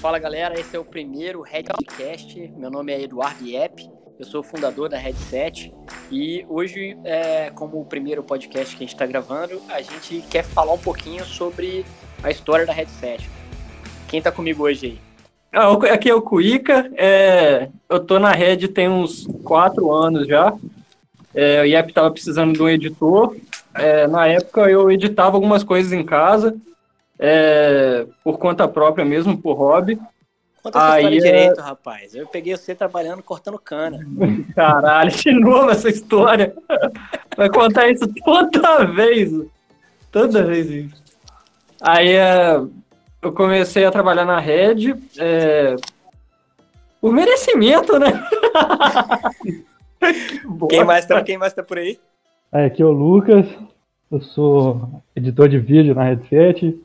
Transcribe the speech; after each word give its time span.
Fala 0.00 0.18
galera, 0.18 0.58
esse 0.58 0.74
é 0.74 0.78
o 0.78 0.84
primeiro 0.84 1.42
Redcast. 1.42 2.34
Meu 2.56 2.70
nome 2.70 2.90
é 2.90 3.02
Eduardo 3.02 3.46
Iep, 3.46 3.86
eu 4.18 4.24
sou 4.24 4.42
fundador 4.42 4.88
da 4.88 4.96
Headset 4.96 5.74
e 6.10 6.42
hoje, 6.48 6.96
é, 7.04 7.50
como 7.50 7.78
o 7.78 7.84
primeiro 7.84 8.22
podcast 8.22 8.74
que 8.74 8.82
a 8.82 8.86
gente 8.86 8.94
está 8.94 9.04
gravando, 9.04 9.60
a 9.68 9.82
gente 9.82 10.24
quer 10.30 10.42
falar 10.42 10.72
um 10.72 10.78
pouquinho 10.78 11.22
sobre 11.26 11.84
a 12.22 12.30
história 12.30 12.64
da 12.64 12.72
Headset. 12.72 13.28
Quem 14.08 14.18
está 14.18 14.32
comigo 14.32 14.62
hoje 14.62 14.86
aí? 14.86 14.98
Ah, 15.52 15.70
aqui 15.92 16.08
é 16.08 16.14
o 16.14 16.22
Cuica, 16.22 16.90
é, 16.96 17.68
eu 17.86 18.00
tô 18.00 18.18
na 18.18 18.32
Red 18.32 18.68
tem 18.68 18.88
uns 18.88 19.26
quatro 19.44 19.92
anos 19.92 20.26
já. 20.26 20.54
É, 21.34 21.60
o 21.60 21.66
IEP 21.66 21.90
estava 21.90 22.10
precisando 22.10 22.54
de 22.54 22.62
um 22.62 22.70
editor. 22.70 23.36
É, 23.74 24.06
na 24.06 24.26
época 24.26 24.62
eu 24.62 24.90
editava 24.90 25.36
algumas 25.36 25.62
coisas 25.62 25.92
em 25.92 26.02
casa, 26.02 26.56
é, 27.22 28.06
por 28.24 28.38
conta 28.38 28.66
própria 28.66 29.04
mesmo, 29.04 29.36
por 29.36 29.52
hobby. 29.52 30.00
Conta 30.62 30.78
essa 30.78 30.92
Aí, 30.92 31.04
história 31.04 31.16
é- 31.16 31.32
direito, 31.32 31.60
rapaz. 31.60 32.14
Eu 32.14 32.26
peguei 32.26 32.56
você 32.56 32.74
trabalhando 32.74 33.22
cortando 33.22 33.58
cana. 33.58 33.98
Caralho, 34.56 35.10
de 35.10 35.32
novo 35.32 35.70
essa 35.70 35.90
história. 35.90 36.54
Vai 37.36 37.50
contar 37.50 37.90
isso 37.90 38.08
toda 38.24 38.86
vez. 38.86 39.30
Toda 40.10 40.44
vez 40.44 40.70
isso. 40.70 41.02
Aí 41.80 42.12
é, 42.12 42.56
eu 43.20 43.32
comecei 43.32 43.84
a 43.84 43.90
trabalhar 43.90 44.24
na 44.24 44.40
Red. 44.40 44.94
É, 45.18 45.76
por 47.02 47.12
merecimento, 47.12 47.98
né? 47.98 48.26
quem, 50.68 50.84
mais 50.84 51.04
tá, 51.06 51.22
quem 51.22 51.36
mais 51.38 51.52
tá 51.52 51.62
por 51.62 51.78
aí? 51.78 51.98
É, 52.52 52.64
aqui 52.66 52.82
é 52.82 52.84
o 52.84 52.90
Lucas. 52.90 53.46
Eu 54.10 54.20
sou 54.20 55.02
editor 55.14 55.48
de 55.48 55.58
vídeo 55.58 55.94
na 55.94 56.04
Headset 56.04 56.78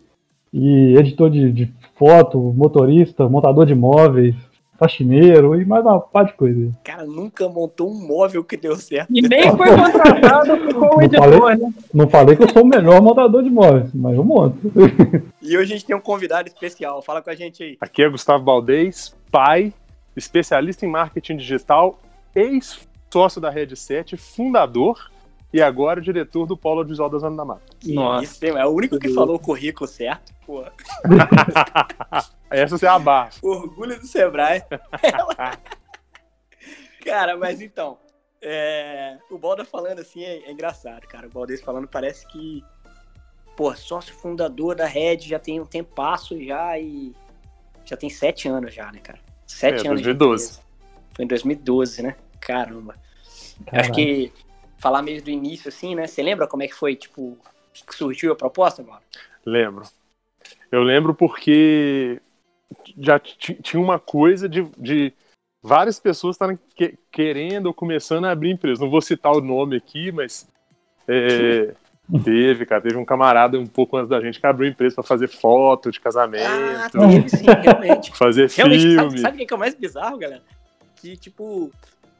e 0.55 0.95
editor 0.97 1.29
de, 1.29 1.51
de 1.51 1.73
foto, 1.97 2.39
motorista, 2.39 3.27
montador 3.27 3.65
de 3.65 3.75
móveis, 3.75 4.33
faxineiro 4.79 5.59
e 5.59 5.65
mais 5.65 5.83
uma 5.83 5.99
par 5.99 6.25
de 6.25 6.33
coisa. 6.33 6.71
Cara, 6.81 7.05
nunca 7.05 7.49
montou 7.49 7.91
um 7.91 8.07
móvel 8.07 8.41
que 8.41 8.55
deu 8.55 8.73
certo. 8.77 9.09
E 9.13 9.21
nem 9.21 9.51
foi 9.55 9.67
contratado 9.67 10.57
como 10.73 11.01
editor, 11.01 11.39
falei, 11.39 11.57
né? 11.57 11.73
Não 11.93 12.07
falei 12.07 12.35
que 12.37 12.43
eu 12.43 12.49
sou 12.49 12.63
o 12.63 12.67
melhor 12.67 13.01
montador 13.01 13.43
de 13.43 13.49
móveis, 13.49 13.93
mas 13.93 14.15
eu 14.15 14.23
monto. 14.23 14.57
E 15.41 15.55
hoje 15.55 15.73
a 15.73 15.75
gente 15.75 15.85
tem 15.85 15.95
um 15.95 16.01
convidado 16.01 16.47
especial. 16.47 17.03
Fala 17.03 17.21
com 17.21 17.29
a 17.29 17.35
gente 17.35 17.61
aí. 17.61 17.77
Aqui 17.79 18.01
é 18.01 18.09
Gustavo 18.09 18.43
Baldez, 18.43 19.13
pai, 19.29 19.71
especialista 20.15 20.87
em 20.87 20.89
marketing 20.89 21.37
digital, 21.37 21.99
ex-sócio 22.33 23.39
da 23.39 23.51
Red 23.51 23.75
7, 23.75 24.17
fundador 24.17 25.11
e 25.53 25.61
agora 25.61 26.01
diretor 26.01 26.45
do 26.45 26.57
Polo 26.57 26.79
Audiovisual 26.79 27.09
da 27.09 27.17
Zona 27.17 27.37
da 27.37 27.45
Mata. 27.45 27.63
Nossa. 27.85 28.23
Isso, 28.23 28.45
é 28.45 28.65
o 28.65 28.69
único 28.69 28.99
que 28.99 29.09
falou 29.13 29.35
o 29.35 29.39
currículo 29.39 29.87
certo. 29.87 30.33
Pô. 30.45 30.63
Essa 32.49 32.85
é 32.85 32.89
a 32.89 32.99
barra. 32.99 33.29
Orgulho 33.41 33.99
do 33.99 34.05
Sebrae. 34.05 34.63
cara, 37.03 37.37
mas 37.37 37.61
então, 37.61 37.97
é... 38.41 39.17
o 39.29 39.37
Balda 39.37 39.63
falando 39.63 39.99
assim 39.99 40.23
é, 40.23 40.47
é, 40.47 40.51
engraçado, 40.51 41.07
cara. 41.07 41.27
O 41.27 41.31
Baldez 41.31 41.61
falando 41.61 41.87
parece 41.87 42.27
que, 42.27 42.63
pô, 43.55 43.73
sócio 43.75 44.13
fundador 44.13 44.75
da 44.75 44.85
Red 44.85 45.19
já 45.19 45.39
tem 45.39 45.59
um 45.59 45.65
tempo 45.65 45.93
passo 45.95 46.41
já 46.43 46.77
e 46.77 47.13
já 47.85 47.95
tem 47.95 48.09
sete 48.09 48.47
anos 48.47 48.73
já, 48.73 48.91
né, 48.91 48.99
cara? 48.99 49.19
Sete 49.47 49.85
é, 49.85 49.89
anos. 49.89 50.01
2012. 50.01 50.59
Foi 51.13 51.23
em 51.23 51.27
2012, 51.27 52.01
né? 52.01 52.15
Caramba. 52.41 52.95
Acho 53.71 53.91
que 53.93 54.33
falar 54.85 55.01
mesmo 55.01 55.25
do 55.25 55.31
início, 55.31 55.69
assim, 55.69 55.95
né? 55.95 56.05
Você 56.05 56.21
lembra 56.21 56.45
como 56.45 56.61
é 56.61 56.67
que 56.67 56.75
foi, 56.75 56.95
tipo, 56.95 57.35
que 57.73 57.95
surgiu 57.95 58.31
a 58.31 58.35
proposta, 58.35 58.83
mano? 58.83 59.01
Lembro. 59.43 59.83
Eu 60.71 60.83
lembro 60.83 61.15
porque 61.15 62.21
já 62.95 63.19
tinha 63.19 63.81
uma 63.81 63.97
coisa 63.97 64.47
de, 64.47 64.61
de 64.77 65.11
várias 65.63 65.99
pessoas 65.99 66.35
estarem 66.35 66.59
que, 66.75 66.99
querendo 67.11 67.65
ou 67.65 67.73
começando 67.73 68.25
a 68.25 68.31
abrir 68.31 68.51
empresa. 68.51 68.83
Não 68.83 68.91
vou 68.91 69.01
citar 69.01 69.31
o 69.31 69.41
nome 69.41 69.75
aqui, 69.75 70.11
mas 70.11 70.47
é, 71.07 71.73
teve, 72.23 72.67
cara. 72.67 72.81
Teve 72.81 72.97
um 72.97 73.05
camarada 73.05 73.59
um 73.59 73.65
pouco 73.65 73.97
antes 73.97 74.09
da 74.09 74.21
gente 74.21 74.39
que 74.39 74.45
abriu 74.45 74.69
empresa 74.69 74.93
para 74.93 75.03
fazer 75.03 75.27
foto 75.27 75.89
de 75.89 75.99
casamento. 75.99 76.45
Ah, 76.45 76.89
teve 76.91 77.29
sim, 77.29 77.45
realmente. 77.45 78.11
Fazer 78.15 78.51
realmente, 78.51 78.81
filme. 78.81 78.97
Sabe, 78.97 79.19
sabe 79.19 79.43
o 79.43 79.47
que 79.47 79.51
é 79.51 79.57
o 79.57 79.59
mais 79.59 79.73
bizarro, 79.73 80.19
galera? 80.19 80.43
Que, 80.95 81.17
tipo, 81.17 81.71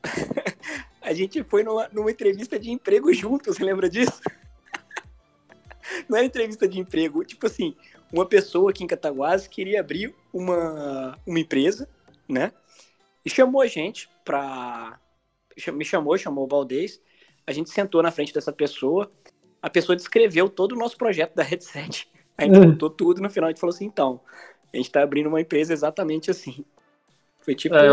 a 1.05 1.13
gente 1.13 1.43
foi 1.43 1.63
numa, 1.63 1.88
numa 1.93 2.09
entrevista 2.09 2.59
de 2.59 2.71
emprego 2.71 3.13
junto, 3.13 3.53
você 3.53 3.63
lembra 3.63 3.88
disso? 3.88 4.19
Não 6.09 6.17
era 6.17 6.25
entrevista 6.25 6.67
de 6.67 6.79
emprego, 6.79 7.23
tipo 7.23 7.45
assim, 7.45 7.75
uma 8.11 8.25
pessoa 8.25 8.71
aqui 8.71 8.83
em 8.83 8.88
Cataguases 8.88 9.47
queria 9.47 9.79
abrir 9.79 10.15
uma, 10.33 11.17
uma 11.25 11.39
empresa, 11.39 11.88
né? 12.27 12.51
E 13.23 13.29
chamou 13.29 13.61
a 13.61 13.67
gente 13.67 14.09
pra. 14.23 14.99
Me 15.73 15.85
chamou, 15.85 16.17
chamou 16.17 16.45
o 16.45 16.47
Valdez. 16.47 16.99
A 17.45 17.51
gente 17.51 17.69
sentou 17.69 18.01
na 18.01 18.11
frente 18.11 18.33
dessa 18.33 18.51
pessoa. 18.51 19.11
A 19.61 19.69
pessoa 19.69 19.95
descreveu 19.95 20.49
todo 20.49 20.73
o 20.73 20.77
nosso 20.77 20.97
projeto 20.97 21.35
da 21.35 21.44
Headset. 21.44 22.09
A 22.38 22.44
gente 22.44 22.59
contou 22.59 22.89
tudo 22.89 23.21
no 23.21 23.29
final 23.29 23.47
a 23.47 23.51
gente 23.51 23.59
falou 23.59 23.73
assim: 23.73 23.85
então, 23.85 24.19
a 24.73 24.77
gente 24.77 24.91
tá 24.91 25.03
abrindo 25.03 25.27
uma 25.27 25.41
empresa 25.41 25.71
exatamente 25.71 26.31
assim. 26.31 26.65
Foi 27.41 27.53
tipo. 27.53 27.75
É, 27.75 27.88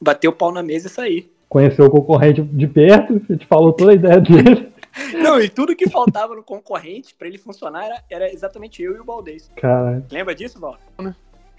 bater 0.00 0.28
o 0.28 0.32
pau 0.32 0.52
na 0.52 0.62
mesa 0.62 0.86
e 0.86 0.90
sair. 0.90 1.33
Conheceu 1.54 1.84
o 1.84 1.90
concorrente 1.90 2.42
de 2.42 2.66
perto, 2.66 3.22
a 3.30 3.32
gente 3.32 3.46
falou 3.46 3.72
toda 3.72 3.92
a 3.92 3.94
ideia 3.94 4.20
dele. 4.20 4.72
Não, 5.22 5.40
e 5.40 5.48
tudo 5.48 5.76
que 5.76 5.88
faltava 5.88 6.34
no 6.34 6.42
concorrente 6.42 7.14
para 7.14 7.28
ele 7.28 7.38
funcionar 7.38 7.84
era, 7.84 8.02
era, 8.10 8.32
exatamente 8.32 8.82
eu 8.82 8.96
e 8.96 8.98
o 8.98 9.04
Baldez. 9.04 9.48
Caralho. 9.54 10.04
Lembra 10.10 10.34
disso, 10.34 10.58
Val? 10.58 10.76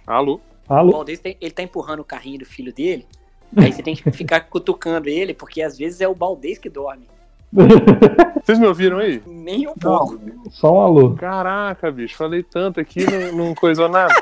Alô? 0.06 0.42
Alô? 0.68 0.90
O 0.90 0.92
Baldez 0.92 1.22
tem, 1.22 1.38
ele 1.40 1.52
tá 1.52 1.64
empurrando 1.64 2.02
o 2.02 2.04
carrinho 2.04 2.40
do 2.40 2.46
filho 2.46 2.74
dele. 2.74 3.08
Aí 3.56 3.72
você 3.72 3.82
tem 3.82 3.96
que 3.96 4.12
ficar 4.12 4.42
cutucando 4.52 5.08
ele, 5.08 5.34
porque 5.34 5.62
às 5.62 5.78
vezes 5.78 6.02
é 6.02 6.08
o 6.10 6.14
Baldez 6.14 6.58
que 6.58 6.70
dorme. 6.70 7.08
Vocês 8.44 8.60
me 8.60 8.68
ouviram 8.68 8.98
aí? 8.98 9.24
Nem 9.26 9.66
um 9.66 9.76
pouco. 9.76 10.20
Não, 10.22 10.52
só 10.52 10.74
um 10.74 10.80
alô. 10.82 11.14
Caraca, 11.14 11.90
bicho, 11.90 12.18
falei 12.18 12.44
tanto 12.44 12.82
aqui, 12.82 13.06
não, 13.10 13.46
não 13.46 13.56
coisou 13.56 13.88
nada. 13.88 14.14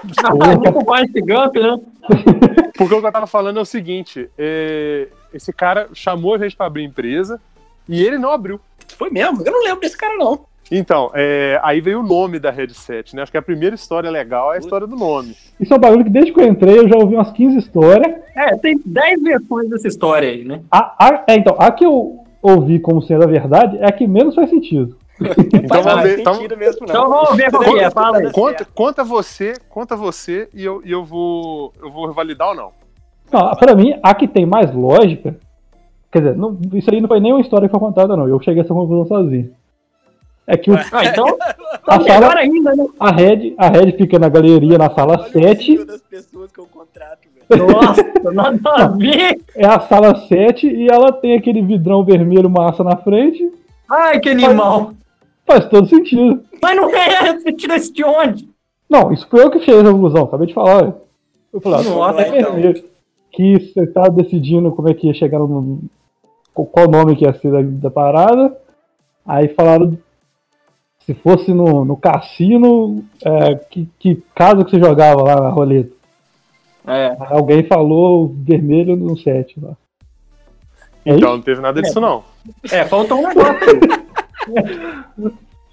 Gump, 1.19 1.55
né? 1.55 1.79
Porque 2.77 2.93
o 2.93 3.01
que 3.01 3.07
eu 3.07 3.11
tava 3.11 3.25
falando 3.25 3.57
é 3.57 3.61
o 3.61 3.65
seguinte: 3.65 4.29
é, 4.37 5.07
esse 5.33 5.51
cara 5.51 5.89
chamou 5.93 6.35
a 6.35 6.37
gente 6.37 6.55
pra 6.55 6.65
abrir 6.65 6.83
empresa 6.83 7.39
e 7.87 8.03
ele 8.03 8.17
não 8.17 8.31
abriu. 8.31 8.59
Foi 8.97 9.09
mesmo? 9.09 9.43
Eu 9.45 9.51
não 9.51 9.63
lembro 9.63 9.81
desse 9.81 9.97
cara, 9.97 10.15
não. 10.15 10.45
Então, 10.71 11.11
é, 11.13 11.59
aí 11.61 11.81
veio 11.81 11.99
o 11.99 12.03
nome 12.03 12.39
da 12.39 12.49
headset, 12.49 13.15
né? 13.15 13.21
Acho 13.21 13.31
que 13.31 13.37
a 13.37 13.41
primeira 13.41 13.75
história 13.75 14.09
legal 14.09 14.53
é 14.53 14.55
a 14.55 14.59
história 14.59 14.87
do 14.87 14.95
nome. 14.95 15.35
Isso 15.59 15.73
é 15.73 15.77
um 15.77 15.79
bagulho 15.79 16.05
que 16.05 16.09
desde 16.09 16.31
que 16.31 16.39
eu 16.39 16.47
entrei 16.47 16.79
eu 16.79 16.87
já 16.87 16.95
ouvi 16.95 17.15
umas 17.15 17.31
15 17.31 17.57
histórias. 17.57 18.15
É, 18.35 18.55
tem 18.57 18.79
10 18.83 19.21
versões 19.21 19.69
dessa 19.69 19.87
história 19.87 20.29
aí, 20.29 20.43
né? 20.43 20.61
A, 20.71 20.95
a, 20.97 21.23
é, 21.27 21.35
então, 21.35 21.55
a 21.59 21.71
que 21.71 21.85
eu 21.85 22.23
ouvi 22.41 22.79
como 22.79 23.01
sendo 23.01 23.23
a 23.23 23.27
verdade 23.27 23.77
é 23.77 23.85
a 23.85 23.91
que 23.91 24.07
menos 24.07 24.35
faz 24.35 24.49
sentido. 24.49 24.97
então 25.53 25.83
vamos 25.83 26.03
ver. 26.03 26.19
Então, 26.19 26.41
mesmo, 26.57 26.85
então 26.85 27.09
vamos 27.09 27.35
ver 27.35 27.51
qual 27.51 27.77
é. 27.77 27.91
Fala 27.91 28.17
aí. 28.17 28.31
Conta, 28.31 28.65
conta 28.73 29.03
você, 29.03 29.53
conta 29.69 29.95
você 29.95 30.49
e 30.53 30.63
eu, 30.63 30.81
e 30.83 30.91
eu 30.91 31.03
vou 31.03 31.73
eu 31.81 31.91
vou 31.91 32.11
validar 32.13 32.49
ou 32.49 32.55
não. 32.55 32.82
Não, 33.33 33.55
pra 33.55 33.75
mim, 33.75 33.97
a 34.03 34.13
que 34.13 34.27
tem 34.27 34.45
mais 34.45 34.71
lógica. 34.71 35.35
Quer 36.11 36.19
dizer, 36.19 36.37
não, 36.37 36.55
isso 36.71 36.93
aí 36.93 37.01
não 37.01 37.07
foi 37.07 37.19
nem 37.19 37.33
uma 37.33 37.41
história 37.41 37.67
que 37.67 37.71
foi 37.71 37.79
contada, 37.79 38.15
não. 38.15 38.27
Eu 38.27 38.39
cheguei 38.39 38.61
a 38.61 38.63
essa 38.63 38.73
conclusão 38.73 39.07
sozinho. 39.07 39.49
É 40.45 40.55
que 40.55 40.69
o. 40.69 40.75
Ah, 40.75 41.05
então. 41.05 41.25
a 41.87 41.99
sala, 42.01 42.35
ainda, 42.35 42.75
né? 42.75 42.85
A 42.99 43.11
Red, 43.11 43.55
a 43.57 43.69
Red 43.69 43.93
fica 43.93 44.19
na 44.19 44.29
galeria 44.29 44.77
na 44.77 44.91
sala 44.91 45.19
Olha 45.19 45.31
7. 45.31 45.83
das 45.83 46.01
pessoas 46.01 46.51
que 46.51 46.59
eu 46.59 46.67
contrato, 46.67 47.27
Nossa, 47.49 48.03
nada 48.31 48.69
a 48.69 48.87
ver. 48.89 49.41
É 49.55 49.65
a 49.65 49.79
sala 49.79 50.15
7 50.27 50.67
e 50.67 50.87
ela 50.87 51.11
tem 51.11 51.35
aquele 51.35 51.63
vidrão 51.63 52.05
vermelho 52.05 52.49
massa 52.51 52.83
na 52.83 52.97
frente. 52.97 53.51
Ai, 53.89 54.19
que 54.19 54.29
animal. 54.29 54.93
Faz, 55.47 55.61
faz 55.61 55.65
todo 55.71 55.87
sentido. 55.87 56.43
Mas 56.61 56.75
não 56.75 56.95
é, 56.95 57.33
você 57.33 57.51
tira 57.51 57.77
isso 57.77 57.91
de 57.91 58.03
onde? 58.03 58.47
Não, 58.87 59.11
isso 59.11 59.27
foi 59.27 59.43
eu 59.43 59.49
que 59.49 59.59
fiz 59.59 59.75
a 59.75 59.91
conclusão, 59.91 60.25
acabei 60.25 60.45
de 60.45 60.53
falar. 60.53 60.93
Eu 61.51 61.61
falei, 61.61 61.79
ah, 61.79 61.83
Nossa, 61.89 62.21
é 62.21 62.31
vermelho 62.31 62.92
que 63.33 63.59
você 63.59 63.87
tá 63.87 64.03
decidindo 64.03 64.71
como 64.71 64.89
é 64.89 64.93
que 64.93 65.07
ia 65.07 65.13
chegar 65.13 65.39
no. 65.39 65.81
qual 66.53 66.87
nome 66.87 67.15
que 67.15 67.25
ia 67.25 67.33
ser 67.33 67.51
da, 67.51 67.61
da 67.61 67.91
parada. 67.91 68.55
Aí 69.25 69.49
falaram 69.49 69.97
se 71.05 71.13
fosse 71.13 71.53
no, 71.53 71.83
no 71.83 71.97
cassino, 71.97 73.03
é, 73.25 73.55
que, 73.55 73.89
que 73.99 74.23
casa 74.33 74.63
que 74.63 74.71
você 74.71 74.79
jogava 74.79 75.21
lá 75.21 75.41
na 75.41 75.49
roleta. 75.49 75.91
É. 76.87 77.15
Alguém 77.19 77.63
falou 77.63 78.33
vermelho 78.37 78.95
no 78.95 79.17
7 79.17 79.59
lá. 79.59 79.75
É 81.05 81.15
então 81.15 81.33
não 81.33 81.41
teve 81.41 81.59
nada 81.61 81.81
disso, 81.81 81.99
é. 81.99 82.01
não. 82.01 82.23
É, 82.71 82.85
faltou 82.85 83.19
um 83.19 83.27
negócio. 83.27 84.03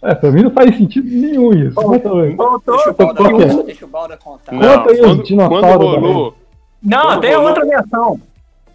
é, 0.02 0.14
pra 0.14 0.30
mim 0.32 0.42
não 0.42 0.50
faz 0.50 0.76
sentido 0.76 1.08
nenhum 1.08 1.52
isso. 1.52 1.74
Faltou, 1.74 2.34
faltou. 2.36 2.76
Deixa 2.76 2.90
o 2.90 2.94
Balda, 2.94 3.62
deixa 3.62 3.84
o 3.84 3.88
Balda 3.88 4.16
contar. 4.16 4.52
Conta 4.52 4.90
aí 4.90 5.00
os 5.00 5.22
dinossauros. 5.22 5.60
Quando 5.60 6.00
rolou, 6.00 6.34
não, 6.82 7.20
tem 7.20 7.34
rolou... 7.34 7.48
outra 7.48 7.66
versão. 7.66 8.20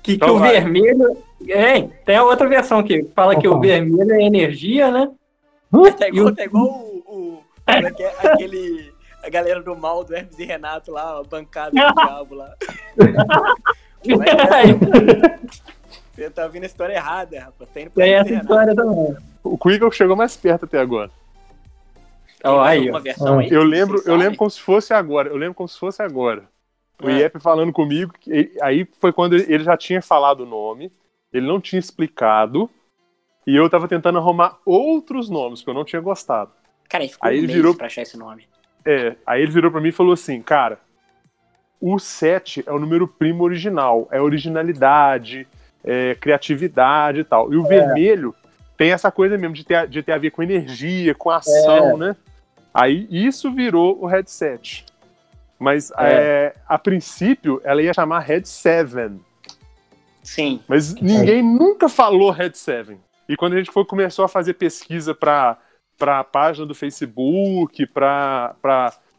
Que, 0.04 0.14
então 0.14 0.28
que 0.30 0.34
o 0.36 0.40
vermelho. 0.40 1.18
É, 1.48 1.82
tem 2.06 2.16
a 2.16 2.24
outra 2.24 2.48
versão 2.48 2.82
que 2.84 3.04
fala 3.16 3.34
Opa. 3.34 3.42
que 3.42 3.48
o 3.48 3.60
vermelho 3.60 4.14
é 4.14 4.24
energia, 4.24 4.92
né? 4.92 5.10
É 6.00 6.08
igual, 6.08 6.34
é 6.38 6.44
igual 6.44 6.66
o. 6.66 7.04
o 7.08 7.44
é, 7.68 7.80
é 7.80 8.28
aquele, 8.28 8.94
a 9.24 9.30
galera 9.30 9.62
do 9.62 9.76
mal, 9.76 10.04
do 10.04 10.16
Hermes 10.16 10.38
e 10.40 10.46
Renato 10.46 10.92
lá, 10.92 11.20
a 11.20 11.24
bancada 11.24 11.72
do 11.72 11.94
diabo 11.94 12.36
lá. 12.36 12.54
Mas, 14.08 14.28
é, 14.30 15.40
você 16.16 16.30
tá 16.30 16.44
ouvindo 16.44 16.64
a 16.64 16.68
história 16.68 16.94
errada, 16.94 17.40
rapaz. 17.40 17.70
Tá 17.74 17.82
indo 17.82 17.90
pra 17.90 18.04
Tem 18.04 18.14
essa 18.14 18.30
Renato. 18.30 18.46
história 18.46 18.76
também. 18.76 19.18
O 19.44 19.58
Quickle 19.58 19.92
chegou 19.92 20.16
mais 20.16 20.38
perto 20.38 20.66
até 20.66 20.80
agora. 20.80 21.10
Mais 22.44 22.58
aí, 22.68 22.92
ó. 22.92 23.00
versão 23.00 23.40
aí? 23.40 23.50
Eu 23.52 23.64
lembro, 23.64 24.02
eu 24.06 24.16
lembro 24.16 24.38
como 24.38 24.50
se 24.50 24.62
fosse 24.62 24.94
agora. 24.94 25.30
Eu 25.30 25.38
lembro 25.38 25.56
como 25.56 25.68
se 25.68 25.80
fosse 25.80 26.02
agora. 26.04 26.44
O 27.02 27.08
Ah. 27.08 27.12
IEP 27.12 27.40
falando 27.40 27.74
comigo, 27.74 28.14
aí 28.62 28.88
foi 29.00 29.12
quando 29.12 29.36
ele 29.36 29.64
já 29.64 29.76
tinha 29.76 30.02
falado 30.02 30.42
o 30.42 30.46
nome, 30.46 30.92
ele 31.34 31.46
não 31.46 31.60
tinha 31.60 31.80
explicado, 31.80 32.70
e 33.46 33.56
eu 33.56 33.70
tava 33.70 33.88
tentando 33.88 34.18
arrumar 34.18 34.58
outros 34.66 35.30
nomes, 35.30 35.62
que 35.62 35.70
eu 35.70 35.74
não 35.74 35.84
tinha 35.84 36.02
gostado. 36.02 36.52
Cara, 36.90 37.04
gente 37.04 37.14
ficou 37.14 37.30
Aí 37.30 37.40
um 37.40 37.44
ele 37.44 37.54
virou- 37.54 37.76
pra 37.76 37.88
achar 37.88 38.02
esse 38.02 38.18
nome. 38.18 38.48
É, 38.86 39.16
aí 39.26 39.42
ele 39.42 39.52
virou 39.52 39.70
pra 39.72 39.82
mim 39.82 39.90
e 39.90 39.92
falou 39.92 40.14
assim, 40.14 40.42
cara, 40.42 40.80
o 41.82 42.00
7 42.00 42.64
é 42.66 42.72
o 42.72 42.80
número 42.80 43.08
primo 43.08 43.44
original, 43.44 44.08
é 44.12 44.22
originalidade, 44.22 45.48
é 45.84 46.16
criatividade 46.16 47.20
e 47.20 47.24
tal. 47.24 47.52
E 47.52 47.58
o 47.58 47.64
vermelho 47.64 48.34
tem 48.78 48.92
essa 48.92 49.12
coisa 49.12 49.38
mesmo 49.38 49.54
de 49.56 49.64
ter, 49.66 49.88
de 49.88 50.02
ter 50.02 50.12
a 50.14 50.18
ver 50.18 50.32
com 50.32 50.42
energia, 50.44 51.14
com 51.14 51.30
ação, 51.30 51.98
né? 51.98 52.16
Aí 52.74 53.08
isso 53.10 53.52
virou 53.52 54.02
o 54.02 54.06
headset. 54.06 54.86
Mas 55.66 55.92
é, 55.98 56.54
a 56.68 56.78
princípio 56.78 57.60
ela 57.64 57.82
ia 57.82 57.92
chamar 57.92 58.20
Head 58.20 58.48
7. 58.48 59.20
Sim. 60.22 60.62
Mas 60.68 60.94
ninguém 60.94 61.42
nunca 61.42 61.90
falou 61.90 62.30
Red 62.30 62.54
7. 62.54 62.96
E 63.28 63.36
quando 63.36 63.54
a 63.54 63.58
gente 63.58 63.72
foi, 63.72 63.84
começou 63.84 64.24
a 64.24 64.28
fazer 64.28 64.54
pesquisa 64.54 65.16
para 65.16 65.58
a 66.00 66.24
página 66.24 66.68
do 66.68 66.76
Facebook, 66.76 67.84
para 67.88 68.56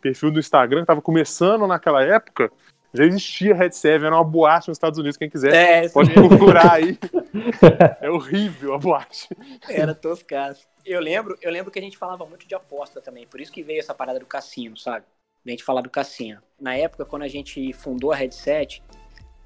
perfil 0.01 0.31
do 0.31 0.39
Instagram, 0.39 0.79
que 0.79 0.85
estava 0.85 1.03
começando 1.03 1.67
naquela 1.67 2.01
época, 2.05 2.49
já 2.95 3.05
existia 3.05 3.53
Red 3.53 3.73
7, 3.73 4.05
era 4.05 4.15
uma 4.15 4.23
boate 4.23 4.69
nos 4.69 4.77
Estados 4.77 5.01
Unidos, 5.01 5.17
quem 5.17 5.29
quiser 5.29 5.53
É, 5.53 5.89
pode 5.89 6.11
mesmo. 6.11 6.29
procurar 6.29 6.75
aí. 6.75 6.97
É 8.01 8.09
horrível 8.09 8.75
a 8.75 8.79
boate. 8.79 9.29
Era 9.69 9.97
toscaço. 9.97 10.65
Eu 10.85 11.01
lembro, 11.01 11.37
eu 11.43 11.51
lembro 11.51 11.73
que 11.73 11.79
a 11.81 11.83
gente 11.83 11.99
falava 11.99 12.25
muito 12.25 12.47
de 12.47 12.55
aposta 12.55 13.01
também, 13.01 13.27
por 13.27 13.41
isso 13.41 13.51
que 13.51 13.65
veio 13.65 13.81
essa 13.81 13.93
parada 13.93 14.21
do 14.21 14.27
cassino, 14.27 14.77
sabe? 14.77 15.05
A 15.47 15.51
gente 15.51 15.63
falar 15.63 15.81
do 15.81 15.91
cassino. 15.91 16.43
Na 16.61 16.75
época, 16.75 17.05
quando 17.05 17.23
a 17.23 17.29
gente 17.29 17.73
fundou 17.73 18.13
a 18.13 18.17
Headset, 18.17 18.83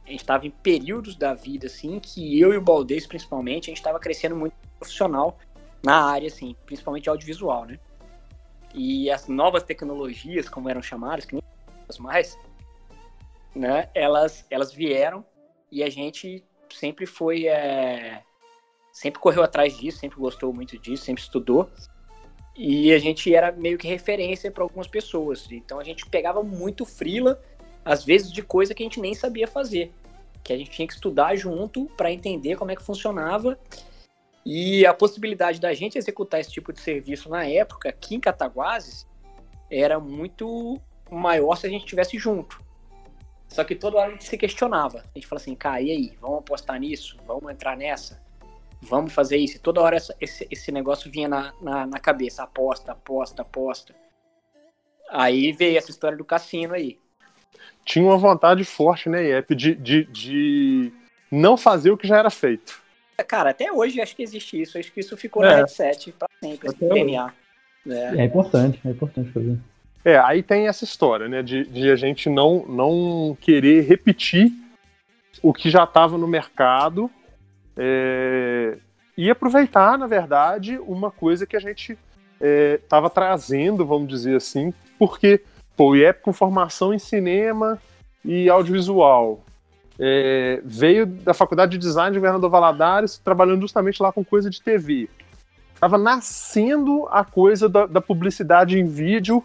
a 0.07 0.11
gente 0.11 0.21
estava 0.21 0.47
em 0.47 0.51
períodos 0.51 1.15
da 1.15 1.35
vida, 1.35 1.67
assim, 1.67 2.01
que 2.01 2.41
eu 2.41 2.53
e 2.55 2.57
o 2.57 2.63
Baldez, 2.63 3.07
principalmente, 3.07 3.65
a 3.65 3.71
gente 3.71 3.79
estava 3.79 3.99
crescendo 3.99 4.35
muito 4.35 4.55
profissional 4.79 5.39
na 5.85 6.05
área, 6.05 6.29
assim, 6.29 6.57
principalmente 6.67 7.09
audiovisual, 7.09 7.67
né? 7.67 7.79
E 8.75 9.11
as 9.11 9.29
novas 9.29 9.63
tecnologias, 9.63 10.49
como 10.49 10.69
eram 10.69 10.83
chamadas, 10.83 11.25
que 11.25 11.35
nem 11.35 11.43
as 11.89 11.99
mais, 11.99 12.39
né? 13.55 13.89
Elas, 13.95 14.47
elas 14.51 14.73
vieram 14.73 15.25
e 15.71 15.83
a 15.83 15.91
gente 15.91 16.45
sempre 16.73 17.07
foi, 17.07 17.47
é, 17.47 18.23
sempre 18.93 19.21
correu 19.21 19.43
atrás 19.43 19.77
disso, 19.77 19.99
sempre 19.99 20.19
gostou 20.19 20.53
muito 20.53 20.79
disso, 20.79 21.05
sempre 21.05 21.23
estudou. 21.23 21.71
E 22.57 22.93
a 22.93 22.99
gente 22.99 23.35
era 23.35 23.53
meio 23.53 23.79
que 23.79 23.89
referência 23.89 24.51
para 24.51 24.63
algumas 24.63 24.87
pessoas. 24.87 25.47
Então 25.51 25.79
a 25.79 25.85
gente 25.85 26.07
pegava 26.07 26.43
muito 26.43 26.85
frila, 26.85 27.41
às 27.85 28.05
vezes 28.05 28.33
de 28.33 28.43
coisa 28.43 28.75
que 28.75 28.83
a 28.83 28.87
gente 28.87 29.01
nem 29.01 29.15
sabia 29.15 29.47
fazer, 29.47 29.93
que 30.43 30.53
a 30.53 30.57
gente 30.57 30.71
tinha 30.71 30.87
que 30.87 30.95
estudar 30.95 31.37
junto 31.37 31.87
para 31.97 32.13
entender 32.13 32.57
como 32.57 32.71
é 32.71 32.77
que 32.77 32.83
funcionava. 32.83 33.59
E 34.45 34.85
a 34.87 34.95
possibilidade 34.95 35.61
da 35.61 35.73
gente 35.75 35.99
executar 35.99 36.41
esse 36.41 36.51
tipo 36.51 36.73
de 36.73 36.81
serviço 36.81 37.29
na 37.29 37.47
época, 37.47 37.89
aqui 37.89 38.15
em 38.15 38.21
Cataguases, 38.21 39.07
era 39.71 40.01
muito 40.01 40.81
maior 41.11 41.57
se 41.57 41.67
a 41.67 41.71
gente 41.71 41.83
estivesse 41.85 42.19
junto. 42.19 42.63
Só 43.49 43.65
que 43.65 43.75
toda 43.75 43.99
hora 43.99 44.09
a 44.09 44.13
gente 44.13 44.25
se 44.25 44.39
questionava. 44.39 44.99
A 44.99 45.19
gente 45.19 45.27
fala 45.27 45.41
assim, 45.41 45.55
cara, 45.55 45.81
e 45.83 45.91
aí? 45.91 46.13
Vamos 46.21 46.39
apostar 46.39 46.79
nisso? 46.79 47.17
Vamos 47.27 47.51
entrar 47.51 47.77
nessa? 47.77 48.23
Vamos 48.83 49.13
fazer 49.13 49.37
isso? 49.37 49.57
E 49.57 49.61
toda 49.61 49.81
hora 49.81 49.97
essa- 49.97 50.15
esse, 50.21 50.47
esse 50.51 50.73
negócio 50.73 51.11
vinha 51.11 51.29
na, 51.29 51.53
na, 51.61 51.87
na 51.87 51.99
cabeça. 51.99 52.43
Aposta, 52.43 52.93
aposta, 52.93 53.43
aposta. 53.43 53.95
Aí 55.11 55.53
veio 55.53 55.77
essa 55.79 55.91
história 55.91 56.17
do 56.17 56.25
cassino 56.25 56.75
aí. 56.75 56.99
Tinha 57.85 58.05
uma 58.05 58.17
vontade 58.17 58.65
forte, 58.65 59.09
né, 59.09 59.23
Iep, 59.25 59.55
de, 59.55 59.75
de, 59.75 60.05
de 60.05 60.93
não 61.31 61.57
fazer 61.57 61.91
o 61.91 61.97
que 61.97 62.07
já 62.07 62.19
era 62.19 62.31
feito. 62.31 62.81
Cara, 63.29 63.51
até 63.51 63.71
hoje 63.71 64.01
acho 64.01 64.17
que 64.17 64.23
existe 64.23 64.61
isso. 64.61 64.79
Acho 64.79 64.91
que 64.93 65.01
isso 65.01 65.17
ficou 65.17 65.45
É. 65.45 65.51
no 65.51 65.57
headset 65.57 66.13
pra 66.13 66.29
sempre, 66.43 66.69
esse 66.69 66.77
Até. 66.85 66.95
DNA. 66.95 67.33
É. 67.89 68.17
É 68.23 68.25
importante, 68.25 68.81
é 68.85 68.89
importante 68.91 69.31
fazer. 69.33 69.59
É, 70.05 70.19
aí 70.19 70.43
tem 70.43 70.67
essa 70.69 70.85
história, 70.85 71.29
né, 71.29 71.43
de, 71.43 71.65
de 71.65 71.91
a 71.91 71.97
gente 71.97 72.31
não, 72.31 72.65
não 72.67 73.37
querer 73.41 73.83
repetir 73.83 74.51
o 75.43 75.53
que 75.53 75.69
já 75.69 75.85
estava 75.85 76.17
no 76.17 76.27
mercado 76.27 77.11
é, 77.83 78.77
e 79.17 79.31
aproveitar, 79.31 79.97
na 79.97 80.07
verdade, 80.07 80.79
uma 80.87 81.11
coisa 81.11 81.47
que 81.47 81.57
a 81.57 81.61
gente 81.61 81.97
estava 82.75 83.09
trazendo, 83.11 83.85
vamos 83.87 84.09
dizer 84.09 84.37
assim, 84.37 84.73
porque 84.99 85.43
pô, 85.77 85.91
o 85.91 85.97
IEP 85.97 86.21
com 86.23 86.33
formação 86.33 86.93
em 86.93 86.99
cinema 86.99 87.79
e 88.25 88.49
audiovisual 88.51 89.43
é, 89.99 90.61
veio 90.65 91.07
da 91.07 91.35
Faculdade 91.35 91.73
de 91.73 91.79
Design 91.79 92.13
de 92.13 92.19
Governador 92.19 92.51
Valadares, 92.51 93.19
trabalhando 93.19 93.63
justamente 93.63 94.03
lá 94.03 94.11
com 94.13 94.25
coisa 94.25 94.49
de 94.49 94.63
TV. 94.63 95.09
Tava 95.79 95.97
nascendo 95.97 97.07
a 97.11 97.25
coisa 97.25 97.69
da, 97.69 97.87
da 97.87 98.01
publicidade 98.01 98.79
em 98.79 98.87
vídeo. 98.87 99.43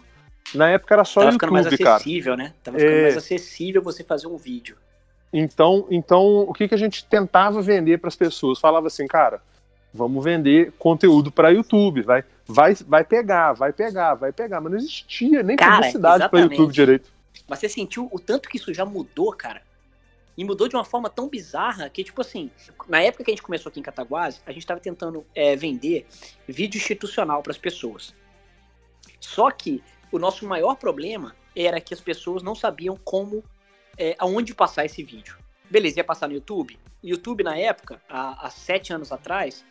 Na 0.54 0.68
época 0.70 0.94
era 0.94 1.04
só 1.04 1.20
Tava 1.20 1.32
ficando 1.32 1.52
mais 1.52 1.66
YouTube, 1.66 1.84
cara. 1.84 1.96
acessível, 1.96 2.36
né? 2.36 2.52
Tava 2.62 2.78
ficando 2.78 2.96
É. 2.96 3.02
mais 3.02 3.16
acessível 3.16 3.82
você 3.82 4.04
fazer 4.04 4.26
um 4.26 4.36
vídeo. 4.36 4.76
Então, 5.32 5.86
então 5.90 6.40
o 6.40 6.52
que, 6.52 6.68
que 6.68 6.74
a 6.74 6.78
gente 6.78 7.04
tentava 7.04 7.60
vender 7.60 7.98
para 7.98 8.08
as 8.08 8.16
pessoas? 8.16 8.58
Falava 8.58 8.86
assim, 8.86 9.06
cara, 9.06 9.42
vamos 9.92 10.22
vender 10.22 10.72
conteúdo 10.78 11.30
para 11.30 11.50
YouTube, 11.50 12.02
vai, 12.02 12.24
vai, 12.46 12.74
vai 12.74 13.04
pegar, 13.04 13.52
vai 13.52 13.72
pegar, 13.72 14.14
vai 14.14 14.32
pegar, 14.32 14.60
mas 14.60 14.72
não 14.72 14.78
existia 14.78 15.42
nem 15.42 15.56
Cara, 15.56 15.76
publicidade 15.76 16.28
para. 16.28 16.40
YouTube 16.40 16.72
direito. 16.72 17.10
Mas 17.48 17.58
você 17.58 17.68
sentiu 17.68 18.08
o 18.12 18.18
tanto 18.18 18.48
que 18.48 18.56
isso 18.56 18.72
já 18.72 18.84
mudou, 18.84 19.32
cara? 19.32 19.62
E 20.36 20.44
mudou 20.44 20.68
de 20.68 20.76
uma 20.76 20.84
forma 20.84 21.08
tão 21.08 21.28
bizarra 21.28 21.88
que, 21.88 22.04
tipo 22.04 22.20
assim, 22.20 22.50
na 22.88 23.00
época 23.00 23.24
que 23.24 23.30
a 23.30 23.34
gente 23.34 23.42
começou 23.42 23.70
aqui 23.70 23.80
em 23.80 23.82
Cataguases, 23.82 24.42
a 24.46 24.52
gente 24.52 24.62
estava 24.62 24.78
tentando 24.78 25.24
é, 25.34 25.56
vender 25.56 26.06
vídeo 26.46 26.78
institucional 26.78 27.42
para 27.42 27.52
as 27.52 27.58
pessoas. 27.58 28.14
Só 29.18 29.50
que 29.50 29.82
o 30.12 30.18
nosso 30.18 30.46
maior 30.46 30.76
problema 30.76 31.34
era 31.54 31.80
que 31.80 31.94
as 31.94 32.00
pessoas 32.00 32.42
não 32.42 32.54
sabiam 32.54 32.98
como, 33.02 33.42
é, 33.98 34.14
aonde 34.18 34.54
passar 34.54 34.84
esse 34.84 35.02
vídeo. 35.02 35.36
Beleza, 35.70 35.98
ia 36.00 36.04
passar 36.04 36.28
no 36.28 36.34
YouTube? 36.34 36.78
YouTube, 37.02 37.42
na 37.42 37.56
época, 37.56 38.00
há, 38.08 38.46
há 38.46 38.50
sete 38.50 38.92
anos 38.92 39.12
atrás, 39.12 39.64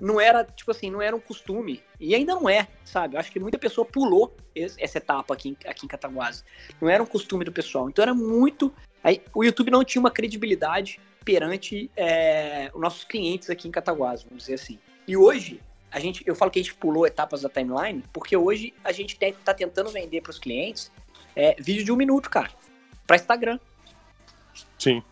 não 0.00 0.20
era, 0.20 0.44
tipo 0.44 0.70
assim, 0.70 0.90
não 0.90 1.02
era 1.02 1.14
um 1.14 1.20
costume. 1.20 1.82
E 1.98 2.14
ainda 2.14 2.34
não 2.34 2.48
é, 2.48 2.68
sabe? 2.84 3.16
Eu 3.16 3.20
acho 3.20 3.32
que 3.32 3.40
muita 3.40 3.58
pessoa 3.58 3.84
pulou 3.84 4.36
esse- 4.54 4.80
essa 4.82 4.98
etapa 4.98 5.34
aqui, 5.34 5.56
aqui 5.66 5.86
em 5.86 5.88
Cataguases. 5.88 6.44
Não 6.80 6.88
era 6.88 7.02
um 7.02 7.06
costume 7.06 7.44
do 7.44 7.52
pessoal. 7.52 7.88
Então 7.88 8.02
era 8.02 8.14
muito. 8.14 8.72
Aí, 9.02 9.22
o 9.34 9.42
YouTube 9.44 9.70
não 9.70 9.82
tinha 9.84 10.00
uma 10.00 10.10
credibilidade 10.10 11.00
perante 11.24 11.90
é, 11.96 12.70
os 12.72 12.80
nossos 12.80 13.04
clientes 13.04 13.50
aqui 13.50 13.68
em 13.68 13.70
Cataguases, 13.70 14.24
vamos 14.24 14.44
dizer 14.44 14.54
assim. 14.54 14.78
E 15.06 15.16
hoje, 15.16 15.60
a 15.90 15.98
gente, 15.98 16.22
eu 16.26 16.34
falo 16.34 16.50
que 16.50 16.58
a 16.58 16.62
gente 16.62 16.74
pulou 16.74 17.06
etapas 17.06 17.42
da 17.42 17.48
timeline, 17.48 18.04
porque 18.12 18.36
hoje 18.36 18.72
a 18.84 18.92
gente 18.92 19.18
tem, 19.18 19.32
tá 19.32 19.52
tentando 19.52 19.90
vender 19.90 20.20
para 20.20 20.30
os 20.30 20.38
clientes 20.38 20.92
é, 21.34 21.54
vídeo 21.60 21.84
de 21.84 21.90
um 21.92 21.96
minuto, 21.96 22.30
cara, 22.30 22.50
para 23.06 23.16
Instagram, 23.16 23.58
Sim. 24.78 25.02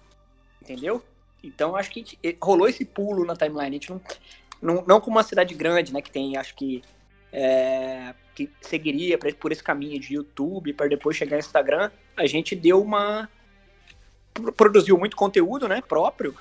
entendeu? 0.62 1.02
Então 1.44 1.76
acho 1.76 1.90
que 1.90 2.00
a 2.00 2.02
gente- 2.02 2.18
eh, 2.24 2.34
rolou 2.42 2.68
esse 2.68 2.84
pulo 2.84 3.24
na 3.24 3.36
timeline. 3.36 3.68
A 3.68 3.72
gente 3.72 3.90
não, 3.90 4.00
não, 4.60 4.84
não 4.86 5.00
como 5.00 5.16
uma 5.16 5.22
cidade 5.22 5.54
grande, 5.54 5.92
né, 5.92 6.00
que 6.02 6.10
tem, 6.10 6.36
acho 6.36 6.54
que 6.56 6.82
é, 7.32 8.14
que 8.34 8.48
seguiria 8.60 9.18
pra- 9.18 9.32
por 9.34 9.52
esse 9.52 9.62
caminho 9.62 10.00
de 10.00 10.14
YouTube 10.14 10.72
para 10.72 10.88
depois 10.88 11.16
chegar 11.16 11.36
no 11.36 11.40
Instagram, 11.40 11.90
a 12.16 12.26
gente 12.26 12.54
deu 12.56 12.80
uma 12.82 13.28
pro- 14.32 14.52
produziu 14.52 14.96
muito 14.98 15.16
conteúdo, 15.16 15.68
né, 15.68 15.82
próprio. 15.86 16.34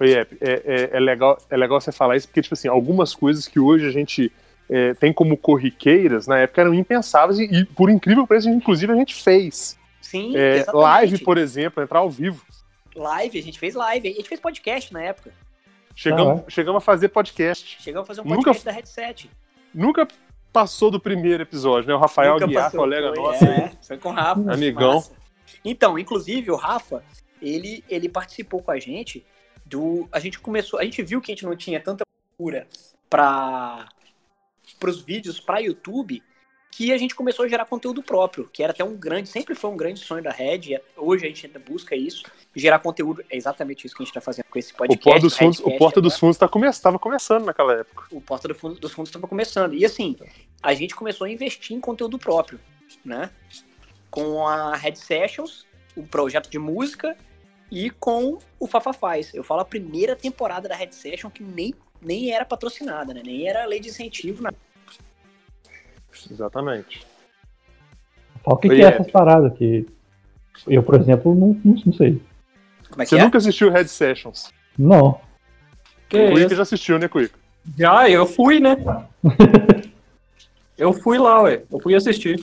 Oi, 0.00 0.12
é, 0.12 0.26
é, 0.40 0.90
é 0.92 1.00
legal, 1.00 1.38
é 1.48 1.56
legal 1.56 1.80
você 1.80 1.92
falar 1.92 2.16
isso, 2.16 2.26
porque, 2.26 2.42
tipo 2.42 2.54
assim, 2.54 2.66
algumas 2.68 3.14
coisas 3.14 3.46
que 3.46 3.60
hoje 3.60 3.86
a 3.86 3.90
gente 3.90 4.32
é, 4.68 4.94
tem 4.94 5.12
como 5.12 5.36
corriqueiras, 5.36 6.26
na 6.26 6.38
época 6.38 6.62
eram 6.62 6.74
impensáveis 6.74 7.38
e, 7.38 7.44
e, 7.44 7.64
por 7.64 7.90
incrível 7.90 8.24
que 8.24 8.28
pareça, 8.30 8.48
inclusive 8.50 8.92
a 8.92 8.96
gente 8.96 9.14
fez. 9.14 9.78
Sim, 10.04 10.36
É, 10.36 10.56
exatamente. 10.56 10.82
live, 10.82 11.18
por 11.24 11.38
exemplo, 11.38 11.82
entrar 11.82 12.00
ao 12.00 12.10
vivo. 12.10 12.44
Live, 12.94 13.38
a 13.38 13.42
gente 13.42 13.58
fez 13.58 13.74
live, 13.74 14.08
a 14.08 14.12
gente 14.12 14.28
fez 14.28 14.38
podcast 14.40 14.92
na 14.92 15.02
época. 15.02 15.32
Chegamos, 15.96 16.42
Ah, 16.42 16.44
chegamos 16.50 16.76
a 16.78 16.80
fazer 16.84 17.08
podcast. 17.08 17.76
Chegamos 17.80 18.04
a 18.04 18.08
fazer 18.08 18.20
um 18.20 18.24
Nunca- 18.24 18.36
podcast 18.52 18.64
da 18.64 18.72
Headset. 18.72 19.30
Nunca 19.72 20.06
passou 20.52 20.90
do 20.90 21.00
primeiro 21.00 21.42
episódio, 21.42 21.88
né? 21.88 21.94
O 21.94 21.98
Rafael 21.98 22.34
Nunca 22.34 22.44
Aguiar, 22.44 22.64
passou, 22.64 22.80
colega 22.80 23.08
foi, 23.14 23.22
nosso. 23.24 23.44
é, 23.44 23.72
foi 23.82 23.98
com 23.98 24.08
o 24.10 24.12
Rafa. 24.12 24.52
Amigão. 24.52 24.94
massa. 24.94 25.12
Então, 25.64 25.98
inclusive, 25.98 26.50
o 26.50 26.56
Rafa, 26.56 27.02
ele, 27.40 27.82
ele 27.88 28.08
participou 28.08 28.62
com 28.62 28.70
a 28.70 28.78
gente 28.78 29.24
do. 29.64 30.08
A 30.12 30.18
gente 30.20 30.38
começou. 30.38 30.78
A 30.78 30.84
gente 30.84 31.02
viu 31.02 31.20
que 31.20 31.32
a 31.32 31.34
gente 31.34 31.44
não 31.46 31.56
tinha 31.56 31.80
tanta 31.80 32.04
procura 32.36 32.66
para 33.10 33.88
os 34.84 35.00
vídeos 35.02 35.40
para 35.40 35.58
YouTube 35.60 36.22
que 36.76 36.92
a 36.92 36.98
gente 36.98 37.14
começou 37.14 37.44
a 37.44 37.48
gerar 37.48 37.66
conteúdo 37.66 38.02
próprio, 38.02 38.50
que 38.52 38.60
era 38.60 38.72
até 38.72 38.82
um 38.82 38.96
grande, 38.96 39.28
sempre 39.28 39.54
foi 39.54 39.70
um 39.70 39.76
grande 39.76 40.00
sonho 40.00 40.24
da 40.24 40.32
Red, 40.32 40.80
hoje 40.96 41.24
a 41.24 41.28
gente 41.28 41.46
ainda 41.46 41.60
busca 41.60 41.94
isso, 41.94 42.24
gerar 42.52 42.80
conteúdo, 42.80 43.24
é 43.30 43.36
exatamente 43.36 43.86
isso 43.86 43.94
que 43.94 44.02
a 44.02 44.04
gente 44.04 44.10
está 44.10 44.20
fazendo 44.20 44.46
com 44.50 44.58
esse 44.58 44.74
podcast. 44.74 45.00
O 45.00 45.12
Porta 45.12 45.20
dos 45.20 45.36
Fundos, 45.36 45.60
o 45.60 45.78
Porta 45.78 46.00
dos. 46.00 46.18
Fundos 46.18 46.36
tá 46.36 46.48
come, 46.48 46.66
estava 46.66 46.98
começando 46.98 47.44
naquela 47.44 47.74
época. 47.74 48.06
O 48.10 48.20
Porta 48.20 48.48
do 48.48 48.56
Fundo- 48.56 48.74
dos 48.80 48.90
Fundos 48.90 49.08
estava 49.08 49.28
começando. 49.28 49.72
E 49.72 49.84
assim, 49.84 50.16
a 50.60 50.74
gente 50.74 50.96
começou 50.96 51.26
a 51.28 51.30
investir 51.30 51.76
em 51.76 51.80
conteúdo 51.80 52.18
próprio, 52.18 52.58
né? 53.04 53.30
Com 54.10 54.44
a 54.44 54.74
Red 54.74 54.96
Sessions, 54.96 55.64
o 55.96 56.02
projeto 56.02 56.50
de 56.50 56.58
música, 56.58 57.16
e 57.70 57.88
com 57.88 58.36
o 58.58 58.66
Fafafaz. 58.66 59.32
Eu 59.32 59.44
falo 59.44 59.60
a 59.60 59.64
primeira 59.64 60.16
temporada 60.16 60.68
da 60.68 60.74
Red 60.74 60.90
Session 60.90 61.30
que 61.30 61.42
nem, 61.42 61.72
nem 62.02 62.32
era 62.32 62.44
patrocinada, 62.44 63.14
né? 63.14 63.22
Nem 63.24 63.46
era 63.48 63.64
lei 63.64 63.78
de 63.78 63.90
incentivo, 63.90 64.42
nada. 64.42 64.56
Exatamente. 66.30 67.06
O 68.44 68.56
que, 68.56 68.68
que 68.68 68.74
é 68.74 68.88
Ed. 68.88 68.94
essas 68.94 69.10
paradas 69.10 69.52
que 69.54 69.86
eu, 70.66 70.82
por 70.82 71.00
exemplo, 71.00 71.34
não, 71.34 71.58
não, 71.64 71.82
não 71.86 71.92
sei. 71.92 72.22
Como 72.90 73.02
é 73.02 73.04
que 73.04 73.10
Você 73.10 73.18
é? 73.18 73.22
nunca 73.22 73.38
assistiu 73.38 73.70
Red 73.70 73.88
Sessions? 73.88 74.52
Não. 74.78 75.20
Que 76.08 76.18
o 76.18 76.34
Quick 76.34 76.54
já 76.54 76.62
assistiu, 76.62 76.98
né, 76.98 77.08
Quick? 77.08 77.34
Já, 77.76 78.08
eu 78.08 78.26
fui, 78.26 78.60
né? 78.60 78.76
eu 80.76 80.92
fui 80.92 81.18
lá, 81.18 81.42
ué. 81.42 81.62
Eu 81.70 81.80
fui 81.80 81.94
assistir. 81.94 82.38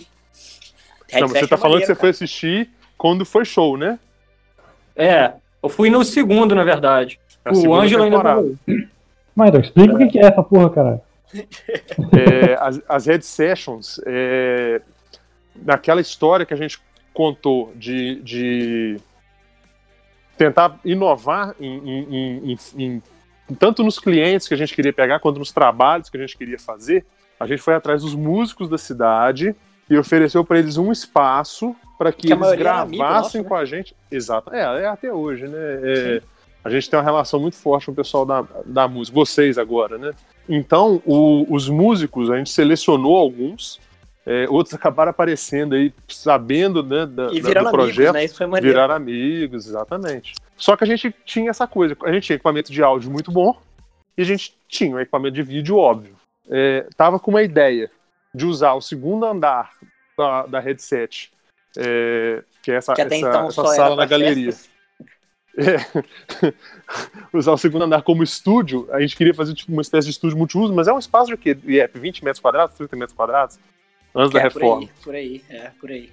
Não, 1.13 1.27
você 1.27 1.47
tá 1.47 1.55
é 1.55 1.59
falando 1.59 1.79
que 1.79 1.85
você 1.85 1.93
maneiro, 1.93 1.99
foi 1.99 2.09
assistir 2.09 2.69
quando 2.97 3.25
foi 3.25 3.45
show, 3.45 3.77
né? 3.77 3.99
É, 4.95 5.33
eu 5.61 5.69
fui 5.69 5.89
no 5.89 6.03
segundo, 6.03 6.55
na 6.55 6.63
verdade. 6.63 7.19
A 7.45 7.53
o 7.53 7.73
Ângelo 7.73 8.03
ainda 8.03 8.35
aí. 8.35 8.87
Mas 9.35 9.49
então, 9.49 9.61
explica 9.61 9.93
o 9.93 9.97
que, 9.97 10.07
que 10.07 10.19
é 10.19 10.25
essa 10.25 10.43
porra, 10.43 10.69
caralho. 10.69 11.01
É, 12.17 12.55
as, 12.59 12.81
as 12.87 13.05
Red 13.05 13.21
Sessions, 13.21 13.99
é, 14.05 14.81
naquela 15.55 16.01
história 16.01 16.45
que 16.45 16.53
a 16.53 16.57
gente 16.57 16.79
contou 17.13 17.71
de, 17.75 18.15
de 18.21 18.97
tentar 20.37 20.79
inovar 20.83 21.55
em, 21.59 22.51
em- 22.53 22.57
em- 22.77 23.01
tanto 23.59 23.83
nos 23.83 23.99
clientes 23.99 24.47
que 24.47 24.53
a 24.53 24.57
gente 24.57 24.73
queria 24.73 24.93
pegar, 24.93 25.19
quanto 25.19 25.39
nos 25.39 25.51
trabalhos 25.51 26.09
que 26.09 26.17
a 26.17 26.19
gente 26.21 26.37
queria 26.37 26.57
fazer, 26.59 27.05
a 27.39 27.45
gente 27.45 27.61
foi 27.61 27.73
atrás 27.73 28.01
dos 28.01 28.15
músicos 28.15 28.69
da 28.69 28.77
cidade 28.77 29.55
e 29.89 29.97
ofereceu 29.97 30.43
para 30.45 30.59
eles 30.59 30.77
um 30.77 30.91
espaço 30.91 31.75
para 31.97 32.11
que, 32.11 32.27
Que 32.27 32.33
eles 32.33 32.43
amigo 32.47 32.57
gravassem 32.63 32.97
nosso, 32.99 33.37
né? 33.39 33.43
com 33.43 33.55
a 33.55 33.65
gente. 33.65 33.95
Exato. 34.09 34.53
É, 34.53 34.83
é 34.83 34.85
até 34.87 35.11
hoje, 35.13 35.47
né? 35.47 35.57
É, 35.83 36.21
a 36.63 36.69
gente 36.69 36.89
tem 36.89 36.97
uma 36.97 37.03
relação 37.03 37.39
muito 37.39 37.57
forte 37.57 37.87
com 37.87 37.91
o 37.91 37.95
pessoal 37.95 38.25
da, 38.25 38.45
da 38.65 38.87
música, 38.87 39.13
vocês 39.15 39.57
agora, 39.57 39.97
né? 39.97 40.11
Então, 40.49 41.01
o- 41.05 41.45
os 41.53 41.69
músicos, 41.69 42.29
a 42.29 42.37
gente 42.37 42.49
selecionou 42.49 43.15
alguns, 43.15 43.79
é, 44.25 44.45
outros 44.49 44.73
acabaram 44.75 45.09
aparecendo 45.11 45.75
aí, 45.75 45.93
sabendo 46.07 46.83
né, 46.83 47.05
da, 47.05 47.31
E 47.31 47.41
da- 47.41 47.63
do 47.63 47.71
projeto, 47.71 47.99
amigos, 48.09 48.13
né? 48.13 48.25
Isso 48.25 48.37
foi 48.37 48.45
maneiro. 48.47 48.67
viraram 48.67 48.95
amigos, 48.95 49.67
exatamente. 49.67 50.33
Só 50.57 50.75
que 50.75 50.83
a 50.83 50.87
gente 50.87 51.13
tinha 51.25 51.49
essa 51.49 51.65
coisa, 51.67 51.95
a 52.03 52.11
gente 52.11 52.23
tinha 52.25 52.35
equipamento 52.35 52.71
de 52.71 52.83
áudio 52.83 53.09
muito 53.11 53.31
bom 53.31 53.55
e 54.17 54.21
a 54.21 54.25
gente 54.25 54.55
tinha 54.67 54.95
um 54.95 54.99
equipamento 54.99 55.35
de 55.35 55.43
vídeo 55.43 55.77
óbvio. 55.77 56.15
É, 56.49 56.87
tava 56.97 57.19
com 57.19 57.31
uma 57.31 57.41
ideia 57.43 57.89
de 58.33 58.45
usar 58.45 58.73
o 58.73 58.81
segundo 58.81 59.25
andar 59.25 59.71
da, 60.17 60.45
da 60.45 60.59
headset, 60.59 61.31
é, 61.77 62.43
que 62.61 62.71
é 62.71 62.75
essa, 62.75 62.93
Que 62.93 63.01
essa- 63.01 63.15
então 63.15 63.47
essa 63.47 63.65
sala 63.75 63.95
na 63.95 64.05
galeria. 64.05 64.51
festas. 64.51 64.70
usar 67.33 67.51
o 67.51 67.57
segundo 67.57 67.83
andar 67.83 68.01
como 68.03 68.23
estúdio, 68.23 68.87
a 68.91 68.99
gente 69.01 69.15
queria 69.15 69.33
fazer 69.33 69.53
tipo, 69.53 69.71
uma 69.71 69.81
espécie 69.81 70.05
de 70.07 70.11
estúdio 70.11 70.37
multiuso, 70.37 70.73
mas 70.73 70.87
é 70.87 70.93
um 70.93 70.99
espaço 70.99 71.27
de 71.31 71.37
quê? 71.37 71.57
IEP, 71.65 71.99
20 71.99 72.23
metros 72.23 72.41
quadrados, 72.41 72.75
30 72.77 72.95
metros 72.95 73.15
quadrados? 73.15 73.59
Antes 74.15 74.31
Que 74.31 74.39
da 74.39 74.45
é, 74.45 74.49
por 74.49 74.61
reforma. 74.61 74.81
aí, 74.81 74.89
por 75.03 75.15
aí, 75.15 75.41
é, 75.49 75.71
por 75.79 75.89
aí. 75.89 76.11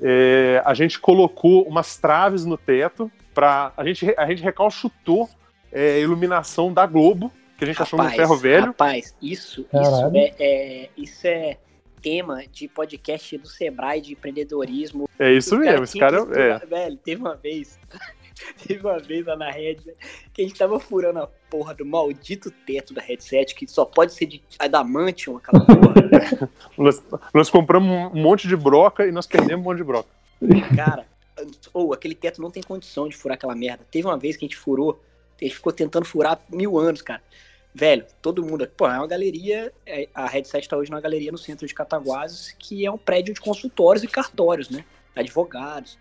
É, 0.00 0.62
a 0.64 0.74
gente 0.74 0.98
colocou 0.98 1.62
umas 1.68 1.96
traves 1.96 2.44
no 2.44 2.56
teto 2.56 3.10
para 3.32 3.72
a 3.76 3.84
gente 3.84 4.12
a 4.16 4.26
gente 4.26 4.42
recalchutou 4.42 5.28
é, 5.70 5.94
a 5.94 5.98
iluminação 5.98 6.72
da 6.72 6.84
Globo 6.86 7.32
que 7.56 7.64
a 7.64 7.66
gente 7.68 7.80
achou 7.80 8.02
no 8.02 8.10
ferro 8.10 8.36
velho 8.36 8.66
Rapaz, 8.66 9.14
isso, 9.22 9.66
isso 9.72 10.10
é, 10.16 10.34
é- 10.38 10.90
isso 10.96 11.26
é 11.26 11.58
tema 12.02 12.42
de 12.50 12.68
podcast 12.68 13.38
do 13.38 13.48
Sebrae 13.48 14.00
de 14.00 14.12
empreendedorismo. 14.12 15.08
é 15.18 15.32
isso 15.32 15.54
Os 15.54 15.60
mesmo 15.60 15.84
esse 15.84 15.98
cara 15.98 16.26
que 16.26 16.38
é 16.38 16.52
estudar. 16.54 16.66
Velho, 16.66 16.96
teve 16.96 17.22
uma 17.22 17.34
vez, 17.36 17.78
teve 18.66 18.80
uma 18.80 18.98
vez 18.98 19.26
lá 19.26 19.36
na 19.36 19.50
Red, 19.50 19.78
né, 19.86 19.94
que 20.32 20.42
a 20.42 20.44
gente 20.46 20.58
tava 20.58 20.78
furando 20.80 21.20
a 21.20 21.26
porra 21.48 21.74
do 21.74 21.84
maldito 21.84 22.50
teto 22.50 22.92
da 22.92 23.02
headset, 23.02 23.54
que 23.54 23.66
só 23.66 23.84
pode 23.84 24.12
ser 24.12 24.26
de 24.26 24.42
adamantium, 24.58 25.36
aquela 25.36 25.64
porra. 25.64 26.50
nós, 26.76 27.02
nós 27.32 27.50
compramos 27.50 28.12
um 28.12 28.20
monte 28.20 28.48
de 28.48 28.56
broca 28.56 29.06
e 29.06 29.12
nós 29.12 29.26
perdemos 29.26 29.60
um 29.60 29.68
monte 29.68 29.78
de 29.78 29.84
broca 29.84 30.08
Cara, 30.74 31.06
ou 31.72 31.92
aquele 31.92 32.14
teto 32.14 32.40
não 32.40 32.50
tem 32.50 32.62
condição 32.62 33.08
de 33.08 33.16
furar 33.16 33.36
aquela 33.36 33.54
merda. 33.54 33.84
Teve 33.90 34.06
uma 34.06 34.18
vez 34.18 34.36
que 34.36 34.44
a 34.44 34.48
gente 34.48 34.56
furou, 34.56 35.00
a 35.40 35.44
gente 35.44 35.56
ficou 35.56 35.72
tentando 35.72 36.04
furar 36.04 36.40
mil 36.50 36.78
anos, 36.78 37.02
cara. 37.02 37.22
Velho, 37.74 38.04
todo 38.22 38.44
mundo. 38.44 38.68
Pô, 38.76 38.86
é 38.86 38.96
uma 38.96 39.06
galeria. 39.06 39.72
é, 39.84 40.08
A 40.14 40.26
Headset 40.26 40.68
tá 40.68 40.76
hoje 40.76 40.90
numa 40.90 41.00
galeria 41.00 41.32
no 41.32 41.38
centro 41.38 41.66
de 41.66 41.74
Cataguases, 41.74 42.54
que 42.56 42.86
é 42.86 42.90
um 42.90 42.98
prédio 42.98 43.34
de 43.34 43.40
consultórios 43.40 44.04
e 44.04 44.06
cartórios, 44.06 44.70
né? 44.70 44.84
Advogados. 45.14 45.98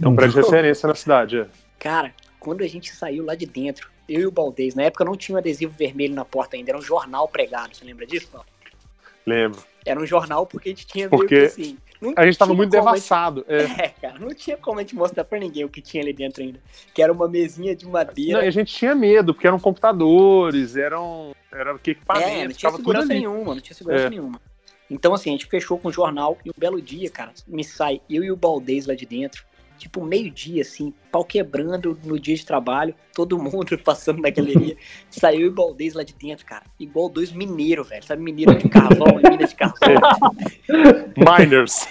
é 0.00 0.08
um 0.08 0.16
prédio 0.16 0.40
de 0.40 0.46
referência 0.46 0.86
na 0.86 0.94
cidade 0.94 1.40
é. 1.40 1.46
Cara, 1.80 2.14
quando 2.38 2.62
a 2.62 2.68
gente 2.68 2.92
saiu 2.92 3.24
lá 3.24 3.34
de 3.34 3.46
dentro, 3.46 3.90
eu 4.08 4.20
e 4.20 4.26
o 4.26 4.30
Baldez, 4.30 4.74
na 4.74 4.84
época 4.84 5.04
não 5.04 5.16
tinha 5.16 5.34
um 5.34 5.38
adesivo 5.38 5.74
vermelho 5.76 6.14
na 6.14 6.24
porta 6.24 6.56
ainda, 6.56 6.70
era 6.70 6.78
um 6.78 6.82
jornal 6.82 7.26
pregado. 7.26 7.74
Você 7.74 7.84
lembra 7.84 8.06
disso? 8.06 8.28
Paulo? 8.28 8.46
lembro 9.26 9.62
Era 9.84 10.00
um 10.00 10.06
jornal 10.06 10.46
porque 10.46 10.68
a 10.68 10.72
gente 10.72 10.86
tinha 10.86 11.08
meio 11.08 11.20
Porque 11.20 11.40
que 11.40 11.44
assim. 11.46 11.78
não 12.00 12.14
a 12.16 12.24
gente 12.24 12.38
tava 12.38 12.54
muito 12.54 12.70
devassado 12.70 13.44
é. 13.48 13.64
É, 13.84 13.88
cara, 13.88 14.18
não 14.18 14.34
tinha 14.34 14.56
como 14.56 14.78
a 14.78 14.82
gente 14.82 14.94
mostrar 14.94 15.24
pra 15.24 15.38
ninguém 15.38 15.64
o 15.64 15.68
que 15.68 15.80
tinha 15.80 16.02
ali 16.02 16.12
dentro 16.12 16.42
ainda. 16.42 16.60
Que 16.94 17.02
era 17.02 17.12
uma 17.12 17.28
mesinha 17.28 17.74
de 17.74 17.86
madeira. 17.86 18.40
Não, 18.40 18.46
a 18.46 18.50
gente 18.50 18.74
tinha 18.74 18.94
medo 18.94 19.34
porque 19.34 19.46
eram 19.46 19.58
computadores 19.58 20.76
eram 20.76 21.34
era 21.50 21.78
que 21.78 21.96
é, 22.14 22.44
não 22.44 22.52
tinha 22.52 22.72
segurança 22.72 23.06
nenhuma, 23.08 23.54
não 23.54 23.60
tinha 23.60 23.74
segurança 23.74 24.06
É. 24.06 24.10
nenhuma. 24.10 24.40
Então, 24.90 25.14
assim, 25.14 25.30
a 25.30 25.32
gente 25.32 25.46
fechou 25.46 25.78
com 25.78 25.88
o 25.88 25.92
jornal 25.92 26.36
e 26.44 26.50
um 26.50 26.52
belo 26.56 26.82
dia, 26.82 27.08
cara, 27.10 27.32
me 27.46 27.62
sai 27.62 28.00
eu 28.10 28.24
e 28.24 28.32
o 28.32 28.36
Baldez 28.36 28.86
lá 28.86 28.94
de 28.94 29.06
dentro. 29.06 29.44
Tipo, 29.80 30.04
meio-dia, 30.04 30.62
assim, 30.62 30.92
pau 31.10 31.24
quebrando 31.24 31.98
no 32.04 32.20
dia 32.20 32.36
de 32.36 32.44
trabalho, 32.44 32.94
todo 33.14 33.38
mundo 33.38 33.78
passando 33.82 34.20
na 34.20 34.30
galeria. 34.30 34.76
Saiu 35.08 35.48
o 35.48 35.52
Baldez 35.52 35.94
lá 35.94 36.02
de 36.02 36.14
dentro, 36.14 36.44
cara. 36.44 36.64
Igual 36.78 37.08
dois 37.08 37.32
mineiros, 37.32 37.88
velho. 37.88 38.04
Sabe, 38.04 38.22
mineiro 38.22 38.56
de 38.56 38.68
carvão, 38.68 39.16
mina 39.24 39.46
de 39.46 39.54
carvão. 39.54 40.00
miners 41.16 41.88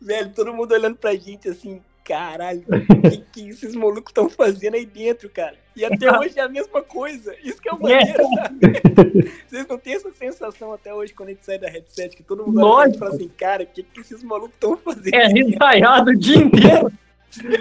velho, 0.00 0.32
todo 0.32 0.54
mundo 0.54 0.72
olhando 0.72 0.96
pra 0.96 1.14
gente 1.14 1.48
assim, 1.48 1.82
caralho, 2.08 2.64
o 2.66 3.10
que, 3.10 3.18
que 3.32 3.48
esses 3.50 3.74
malucos 3.74 4.10
estão 4.10 4.30
fazendo 4.30 4.74
aí 4.74 4.86
dentro, 4.86 5.28
cara? 5.28 5.54
E 5.76 5.84
até 5.84 6.10
hoje 6.18 6.38
é 6.38 6.42
a 6.42 6.48
mesma 6.48 6.80
coisa. 6.80 7.36
Isso 7.44 7.60
que 7.60 7.68
é 7.68 7.72
o 7.72 7.80
maneiro, 7.80 8.24
sabe? 8.34 9.32
Vocês 9.46 9.66
não 9.68 9.78
têm 9.78 9.94
essa 9.94 10.10
sensação 10.12 10.72
até 10.72 10.94
hoje 10.94 11.12
quando 11.12 11.28
a 11.28 11.32
gente 11.32 11.44
sai 11.44 11.58
da 11.58 11.68
headset, 11.68 12.16
que 12.16 12.22
todo 12.22 12.46
mundo 12.46 12.64
olha 12.64 12.94
e 12.94 12.98
fala 12.98 13.14
assim, 13.14 13.28
cara, 13.28 13.64
o 13.64 13.66
que, 13.66 13.82
que 13.82 14.00
esses 14.00 14.22
malucos 14.22 14.54
estão 14.54 14.76
fazendo? 14.78 15.14
É 15.14 15.26
ensaiado 15.26 16.10
o 16.10 16.16
dia 16.16 16.38
inteiro. 16.38 16.90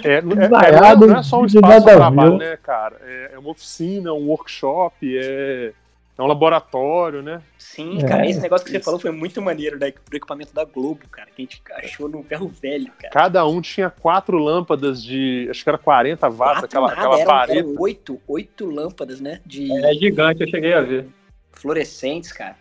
É, 0.04 0.14
é- 0.14 0.18
é- 0.18 0.22
não 0.22 1.18
é 1.20 1.24
só 1.24 1.42
um 1.42 1.46
espaço 1.46 1.80
de 1.80 1.86
trabalho, 1.86 2.38
né, 2.38 2.58
cara? 2.64 2.96
É, 3.04 3.32
é 3.34 3.40
uma 3.40 3.50
oficina, 3.50 4.14
um 4.14 4.28
workshop, 4.28 4.96
é, 5.18 5.74
é 6.18 6.22
um 6.22 6.26
laboratório, 6.26 7.22
né? 7.22 7.42
Sim, 7.58 8.00
É, 8.02 8.08
cara, 8.08 8.26
esse 8.28 8.40
negócio 8.42 8.66
que 8.66 8.72
você 8.72 8.78
isso. 8.78 8.86
falou 8.86 9.00
foi 9.00 9.12
muito 9.12 9.42
maneiro 9.42 9.78
né, 9.80 9.92
do 10.10 10.16
equipamento 10.18 10.54
da 10.54 10.66
Globo, 10.66 11.08
cara, 11.12 11.28
que 11.36 11.42
a 11.42 11.46
gente 11.46 11.62
achou 11.76 12.10
no 12.10 12.24
ferro 12.24 12.48
velho, 12.48 12.92
cara. 12.98 13.14
Cada 13.14 13.46
um 13.48 13.62
tinha 13.62 13.90
quatro 13.90 14.38
lâmpadas 14.38 15.04
de. 15.04 15.48
Acho 15.50 15.64
que 15.64 15.70
era 15.70 15.78
40 15.78 16.28
watts, 16.30 16.38
Quatro 16.62 16.66
aquela, 16.66 16.88
nada, 16.88 17.02
aquela 17.02 17.26
parede. 17.26 17.60
eram 17.60 17.76
oito, 17.78 18.20
oito 18.28 18.66
lâmpadas, 18.66 19.20
né, 19.22 19.42
de 19.46 19.72
É 19.86 19.94
gigante, 19.94 20.42
eu 20.42 20.48
cheguei 20.50 20.74
a 20.74 20.82
ver. 20.82 21.08
fluorescentes, 21.52 22.32
cara. 22.32 22.56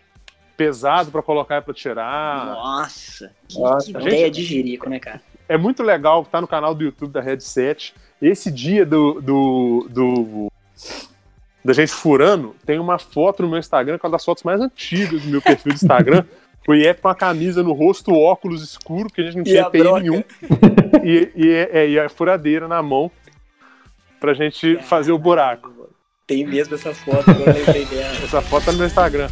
Pesado 0.55 1.11
pra 1.11 1.21
colocar 1.21 1.57
e 1.57 1.61
pra 1.61 1.73
tirar. 1.73 2.45
Nossa, 2.47 3.31
que, 3.47 3.59
Nossa, 3.59 3.85
que 3.87 3.93
gente- 3.93 4.07
ideia 4.07 4.31
de 4.31 4.43
jerico, 4.43 4.89
né, 4.89 4.99
cara? 4.99 5.21
É 5.49 5.57
muito 5.57 5.81
legal, 5.83 6.25
tá 6.25 6.41
no 6.41 6.47
canal 6.47 6.73
do 6.75 6.83
YouTube 6.83 7.11
da 7.11 7.21
Headset. 7.21 7.93
Esse 8.21 8.51
dia 8.51 8.85
do. 8.85 9.21
do, 9.21 9.87
do 9.89 10.47
da 11.67 11.73
gente 11.73 11.91
furando, 11.91 12.55
tem 12.65 12.79
uma 12.79 12.97
foto 12.97 13.43
no 13.43 13.49
meu 13.49 13.59
Instagram, 13.59 13.99
que 13.99 14.05
é 14.05 14.07
uma 14.07 14.13
das 14.13 14.23
fotos 14.23 14.41
mais 14.41 14.61
antigas 14.61 15.21
do 15.21 15.27
meu 15.27 15.41
perfil 15.41 15.73
do 15.73 15.75
Instagram. 15.75 16.23
O 16.65 16.75
IEP 16.75 17.01
com 17.01 17.07
a 17.07 17.15
camisa 17.15 17.63
no 17.63 17.71
rosto, 17.71 18.13
óculos 18.13 18.61
escuro, 18.61 19.07
porque 19.07 19.21
a 19.21 19.23
gente 19.23 19.37
não 19.37 19.43
tinha 19.45 19.61
EPI 19.61 19.83
nenhum. 20.01 20.21
E, 21.01 21.31
e, 21.33 21.49
é, 21.49 21.89
e 21.91 21.97
a 21.97 22.09
furadeira 22.09 22.67
na 22.67 22.83
mão 22.83 23.09
pra 24.19 24.33
gente 24.33 24.75
fazer 24.79 25.13
o 25.13 25.17
buraco. 25.17 25.89
Tem 26.25 26.45
mesmo 26.45 26.75
essa 26.75 26.93
foto, 26.93 27.31
agora 27.31 27.53
lembrei 27.53 27.85
dela. 27.85 28.17
Essa 28.21 28.41
foto 28.41 28.65
tá 28.65 28.71
no 28.73 28.79
meu 28.79 28.87
Instagram. 28.87 29.29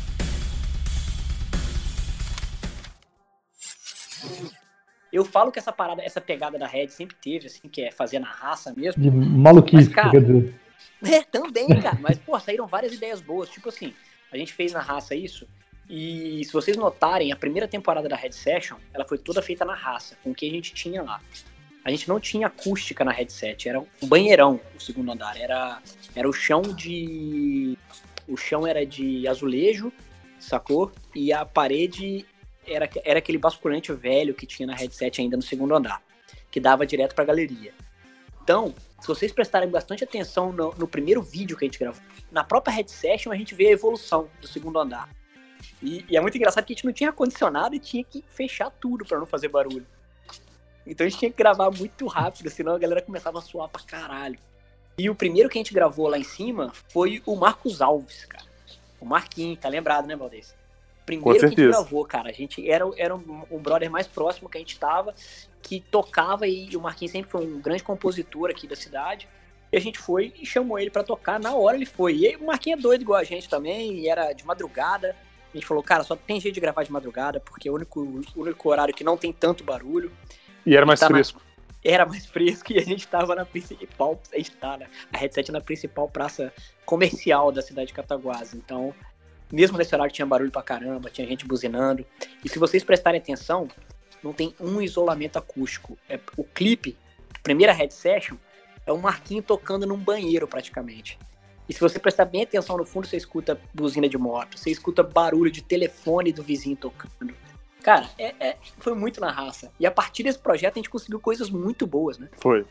Eu 5.12 5.26
falo 5.26 5.52
que 5.52 5.60
essa 5.60 5.74
parada, 5.74 6.02
essa 6.04 6.22
pegada 6.22 6.58
da 6.58 6.68
Red 6.68 6.88
sempre 6.88 7.18
teve, 7.22 7.48
assim, 7.48 7.68
que 7.68 7.82
é 7.82 7.92
fazer 7.92 8.20
na 8.20 8.30
raça 8.30 8.74
mesmo. 8.78 9.04
De 9.04 9.12
maluquice, 9.12 9.76
Mas, 9.76 9.88
cara, 9.90 10.12
quer 10.12 10.22
dizer. 10.22 10.65
É, 11.06 11.22
também, 11.22 11.68
cara. 11.82 11.98
Mas, 12.02 12.18
pô, 12.18 12.40
saíram 12.40 12.66
várias 12.66 12.94
ideias 12.94 13.22
boas. 13.22 13.50
Tipo 13.50 13.70
assim, 13.70 13.94
a 14.32 14.38
gente 14.38 14.54
fez 14.54 14.72
na 14.74 14.82
raça 14.82 15.14
isso, 15.14 15.48
E 15.88 16.44
se 16.44 16.52
vocês 16.52 16.76
notarem, 16.76 17.32
a 17.32 17.36
primeira 17.36 17.68
temporada 17.68 18.10
da 18.10 18.16
Red 18.16 18.32
Session, 18.32 18.78
ela 18.92 19.06
foi 19.06 19.20
toda 19.20 19.42
feita 19.42 19.64
na 19.64 19.76
raça, 19.76 20.18
com 20.24 20.32
o 20.32 20.36
que 20.36 20.48
a 20.48 20.52
gente 20.52 20.74
tinha 20.74 21.04
lá. 21.04 21.22
A 21.84 21.92
gente 21.92 22.10
não 22.10 22.20
tinha 22.20 22.48
acústica 22.48 23.06
na 23.06 23.12
headset, 23.12 23.70
era 23.70 23.80
um 23.80 24.08
banheirão 24.08 24.60
o 24.76 24.80
segundo 24.80 25.12
andar, 25.12 25.40
era, 25.40 25.80
era 26.16 26.28
o 26.28 26.34
chão 26.34 26.64
de 26.64 27.78
o 28.28 28.36
chão 28.36 28.66
era 28.66 28.84
de 28.84 29.28
azulejo, 29.28 29.94
sacou? 30.40 30.92
E 31.14 31.32
a 31.32 31.46
parede 31.46 32.26
era, 32.66 32.90
era 33.04 33.20
aquele 33.20 33.38
basculante 33.38 33.94
velho 33.94 34.34
que 34.34 34.48
tinha 34.48 34.66
na 34.66 34.74
headset 34.74 35.22
ainda 35.22 35.38
no 35.38 35.44
segundo 35.44 35.76
andar, 35.76 36.02
que 36.50 36.60
dava 36.60 36.88
direto 36.88 37.14
pra 37.14 37.24
galeria. 37.24 37.72
Então, 38.42 38.74
se 39.00 39.08
vocês 39.08 39.32
prestarem 39.32 39.70
bastante 39.70 40.04
atenção 40.04 40.52
no, 40.52 40.74
no 40.76 40.88
primeiro 40.88 41.22
vídeo 41.22 41.58
que 41.58 41.66
a 41.66 41.68
gente 41.68 41.80
gravou, 41.80 42.02
na 42.32 42.44
própria 42.44 42.74
headset 42.74 43.30
a 43.30 43.36
gente 43.36 43.54
vê 43.54 43.68
a 43.68 43.72
evolução 43.72 44.30
do 44.42 44.48
segundo 44.48 44.80
andar. 44.80 45.10
E, 45.82 46.06
e, 46.10 46.18
é 46.18 46.22
muito 46.22 46.36
engraçado 46.38 46.66
que 46.66 46.74
a 46.74 46.76
gente 46.76 46.86
não 46.86 46.94
tinha 46.94 47.10
ar-condicionado 47.10 47.76
e 47.76 47.80
tinha 47.80 48.04
que 48.04 48.24
fechar 48.28 48.70
tudo 48.70 49.06
para 49.06 49.20
não 49.20 49.26
fazer 49.26 49.50
barulho. 49.50 49.86
Então 50.86 51.06
a 51.06 51.10
gente 51.10 51.20
tinha 51.20 51.32
que 51.32 51.38
gravar 51.38 51.72
muito 51.72 52.06
rápido, 52.08 52.50
senão 52.50 52.76
a 52.76 52.80
galera 52.80 53.02
começava 53.02 53.40
a 53.40 53.42
suar 53.42 53.70
pra 53.70 53.82
caralho. 53.82 54.40
E 54.98 55.10
o 55.10 55.16
primeiro 55.16 55.50
que 55.50 55.58
a 55.58 55.60
gente 55.60 55.74
gravou 55.74 56.08
lá 56.08 56.18
em 56.18 56.24
cima 56.24 56.72
foi 56.90 57.22
o 57.26 57.36
Marcos 57.36 57.82
Alves, 57.82 58.26
cara. 58.26 58.46
O 59.00 59.06
Marquinhos, 59.06 59.60
tá 59.60 59.68
lembrado, 59.68 60.08
né, 60.08 60.16
Valdez? 60.16 60.56
Primeiro 61.06 61.40
que 61.40 61.46
a 61.46 61.50
gente 61.50 61.68
gravou, 61.68 62.06
cara. 62.06 62.30
A 62.30 62.34
gente 62.34 62.70
era, 62.70 62.86
era 62.98 63.16
um, 63.16 63.44
um 63.52 63.60
brother 63.60 63.92
mais 63.92 64.08
próximo 64.08 64.50
que 64.50 64.58
a 64.58 64.60
gente 64.60 64.80
tava, 64.80 65.14
que 65.66 65.80
tocava 65.80 66.48
e 66.48 66.78
o 66.78 66.80
Marquinhos 66.80 67.12
sempre 67.12 67.32
foi 67.32 67.44
um 67.44 67.60
grande 67.60 67.82
compositor 67.82 68.52
aqui 68.52 68.68
da 68.68 68.76
cidade. 68.76 69.28
E 69.72 69.76
a 69.76 69.82
gente 69.82 69.98
foi 69.98 70.32
e 70.40 70.46
chamou 70.46 70.78
ele 70.78 70.92
para 70.92 71.04
tocar. 71.04 71.40
Na 71.40 71.56
hora 71.56 71.76
ele 71.76 71.88
foi. 71.88 72.16
E 72.18 72.28
aí, 72.28 72.36
o 72.36 72.46
Marquinhos 72.46 72.80
é 72.80 72.82
doido 72.84 73.02
igual 73.02 73.20
a 73.20 73.24
gente 73.24 73.50
também, 73.50 73.98
e 73.98 74.08
era 74.08 74.32
de 74.32 74.46
madrugada. 74.46 75.16
A 75.52 75.58
gente 75.58 75.66
falou, 75.66 75.82
cara, 75.82 76.04
só 76.04 76.16
tem 76.16 76.40
jeito 76.40 76.54
de 76.54 76.62
gravar 76.62 76.84
de 76.84 76.92
madrugada, 76.92 77.40
porque 77.40 77.68
é 77.68 77.72
o 77.72 77.76
único, 77.76 78.00
o 78.00 78.42
único 78.42 78.70
horário 78.70 78.94
que 78.94 79.04
não 79.04 79.18
tem 79.18 79.34
tanto 79.34 79.64
barulho. 79.64 80.12
E 80.64 80.76
era 80.76 80.86
mais 80.86 81.00
tá 81.00 81.08
fresco. 81.08 81.40
Na, 81.40 81.92
era 81.92 82.06
mais 82.06 82.28
fresco 82.28 82.70
e 82.72 82.78
a 82.78 82.84
gente 82.84 83.08
tava 83.08 83.34
na 83.34 83.44
principal. 83.44 84.22
A 84.32 84.38
gente 84.38 84.52
tá, 84.52 84.78
né? 84.78 84.86
A 85.12 85.18
headset 85.18 85.52
na 85.52 85.62
principal 85.62 86.08
praça 86.08 86.54
comercial 86.86 87.52
da 87.52 87.64
cidade 87.64 87.88
de 87.88 87.94
Cataguases. 87.94 88.54
Então, 88.54 88.94
mesmo 89.52 89.80
nesse 89.80 89.96
horário 89.96 90.14
tinha 90.14 90.28
barulho 90.28 90.52
pra 90.52 90.62
caramba, 90.62 91.10
tinha 91.10 91.26
gente 91.26 91.44
buzinando. 91.44 92.06
E 92.44 92.50
se 92.50 92.60
vocês 92.60 92.84
prestarem 92.84 93.20
atenção, 93.20 93.68
não 94.24 94.34
tem 94.34 94.54
um 94.60 94.82
isolamento 94.82 95.38
acústico. 95.38 95.98
É, 96.10 96.20
o 96.38 96.44
clipe, 96.44 96.98
primeira 97.44 97.74
head 97.74 97.94
session, 97.94 98.36
é 98.86 98.94
um 98.94 98.98
Marquinho 98.98 99.42
tocando 99.42 99.86
num 99.86 99.98
banheiro 99.98 100.48
praticamente. 100.48 101.18
E 101.68 101.74
se 101.74 101.80
você 101.80 102.00
prestar 102.00 102.26
bem 102.26 102.44
atenção 102.44 102.78
no 102.78 102.86
fundo, 102.86 103.08
você 103.08 103.18
escuta 103.18 103.60
buzina 103.74 104.08
de 104.08 104.18
moto, 104.18 104.58
você 104.58 104.70
escuta 104.70 105.02
barulho 105.02 105.50
de 105.50 105.64
telefone 105.64 106.32
do 106.32 106.44
vizinho 106.44 106.76
tocando. 106.76 107.34
Cara, 107.82 108.10
é, 108.18 108.34
é, 108.40 108.58
foi 108.78 108.94
muito 108.96 109.20
na 109.20 109.32
raça. 109.32 109.72
E 109.80 109.86
a 109.86 109.92
partir 109.92 110.24
desse 110.24 110.40
projeto 110.40 110.74
a 110.74 110.80
gente 110.80 110.90
conseguiu 110.90 111.20
coisas 111.20 111.50
muito 111.50 111.86
boas, 111.86 112.18
né? 112.18 112.30
Foi. 112.38 112.66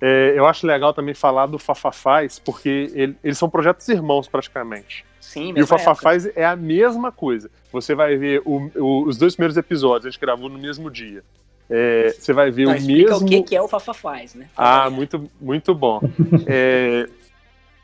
É, 0.00 0.34
eu 0.36 0.46
acho 0.46 0.66
legal 0.66 0.94
também 0.94 1.14
falar 1.14 1.46
do 1.46 1.58
Fafafaz, 1.58 2.38
porque 2.38 2.90
ele, 2.94 3.16
eles 3.22 3.38
são 3.38 3.50
projetos 3.50 3.88
irmãos 3.88 4.28
praticamente. 4.28 5.04
Sim, 5.20 5.52
E 5.56 5.62
o 5.62 5.66
Fafafaz 5.66 6.26
é 6.36 6.44
a 6.44 6.56
mesma 6.56 7.12
coisa. 7.12 7.50
Você 7.72 7.94
vai 7.94 8.16
ver 8.16 8.40
o, 8.44 8.70
o, 8.76 9.02
os 9.08 9.18
dois 9.18 9.34
primeiros 9.34 9.56
episódios, 9.56 10.06
a 10.06 10.10
gente 10.10 10.20
gravou 10.20 10.48
no 10.48 10.58
mesmo 10.58 10.90
dia. 10.90 11.22
É, 11.68 12.14
você 12.18 12.32
vai 12.32 12.50
ver 12.50 12.66
Não, 12.66 12.76
o 12.76 12.80
mesmo. 12.80 13.16
o 13.16 13.24
que, 13.26 13.42
que 13.42 13.56
é 13.56 13.60
o 13.60 13.68
Fafafaz, 13.68 14.34
né? 14.34 14.48
Ah, 14.56 14.88
muito, 14.88 15.28
muito 15.40 15.74
bom. 15.74 16.00
é, 16.46 17.08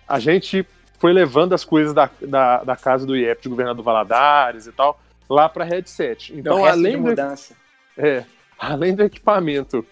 a 0.09 0.18
gente 0.18 0.66
foi 0.99 1.12
levando 1.12 1.52
as 1.52 1.64
coisas 1.64 1.92
da, 1.92 2.09
da, 2.23 2.64
da 2.64 2.76
casa 2.76 3.04
do 3.04 3.14
IEP 3.14 3.42
de 3.42 3.49
governador 3.50 3.85
Valadares 3.85 4.66
e 4.66 4.73
tal 4.73 4.99
lá 5.28 5.49
para 5.49 5.64
headset. 5.64 6.33
Então, 6.35 6.64
além 6.64 7.00
do, 7.00 7.14
é, 7.97 8.25
além 8.59 8.94
do 8.94 9.02
equipamento 9.02 9.85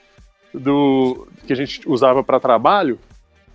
do 0.52 1.26
que 1.47 1.52
a 1.52 1.56
gente 1.56 1.88
usava 1.88 2.23
para 2.23 2.40
trabalho, 2.40 2.99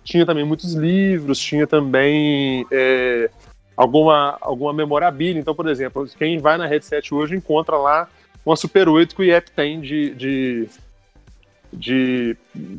tinha 0.04 0.24
também 0.24 0.44
muitos 0.44 0.74
livros, 0.74 1.38
tinha 1.38 1.66
também 1.66 2.66
é, 2.70 3.30
alguma, 3.76 4.36
alguma 4.40 4.72
memorabilia. 4.72 5.40
Então, 5.40 5.54
por 5.54 5.68
exemplo, 5.68 6.08
quem 6.18 6.38
vai 6.38 6.56
na 6.56 6.66
headset 6.66 7.14
hoje 7.14 7.36
encontra 7.36 7.76
lá 7.76 8.08
uma 8.44 8.56
Super 8.56 8.88
8 8.88 9.14
que 9.14 9.22
o 9.22 9.24
IEP 9.24 9.50
tem 9.50 9.80
de, 9.80 10.14
de, 10.14 10.68
de 11.72 12.36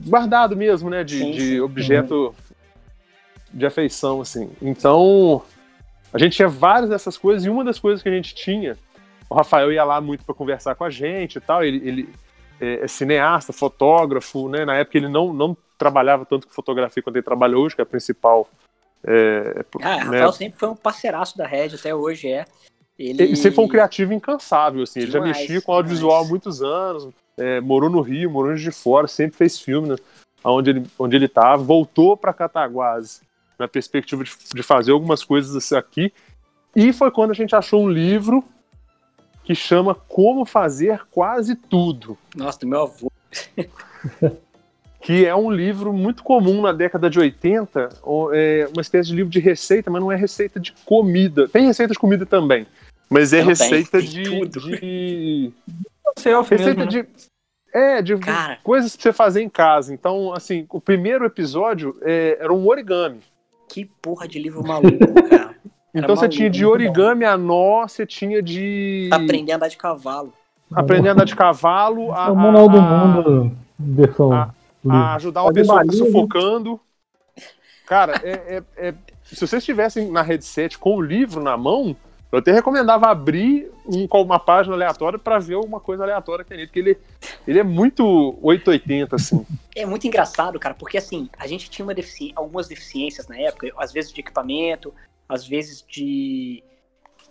guardado 0.08 0.56
mesmo, 0.56 0.90
né? 0.90 1.04
De, 1.04 1.20
sim, 1.20 1.32
de 1.32 1.42
sim. 1.42 1.60
objeto 1.60 2.34
de 3.54 3.66
afeição, 3.66 4.22
assim. 4.22 4.50
Então, 4.62 5.44
a 6.14 6.18
gente 6.18 6.36
tinha 6.36 6.48
várias 6.48 6.90
dessas 6.90 7.18
coisas 7.18 7.46
e 7.46 7.50
uma 7.50 7.64
das 7.64 7.80
coisas 7.80 8.02
que 8.02 8.10
a 8.10 8.12
gente 8.12 8.34
tinha 8.34 8.78
o 9.30 9.36
Rafael 9.36 9.72
ia 9.72 9.84
lá 9.84 10.02
muito 10.02 10.26
para 10.26 10.34
conversar 10.34 10.74
com 10.76 10.84
a 10.84 10.90
gente 10.90 11.36
e 11.36 11.42
tal. 11.42 11.64
Ele, 11.64 11.88
ele 11.88 12.10
é, 12.60 12.84
é, 12.84 12.88
cineasta, 12.88 13.54
fotógrafo, 13.54 14.50
né? 14.50 14.66
Na 14.66 14.76
época 14.76 14.98
ele 14.98 15.08
não, 15.08 15.34
não 15.34 15.56
trabalhava 15.78 16.26
tanto 16.26 16.48
com 16.48 16.54
fotografia 16.54 17.02
quanto 17.02 17.16
ele 17.16 17.24
trabalha 17.24 17.58
hoje, 17.58 17.76
que 17.76 17.82
é 17.82 17.84
a 17.84 17.86
principal. 17.86 18.50
É, 19.04 19.66
ah, 19.82 19.98
né? 19.98 20.20
Rafael 20.20 20.34
sempre 20.34 20.60
foi 20.60 20.70
um 20.70 20.76
parceiraço 20.76 21.38
da 21.38 21.48
Red, 21.48 21.76
até 21.76 21.94
hoje 21.96 22.28
é. 22.28 22.46
Ele... 22.98 23.24
ele 23.24 23.36
sempre 23.38 23.56
foi 23.56 23.66
um 23.66 23.70
criativo 23.70 24.12
incansável, 24.12 24.84
assim. 24.84 25.00
Demais, 25.00 25.16
ele 25.16 25.34
já 25.34 25.40
mexia 25.40 25.62
com 25.62 25.72
audiovisual 25.72 26.24
há 26.24 26.28
muitos 26.28 26.62
anos, 26.62 27.08
é, 27.38 27.62
morou 27.62 27.90
no 27.90 28.02
Rio, 28.02 28.30
morou 28.30 28.54
de 28.54 28.72
fora, 28.72 29.08
sempre 29.08 29.38
fez 29.38 29.60
filme, 29.60 29.90
né? 29.90 29.96
Onde 30.44 30.70
ele, 30.70 30.84
onde 30.98 31.16
ele 31.16 31.26
estava, 31.26 31.62
voltou 31.64 32.16
para 32.18 32.34
Cataguases 32.34 33.22
na 33.58 33.68
perspectiva 33.68 34.24
de, 34.24 34.32
de 34.54 34.64
fazer 34.64 34.92
algumas 34.92 35.24
coisas 35.24 35.72
aqui. 35.74 36.14
E 36.76 36.94
foi 36.94 37.12
quando 37.12 37.32
a 37.32 37.34
gente 37.34 37.56
achou 37.56 37.84
um 37.84 37.90
livro 37.90 38.44
que 39.50 39.56
chama 39.56 39.96
Como 39.96 40.46
Fazer 40.46 41.08
Quase 41.10 41.56
Tudo. 41.56 42.16
Nossa, 42.36 42.60
do 42.60 42.68
meu 42.68 42.84
avô. 42.84 43.12
que 45.02 45.26
é 45.26 45.36
um 45.36 45.50
livro 45.50 45.92
muito 45.92 46.22
comum 46.22 46.62
na 46.62 46.72
década 46.72 47.10
de 47.10 47.18
80, 47.18 47.90
é 48.32 48.70
uma 48.72 48.82
espécie 48.82 49.10
de 49.10 49.16
livro 49.16 49.32
de 49.32 49.40
receita, 49.40 49.90
mas 49.90 50.04
não 50.04 50.12
é 50.12 50.16
receita 50.16 50.60
de 50.60 50.72
comida. 50.86 51.50
Tem 51.50 51.66
receita 51.66 51.94
de 51.94 52.00
comida 52.00 52.28
também, 52.28 52.68
mas 53.10 53.34
é 53.34 53.42
receita 53.42 53.98
tem, 53.98 54.02
tem 54.02 54.24
de, 54.24 54.30
tudo. 54.30 54.60
de... 54.60 55.52
receita 56.16 56.56
mesmo, 56.56 56.86
né? 56.86 56.86
de 56.86 57.08
é, 57.74 58.02
de 58.04 58.16
Cara. 58.20 58.60
coisas 58.64 58.96
pra 58.96 59.02
você 59.02 59.14
fazer 59.14 59.42
em 59.42 59.50
casa. 59.50 59.92
Então, 59.92 60.32
assim, 60.32 60.68
o 60.70 60.80
primeiro 60.80 61.26
episódio 61.26 61.98
é, 62.04 62.38
era 62.40 62.54
um 62.54 62.68
origami. 62.68 63.22
Que 63.68 63.86
porra 64.00 64.28
de 64.28 64.38
livro 64.38 64.62
maluco, 64.62 65.00
cara. 65.28 65.49
Então 65.94 66.16
você 66.16 66.30
tinha 66.30 66.50
de 66.50 66.66
origami 66.66 67.26
a 67.26 67.38
nó, 67.38 67.88
você 67.88 68.06
tinha 68.06 68.42
de. 68.42 69.10
Aprender 69.12 69.54
a 69.54 69.56
andar 69.56 69.68
de 69.68 69.78
cavalo. 69.78 70.34
Aprender 70.72 71.10
a 71.10 71.12
andar 71.14 71.26
de 71.26 71.36
cavalo. 71.36 72.14
A, 72.14 72.28
é 72.28 72.32
o 72.32 72.36
manual 72.36 72.70
do 72.70 72.82
mundo, 72.82 73.58
versão. 73.78 74.32
A, 74.32 74.54
a 74.88 75.16
ajudar 75.16 75.44
uma 75.44 75.54
pessoa 75.54 75.84
né? 75.84 75.94
sufocando. 75.94 76.80
Cara, 77.88 78.22
é, 78.24 78.58
é, 78.58 78.64
é, 78.78 78.94
se 79.24 79.36
vocês 79.36 79.64
estivessem 79.64 80.12
na 80.12 80.22
headset 80.22 80.78
com 80.78 80.96
o 80.96 81.02
livro 81.02 81.42
na 81.42 81.58
mão, 81.58 81.96
eu 82.32 82.38
até 82.38 82.52
recomendava 82.52 83.08
abrir 83.08 83.72
um, 83.84 84.06
uma 84.22 84.40
página 84.40 84.76
aleatória 84.76 85.18
para 85.18 85.40
ver 85.40 85.56
alguma 85.56 85.80
coisa 85.80 86.04
aleatória 86.04 86.46
que 86.46 86.54
é 86.54 86.58
nele, 86.58 86.68
porque 86.68 86.80
ele, 86.80 86.98
ele 87.48 87.60
é 87.60 87.64
muito 87.64 88.38
880, 88.44 89.16
assim. 89.16 89.44
É 89.76 89.88
muito 89.88 90.06
engraçado, 90.06 90.60
cara, 90.60 90.76
porque 90.76 91.00
assim, 91.00 91.28
a 91.40 91.48
gente 91.48 91.72
tinha 91.72 91.88
defici 91.88 92.32
algumas 92.36 92.68
deficiências 92.68 93.28
na 93.28 93.36
época, 93.40 93.72
às 93.78 93.92
vezes 93.92 94.14
de 94.14 94.22
equipamento, 94.22 94.94
às 95.30 95.48
vezes 95.48 95.86
de, 95.88 96.64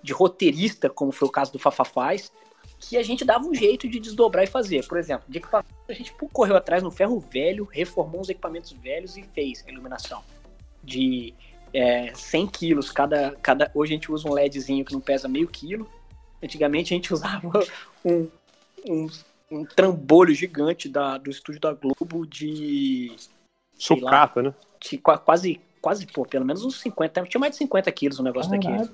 de 0.03 0.13
roteirista, 0.13 0.89
como 0.89 1.11
foi 1.11 1.27
o 1.27 1.31
caso 1.31 1.53
do 1.53 1.59
Fafafaz, 1.59 2.33
que 2.79 2.97
a 2.97 3.03
gente 3.03 3.25
dava 3.25 3.45
um 3.45 3.55
jeito 3.55 3.89
de 3.89 3.99
desdobrar 3.99 4.45
e 4.45 4.47
fazer. 4.47 4.87
Por 4.87 4.99
exemplo, 4.99 5.25
de 5.29 5.39
equipamento, 5.39 5.69
a 5.89 5.93
gente 5.93 6.15
correu 6.33 6.57
atrás 6.57 6.83
no 6.83 6.93
ferro 6.93 7.19
velho, 7.19 7.65
reformou 7.65 8.21
os 8.21 8.29
equipamentos 8.29 8.73
velhos 8.73 9.17
e 9.17 9.23
fez 9.23 9.65
a 9.67 9.71
iluminação. 9.71 10.23
De 10.83 11.35
é, 11.73 12.15
100 12.15 12.47
quilos 12.47 12.91
cada, 12.91 13.33
cada. 13.43 13.71
Hoje 13.75 13.93
a 13.93 13.97
gente 13.97 14.13
usa 14.13 14.29
um 14.29 14.33
LEDzinho 14.33 14.85
que 14.85 14.93
não 14.93 15.01
pesa 15.01 15.29
meio 15.29 15.49
quilo. 15.49 15.91
Antigamente 16.43 16.95
a 16.95 16.97
gente 16.97 17.13
usava 17.15 17.51
um, 18.05 18.31
um, 18.89 19.11
um 19.51 19.65
trambolho 19.65 20.35
gigante 20.35 20.89
da, 20.89 21.19
do 21.19 21.31
estúdio 21.31 21.61
da 21.61 21.73
Globo 21.73 22.25
de. 22.25 23.17
Sucata, 23.77 24.41
lá, 24.41 24.49
né? 24.49 24.55
De 24.81 24.99
quase 24.99 25.61
quase, 25.81 26.07
pô, 26.07 26.25
pelo 26.25 26.45
menos 26.45 26.65
uns 26.65 26.81
50, 26.81 27.23
tinha 27.23 27.41
mais 27.41 27.53
de 27.53 27.59
50 27.59 27.91
quilos 27.93 28.19
o 28.19 28.23
negócio 28.23 28.51
Caralho. 28.51 28.87
daqui. 28.87 28.93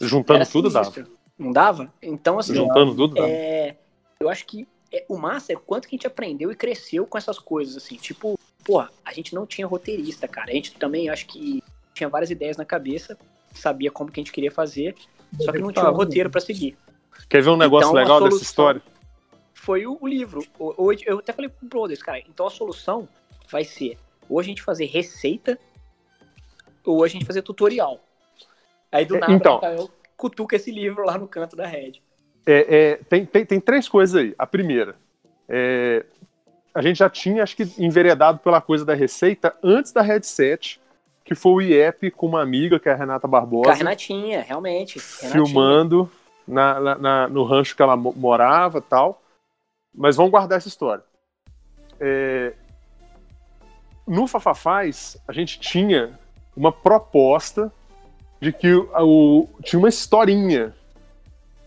Juntando 0.00 0.46
tudo 0.46 0.70
sinistro. 0.70 1.02
dava. 1.02 1.14
Não 1.38 1.52
dava? 1.52 1.92
Então, 2.02 2.38
assim. 2.38 2.54
Juntando 2.54 2.94
tudo 2.94 3.14
dava. 3.14 3.28
É, 3.28 3.76
eu 4.20 4.28
acho 4.28 4.46
que 4.46 4.66
é, 4.92 5.04
o 5.08 5.16
massa 5.16 5.52
é 5.52 5.56
quanto 5.56 5.88
que 5.88 5.94
a 5.94 5.96
gente 5.96 6.06
aprendeu 6.06 6.52
e 6.52 6.54
cresceu 6.54 7.06
com 7.06 7.18
essas 7.18 7.38
coisas, 7.38 7.76
assim. 7.76 7.96
Tipo, 7.96 8.38
porra, 8.64 8.90
a 9.04 9.12
gente 9.12 9.34
não 9.34 9.46
tinha 9.46 9.66
roteirista, 9.66 10.28
cara. 10.28 10.50
A 10.50 10.54
gente 10.54 10.74
também, 10.74 11.08
acho 11.08 11.26
que 11.26 11.62
tinha 11.92 12.08
várias 12.08 12.30
ideias 12.30 12.56
na 12.56 12.64
cabeça, 12.64 13.18
sabia 13.52 13.90
como 13.90 14.10
que 14.10 14.20
a 14.20 14.22
gente 14.22 14.32
queria 14.32 14.50
fazer, 14.50 14.94
só 15.40 15.52
que 15.52 15.58
não 15.58 15.72
tinha 15.72 15.90
um 15.90 15.94
roteiro 15.94 16.30
para 16.30 16.40
seguir. 16.40 16.76
Quer 17.28 17.42
ver 17.42 17.50
um 17.50 17.56
negócio 17.56 17.88
então, 17.88 18.00
legal 18.00 18.22
dessa 18.22 18.42
história? 18.42 18.82
Foi 19.52 19.86
o, 19.86 19.96
o 20.00 20.06
livro. 20.06 20.44
eu 21.06 21.18
até 21.18 21.32
falei 21.32 21.48
pro 21.48 21.68
Brothers, 21.68 22.02
cara, 22.02 22.18
então 22.18 22.46
a 22.46 22.50
solução 22.50 23.08
vai 23.50 23.64
ser 23.64 23.98
ou 24.28 24.40
a 24.40 24.42
gente 24.42 24.62
fazer 24.62 24.86
receita 24.86 25.58
ou 26.84 27.04
a 27.04 27.08
gente 27.08 27.24
fazer 27.24 27.42
tutorial. 27.42 28.00
Aí 28.90 29.04
do 29.04 29.16
é, 29.16 29.20
nada 29.20 29.32
então, 29.32 29.54
Rafael 29.54 29.90
cutuca 30.16 30.56
esse 30.56 30.70
livro 30.70 31.04
lá 31.04 31.18
no 31.18 31.26
canto 31.26 31.56
da 31.56 31.66
rede. 31.66 32.02
É, 32.46 32.76
é, 32.76 32.96
tem, 33.08 33.24
tem, 33.26 33.44
tem 33.44 33.60
três 33.60 33.88
coisas 33.88 34.14
aí. 34.14 34.34
A 34.38 34.46
primeira, 34.46 34.96
é, 35.48 36.04
a 36.74 36.82
gente 36.82 36.98
já 36.98 37.08
tinha, 37.08 37.42
acho 37.42 37.56
que, 37.56 37.68
enveredado 37.78 38.38
pela 38.38 38.60
coisa 38.60 38.84
da 38.84 38.94
receita 38.94 39.54
antes 39.62 39.92
da 39.92 40.02
headset, 40.02 40.80
que 41.24 41.34
foi 41.34 41.52
o 41.52 41.62
IEP 41.62 42.10
com 42.10 42.26
uma 42.26 42.42
amiga, 42.42 42.78
que 42.78 42.88
é 42.88 42.92
a 42.92 42.96
Renata 42.96 43.26
Barbosa. 43.26 43.64
Com 43.64 43.70
a 43.70 43.74
Renatinha, 43.74 44.42
realmente. 44.42 44.98
Renatinha. 44.98 45.32
Filmando 45.32 46.10
na, 46.46 46.80
na, 46.80 46.94
na, 46.96 47.28
no 47.28 47.44
rancho 47.44 47.74
que 47.74 47.82
ela 47.82 47.96
morava 47.96 48.80
tal. 48.80 49.22
Mas 49.94 50.16
vamos 50.16 50.32
guardar 50.32 50.58
essa 50.58 50.68
história. 50.68 51.04
É, 52.00 52.52
no 54.06 54.26
Fafafaz, 54.26 55.16
a 55.26 55.32
gente 55.32 55.58
tinha 55.60 56.18
uma 56.56 56.72
proposta 56.72 57.72
de 58.40 58.52
que 58.52 58.72
o, 58.72 58.88
o, 59.00 59.48
tinha 59.62 59.78
uma 59.78 59.88
historinha 59.88 60.74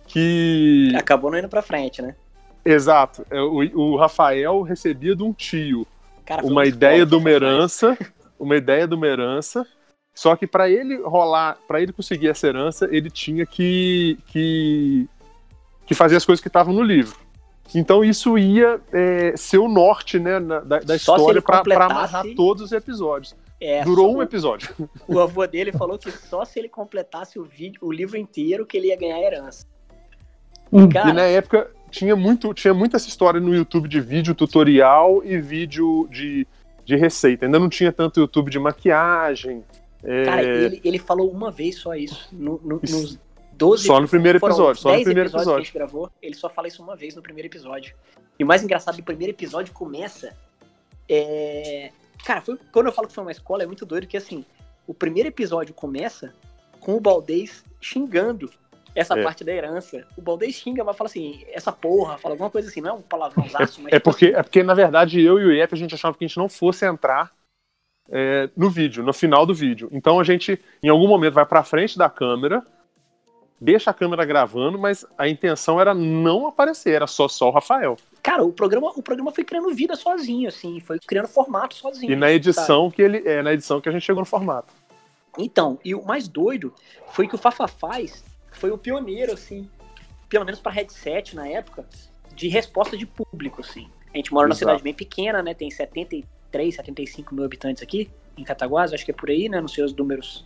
que. 0.08 0.93
Acabou 0.95 1.32
não 1.32 1.39
indo 1.39 1.50
pra 1.50 1.62
frente, 1.62 2.02
né? 2.02 2.15
Exato. 2.63 3.26
É, 3.30 3.39
o, 3.39 3.93
o 3.93 3.97
Rafael 3.97 4.62
recebia 4.62 5.15
de 5.15 5.23
um 5.23 5.34
tio 5.34 5.88
Cara, 6.26 6.45
uma 6.45 6.65
ideia 6.65 7.06
de 7.06 7.15
uma 7.15 7.30
herança, 7.30 7.97
uma 8.39 8.56
ideia 8.56 8.88
de 8.88 8.93
uma 8.93 9.08
herança. 9.08 9.65
Só 10.13 10.36
que 10.36 10.47
para 10.47 10.69
ele 10.69 10.97
rolar, 10.97 11.58
para 11.67 11.82
ele 11.82 11.93
conseguir 11.93 12.28
essa 12.28 12.47
herança, 12.47 12.88
ele 12.91 13.10
tinha 13.10 13.45
que, 13.45 14.17
que, 14.28 15.08
que 15.86 15.93
fazer 15.93 16.15
as 16.15 16.26
coisas 16.26 16.41
que 16.41 16.50
estavam 16.50 16.73
no 16.73 16.82
livro. 16.82 17.15
Então 17.73 18.04
isso 18.04 18.38
ia 18.38 18.80
é, 18.91 19.34
ser 19.38 19.60
o 19.60 19.67
norte 19.67 20.17
né, 20.17 20.39
na, 20.39 20.60
da, 20.60 20.80
da 20.80 20.95
história 20.95 21.41
para 21.41 21.86
amarrar 21.86 22.26
todos 22.36 22.63
os 22.63 22.71
episódios. 22.71 23.36
É, 23.60 23.84
Durou 23.84 24.15
um 24.15 24.22
episódio. 24.22 24.70
O 25.08 25.20
avô 25.20 25.46
dele 25.48 25.72
falou 25.72 25.98
que 25.98 26.12
só 26.12 26.46
se 26.46 26.60
ele 26.60 26.70
completasse 26.70 27.39
o, 27.39 27.43
vídeo, 27.43 27.80
o 27.82 27.91
livro 27.91 28.17
inteiro 28.17 28.65
que 28.65 28.78
ele 28.78 28.88
ia 28.88 28.96
ganhar 28.96 29.20
herança. 29.20 29.65
Hum. 30.72 30.88
Cara, 30.89 31.10
e 31.10 31.13
na 31.13 31.24
época 31.24 31.72
tinha 31.89 32.15
muito, 32.15 32.54
tinha 32.54 32.74
muita 32.74 32.98
essa 32.98 33.08
história 33.08 33.39
no 33.39 33.56
YouTube 33.56 33.88
de 33.88 34.00
vídeo 34.00 34.36
tutorial 34.36 35.24
e 35.24 35.39
vídeo 35.39 36.08
de, 36.12 36.46
de 36.86 36.96
receita. 36.96 37.46
Ainda 37.46 37.58
não 37.58 37.70
tinha 37.70 37.91
tanto 37.91 38.20
YouTube 38.20 38.52
de 38.52 38.60
maquiagem. 38.60 39.63
É... 40.04 40.24
Cara, 40.26 40.43
ele, 40.43 40.82
ele 40.84 41.00
falou 41.00 41.32
uma 41.32 41.50
vez 41.50 41.78
só 41.78 41.96
isso. 41.96 42.30
No, 42.32 42.60
no, 42.63 42.80
nos 42.82 43.17
12 43.58 43.88
Só 43.88 44.00
no 44.00 44.08
primeiro 44.08 44.38
episódio, 44.38 44.82
só 44.82 44.96
no 44.96 45.04
primeiro 45.04 45.30
episódio. 45.30 45.54
Que 45.54 45.60
a 45.60 45.63
gente 45.63 45.74
gravou, 45.74 46.12
ele 46.22 46.36
só 46.36 46.48
fala 46.48 46.67
isso 46.67 46.82
uma 46.82 46.96
vez 46.96 47.15
no 47.15 47.22
primeiro 47.22 47.48
episódio. 47.48 47.96
E 48.38 48.43
o 48.43 48.48
mais 48.48 48.63
engraçado, 48.63 49.00
o 49.00 49.04
primeiro 49.04 49.34
episódio 49.34 49.74
começa. 49.74 50.36
É... 51.10 51.91
Cara, 52.28 52.42
foi, 52.42 52.60
quando 52.74 52.88
eu 52.88 52.92
falo 52.92 53.08
que 53.08 53.13
foi 53.13 53.24
uma 53.24 53.32
escola, 53.32 53.63
é 53.63 53.66
muito 53.66 53.86
doido 53.86 54.06
que 54.06 54.18
assim, 54.18 54.44
o 54.86 54.94
primeiro 54.94 55.30
episódio 55.30 55.74
começa 55.74 56.34
com 56.82 56.98
o 56.98 57.00
Baldez 57.00 57.63
xingando 57.80 58.52
essa 58.94 59.18
é. 59.18 59.24
parte 59.24 59.46
da 59.46 59.54
herança. 59.54 60.06
O 60.18 60.22
Baldez 60.22 60.56
xinga, 60.56 60.84
mas 60.84 60.98
fala 60.98 61.10
assim, 61.10 61.46
essa 61.48 61.72
porra, 61.72 62.18
fala 62.18 62.34
alguma 62.34 62.50
coisa 62.50 62.68
assim, 62.68 62.82
não 62.82 62.90
é 62.90 62.94
um 62.94 63.02
palavrãozaço, 63.02 63.80
é, 63.80 63.84
mas. 63.84 63.94
É 63.94 64.00
porque, 64.00 64.26
assim, 64.26 64.36
é 64.36 64.44
porque, 64.44 64.62
na 64.62 64.74
verdade, 64.74 65.22
eu 65.22 65.40
e 65.40 65.46
o 65.46 65.54
Iep, 65.54 65.74
a 65.74 65.78
gente 65.78 65.96
achava 65.96 66.18
que 66.18 66.26
a 66.26 66.28
gente 66.28 66.38
não 66.38 66.50
fosse 66.50 66.86
entrar 66.86 67.32
é, 68.10 68.50
no 68.58 68.70
vídeo, 68.70 69.06
no 69.06 69.13
final 69.13 69.46
do 69.46 69.56
vídeo. 69.56 69.88
Então 69.94 70.20
a 70.20 70.24
gente, 70.26 70.62
em 70.84 70.90
algum 70.90 71.08
momento, 71.08 71.36
vai 71.36 71.46
pra 71.46 71.63
frente 71.63 71.98
da 71.98 72.10
câmera 72.10 72.62
deixa 73.60 73.91
a 73.91 73.93
câmera 73.93 74.24
gravando, 74.26 74.78
mas 74.78 75.06
a 75.17 75.28
intenção 75.28 75.80
era 75.80 75.93
não 75.93 76.48
aparecer, 76.48 76.91
era 76.91 77.08
só 77.08 77.28
só 77.28 77.50
o 77.50 77.52
Rafael. 77.52 77.98
Cara, 78.22 78.43
o 78.43 78.52
programa, 78.52 78.91
o 78.96 79.02
programa 79.02 79.32
foi 79.32 79.43
criando 79.43 79.74
vida 79.74 79.96
sozinho, 79.96 80.48
assim, 80.48 80.80
foi 80.80 81.00
criando 81.00 81.28
formato 81.28 81.76
sozinho. 81.76 82.12
E 82.12 82.15
na 82.15 82.32
edição 82.32 82.86
sabe? 82.86 82.96
que 82.96 83.02
ele 83.02 83.24
é 83.26 83.41
na 83.41 83.54
edição 83.54 83.82
que 83.82 83.89
a 83.89 83.91
gente 83.91 84.04
chegou 84.04 84.22
no 84.22 84.26
formato. 84.26 84.74
Então, 85.38 85.80
e 85.86 85.93
o 85.93 86.04
mais 86.04 86.28
doido 86.28 86.74
foi 87.08 87.28
que 87.28 87.36
o 87.36 87.38
Fafafaz 87.38 88.24
foi 88.52 88.72
o 88.72 88.78
pioneiro, 88.78 89.34
assim, 89.34 89.70
pelo 90.28 90.46
menos 90.46 90.60
para 90.60 90.72
headset 90.72 91.36
na 91.36 91.48
época, 91.48 91.86
de 92.36 92.48
resposta 92.48 92.98
de 92.98 93.06
público, 93.06 93.62
assim. 93.62 93.88
A 94.13 94.17
gente 94.17 94.34
mora 94.34 94.48
Exato. 94.48 94.50
numa 94.50 94.56
cidade 94.56 94.84
bem 94.84 94.93
pequena, 94.93 95.43
né? 95.43 95.54
Tem 95.54 95.70
73, 95.70 96.76
75 96.76 97.36
mil 97.36 97.43
habitantes 97.43 97.84
aqui 97.84 98.10
em 98.38 98.43
Cataguás, 98.43 98.93
acho 98.93 99.06
que 99.06 99.12
é 99.12 99.13
por 99.13 99.30
aí, 99.30 99.50
né? 99.50 99.60
Não 99.62 99.67
sei 99.67 99.84
os 99.84 99.93
números 99.93 100.46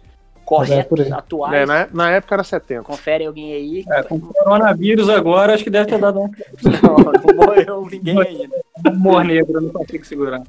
corretos, 0.52 1.08
é 1.08 1.14
atuais. 1.14 1.54
É, 1.54 1.66
na, 1.66 1.88
na, 1.94 2.12
época 2.12 2.36
era 2.36 2.44
70. 2.44 2.84
Confere 2.84 3.26
alguém 3.26 3.54
aí. 3.54 3.86
É, 3.90 4.04
com 4.04 4.16
o 4.16 4.20
coronavírus 4.20 5.08
agora, 5.10 5.54
acho 5.54 5.64
que 5.64 5.70
deve 5.70 5.90
ter 5.90 5.98
dado 5.98 6.20
um. 6.20 6.28
não, 6.28 6.98
não 6.98 7.46
morreu 7.48 7.88
ninguém 7.90 8.20
ainda. 8.20 8.62
Humor 8.86 9.24
negro, 9.24 9.62
não 9.62 9.72
consigo 9.72 10.06
segurar. 10.06 10.44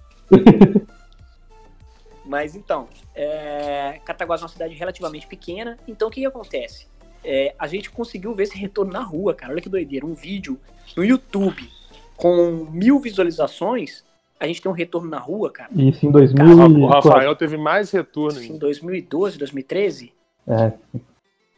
Mas 2.25 2.57
então, 2.57 2.89
é... 3.15 4.01
Cataguás 4.05 4.41
é 4.41 4.45
uma 4.45 4.49
cidade 4.49 4.75
relativamente 4.75 5.27
pequena, 5.27 5.79
então 5.87 6.09
o 6.09 6.11
que, 6.11 6.21
que 6.21 6.27
acontece? 6.27 6.89
É, 7.25 7.55
a 7.57 7.67
gente 7.69 7.91
conseguiu 7.91 8.35
ver 8.35 8.45
esse 8.45 8.59
retorno 8.59 8.93
na 8.93 9.03
rua, 9.03 9.35
cara. 9.35 9.53
Olha 9.53 9.61
que 9.61 9.69
doideira. 9.69 10.05
Um 10.05 10.15
vídeo 10.15 10.59
no 10.97 11.05
YouTube 11.05 11.69
com 12.17 12.67
mil 12.73 12.99
visualizações 12.99 14.05
a 14.43 14.47
gente 14.49 14.61
tem 14.61 14.69
um 14.69 14.75
retorno 14.75 15.09
na 15.09 15.21
rua, 15.21 15.53
cara. 15.53 15.71
Isso 15.73 16.05
em 16.05 16.11
2000. 16.11 16.45
o 16.83 16.87
Rafael 16.87 17.37
teve 17.37 17.57
mais 17.57 17.93
retorno. 17.93 18.43
Em 18.43 18.59
2012, 18.59 19.39
2013? 19.39 20.13
É. 20.49 20.73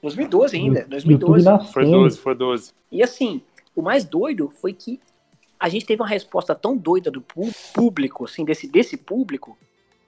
2012 0.03 0.55
ainda, 0.55 0.85
2012. 0.87 1.73
Foi 1.73 1.87
12, 1.87 2.19
foi 2.19 2.35
12. 2.35 2.73
E 2.93 3.03
assim, 3.03 3.41
o 3.75 3.81
mais 3.81 4.05
doido 4.05 4.51
foi 4.61 4.75
que 4.75 5.01
a 5.59 5.71
gente 5.71 5.87
teve 5.87 6.03
uma 6.03 6.09
resposta 6.09 6.55
tão 6.55 6.77
doida 6.77 7.11
do 7.11 7.25
público, 7.73 8.27
assim, 8.27 8.45
desse, 8.45 8.69
desse 8.69 8.99
público, 8.99 9.57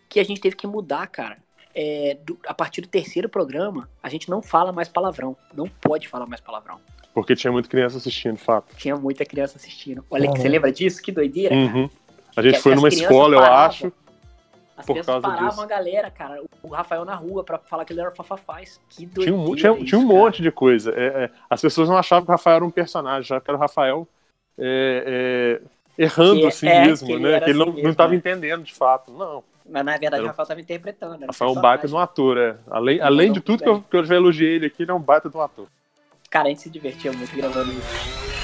que 0.06 0.20
a 0.20 0.24
gente 0.24 0.38
teve 0.38 0.54
que 0.54 0.66
mudar, 0.66 1.06
cara. 1.06 1.38
É, 1.74 2.18
do, 2.26 2.38
a 2.46 2.52
partir 2.52 2.82
do 2.82 2.88
terceiro 2.88 3.26
programa, 3.26 3.88
a 4.02 4.10
gente 4.10 4.28
não 4.28 4.42
fala 4.42 4.70
mais 4.70 4.88
palavrão. 4.88 5.34
Não 5.54 5.66
pode 5.66 6.08
falar 6.08 6.26
mais 6.26 6.42
palavrão. 6.42 6.78
Porque 7.14 7.34
tinha 7.34 7.50
muita 7.50 7.70
criança 7.70 7.96
assistindo, 7.96 8.36
fato. 8.36 8.76
Tinha 8.76 8.96
muita 8.96 9.24
criança 9.24 9.56
assistindo. 9.56 10.04
Olha, 10.10 10.30
que 10.30 10.38
você 10.38 10.48
lembra 10.48 10.70
disso? 10.70 11.00
Que 11.00 11.10
doideira, 11.10 11.54
uhum. 11.54 11.88
cara. 11.88 12.05
A 12.36 12.42
gente 12.42 12.56
que, 12.56 12.60
foi 12.60 12.72
que 12.72 12.76
numa 12.76 12.88
escola, 12.88 13.36
eu 13.36 13.42
acho. 13.42 13.92
As 14.76 14.84
por 14.84 14.92
crianças 14.92 15.22
paravam 15.22 15.48
disso. 15.48 15.62
a 15.62 15.66
galera, 15.66 16.10
cara. 16.10 16.42
O 16.62 16.68
Rafael 16.68 17.04
na 17.04 17.14
rua 17.14 17.42
pra 17.42 17.58
falar 17.58 17.84
que 17.86 17.94
ele 17.94 18.00
era 18.00 18.10
Fafafaz. 18.10 18.78
Que 18.90 19.06
doideira 19.06 19.32
Tinha 19.32 19.34
um, 19.34 19.54
tinha, 19.54 19.72
isso, 19.72 19.84
tinha 19.86 19.98
um 19.98 20.04
monte 20.04 20.42
de 20.42 20.50
coisa. 20.50 20.92
É, 20.94 21.24
é, 21.24 21.30
as 21.48 21.62
pessoas 21.62 21.88
não 21.88 21.96
achavam 21.96 22.26
que 22.26 22.30
o 22.30 22.32
Rafael 22.32 22.56
era 22.56 22.64
um 22.64 22.70
personagem, 22.70 23.22
achavam 23.22 23.42
que 23.42 23.50
era 23.50 23.56
o 23.56 23.60
Rafael 23.60 24.06
é, 24.58 25.62
é 25.98 26.04
errando 26.04 26.40
que, 26.40 26.46
a 26.46 26.50
si 26.50 26.68
é, 26.68 26.86
mesmo, 26.86 27.18
né? 27.18 27.40
Que 27.40 27.50
ele 27.50 27.58
não, 27.58 27.70
assim 27.70 27.82
não 27.82 27.94
tava 27.94 28.14
entendendo 28.14 28.62
de 28.62 28.74
fato. 28.74 29.10
Não. 29.10 29.42
Mas 29.68 29.84
na 29.84 29.96
verdade 29.96 30.22
o 30.22 30.26
Rafael 30.26 30.44
estava 30.44 30.60
interpretando. 30.60 31.24
Rafael 31.26 31.50
é 31.50 31.52
um 31.52 31.60
baita 31.60 31.88
de 31.88 31.94
um 31.94 31.98
ator, 31.98 32.36
é. 32.36 32.56
Além, 32.70 33.00
além 33.00 33.32
de 33.32 33.40
tudo 33.40 33.62
que 33.62 33.68
eu, 33.68 33.82
que 33.82 33.96
eu 33.96 34.04
já 34.04 34.14
elogiei 34.14 34.56
ele 34.56 34.66
aqui, 34.66 34.82
ele 34.82 34.90
é 34.90 34.94
um 34.94 35.00
baita 35.00 35.30
de 35.30 35.36
um 35.36 35.40
ator. 35.40 35.66
Cara, 36.28 36.46
a 36.46 36.48
gente 36.50 36.60
se 36.60 36.70
divertia 36.70 37.12
muito 37.12 37.34
gravando 37.34 37.72
isso. 37.72 38.35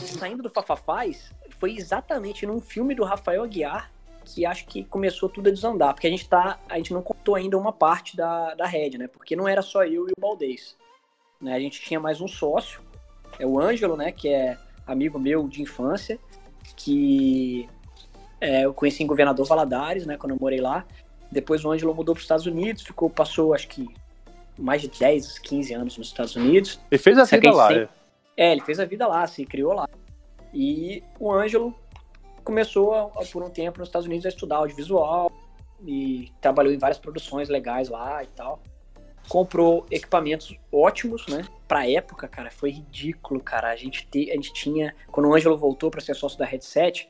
Saindo 0.00 0.42
do 0.42 0.50
Fafafaz 0.50 1.32
foi 1.58 1.76
exatamente 1.76 2.46
num 2.46 2.60
filme 2.60 2.94
do 2.94 3.04
Rafael 3.04 3.42
Aguiar 3.42 3.90
que 4.24 4.46
acho 4.46 4.66
que 4.66 4.84
começou 4.84 5.28
tudo 5.28 5.48
a 5.48 5.52
desandar, 5.52 5.92
porque 5.92 6.06
a 6.06 6.10
gente 6.10 6.28
tá, 6.28 6.58
a 6.68 6.76
gente 6.76 6.92
não 6.92 7.02
contou 7.02 7.34
ainda 7.34 7.58
uma 7.58 7.72
parte 7.72 8.16
da, 8.16 8.54
da 8.54 8.66
rede, 8.66 8.96
né? 8.96 9.06
Porque 9.06 9.36
não 9.36 9.46
era 9.46 9.60
só 9.60 9.84
eu 9.84 10.08
e 10.08 10.12
o 10.12 10.20
Baldez. 10.20 10.76
Né? 11.40 11.54
A 11.54 11.60
gente 11.60 11.80
tinha 11.82 12.00
mais 12.00 12.20
um 12.20 12.26
sócio, 12.26 12.80
é 13.38 13.46
o 13.46 13.60
Ângelo, 13.60 13.96
né, 13.96 14.10
que 14.12 14.28
é 14.28 14.56
amigo 14.86 15.18
meu 15.18 15.46
de 15.46 15.60
infância, 15.60 16.18
que 16.76 17.68
é, 18.40 18.64
eu 18.64 18.72
conheci 18.72 19.02
em 19.02 19.06
Governador 19.06 19.46
Valadares, 19.46 20.06
né, 20.06 20.16
quando 20.16 20.32
eu 20.32 20.38
morei 20.40 20.60
lá. 20.60 20.86
Depois 21.30 21.64
o 21.64 21.70
Ângelo 21.70 21.94
mudou 21.94 22.14
para 22.14 22.20
os 22.20 22.24
Estados 22.24 22.46
Unidos, 22.46 22.82
ficou, 22.82 23.10
passou 23.10 23.54
acho 23.54 23.68
que 23.68 23.88
mais 24.56 24.80
de 24.80 24.88
10, 24.88 25.40
15 25.40 25.74
anos 25.74 25.98
nos 25.98 26.06
Estados 26.06 26.36
Unidos. 26.36 26.80
Ele 26.90 26.98
fez 26.98 27.18
a 27.18 27.24
vida 27.24 27.52
lá, 27.52 27.68
sempre... 27.68 27.88
é. 28.36 28.52
Ele 28.52 28.60
fez 28.60 28.80
a 28.80 28.84
vida 28.84 29.06
lá, 29.06 29.26
se 29.26 29.44
criou 29.44 29.72
lá. 29.72 29.88
E 30.52 31.02
o 31.18 31.32
Ângelo 31.32 31.74
começou 32.44 32.94
a, 32.94 33.24
por 33.32 33.42
um 33.42 33.50
tempo 33.50 33.78
nos 33.78 33.88
Estados 33.88 34.06
Unidos 34.06 34.26
a 34.26 34.28
estudar 34.28 34.56
audiovisual 34.56 35.32
e 35.84 36.30
trabalhou 36.40 36.72
em 36.72 36.78
várias 36.78 36.98
produções 36.98 37.48
legais 37.48 37.88
lá 37.88 38.22
e 38.22 38.26
tal. 38.28 38.62
Comprou 39.28 39.86
equipamentos 39.90 40.54
ótimos, 40.70 41.26
né? 41.26 41.44
Pra 41.66 41.88
época, 41.88 42.28
cara, 42.28 42.50
foi 42.50 42.70
ridículo, 42.70 43.40
cara. 43.40 43.70
A 43.70 43.76
gente, 43.76 44.06
te, 44.06 44.30
a 44.30 44.34
gente 44.34 44.52
tinha. 44.52 44.94
Quando 45.08 45.28
o 45.28 45.34
Ângelo 45.34 45.56
voltou 45.56 45.90
para 45.90 46.00
ser 46.00 46.14
sócio 46.14 46.38
da 46.38 46.44
Headset, 46.44 47.08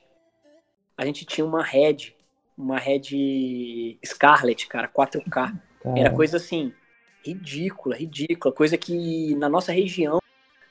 a 0.97 1.05
gente 1.05 1.25
tinha 1.25 1.45
uma 1.45 1.63
Red, 1.63 2.15
uma 2.57 2.79
Red 2.79 3.99
Scarlett, 4.07 4.69
cara, 4.69 4.89
4K. 4.89 5.61
Era 5.97 6.11
coisa 6.11 6.39
assim, 6.39 6.73
ridícula, 7.25 7.97
ridícula. 7.97 8.55
Coisa 8.55 8.79
que 8.79 9.35
na 9.35 9.49
nossa 9.49 9.73
região 9.73 10.19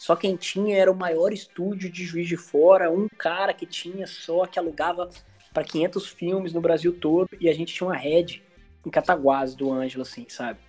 só 0.03 0.17
quem 0.17 0.35
tinha 0.35 0.75
era 0.75 0.91
o 0.91 0.95
maior 0.95 1.31
estúdio 1.31 1.89
de 1.89 2.03
Juiz 2.03 2.27
de 2.27 2.35
Fora, 2.35 2.91
um 2.91 3.07
cara 3.07 3.53
que 3.53 3.65
tinha 3.65 4.05
só, 4.05 4.45
que 4.45 4.59
alugava 4.59 5.09
para 5.53 5.63
500 5.63 6.09
filmes 6.09 6.51
no 6.51 6.59
Brasil 6.59 6.91
todo, 6.91 7.29
e 7.39 7.47
a 7.47 7.53
gente 7.53 7.73
tinha 7.73 7.87
uma 7.87 7.95
rede 7.95 8.43
em 8.85 8.89
Cataguás 8.89 9.55
do 9.55 9.71
Ângelo, 9.71 10.01
assim, 10.01 10.25
sabe? 10.27 10.59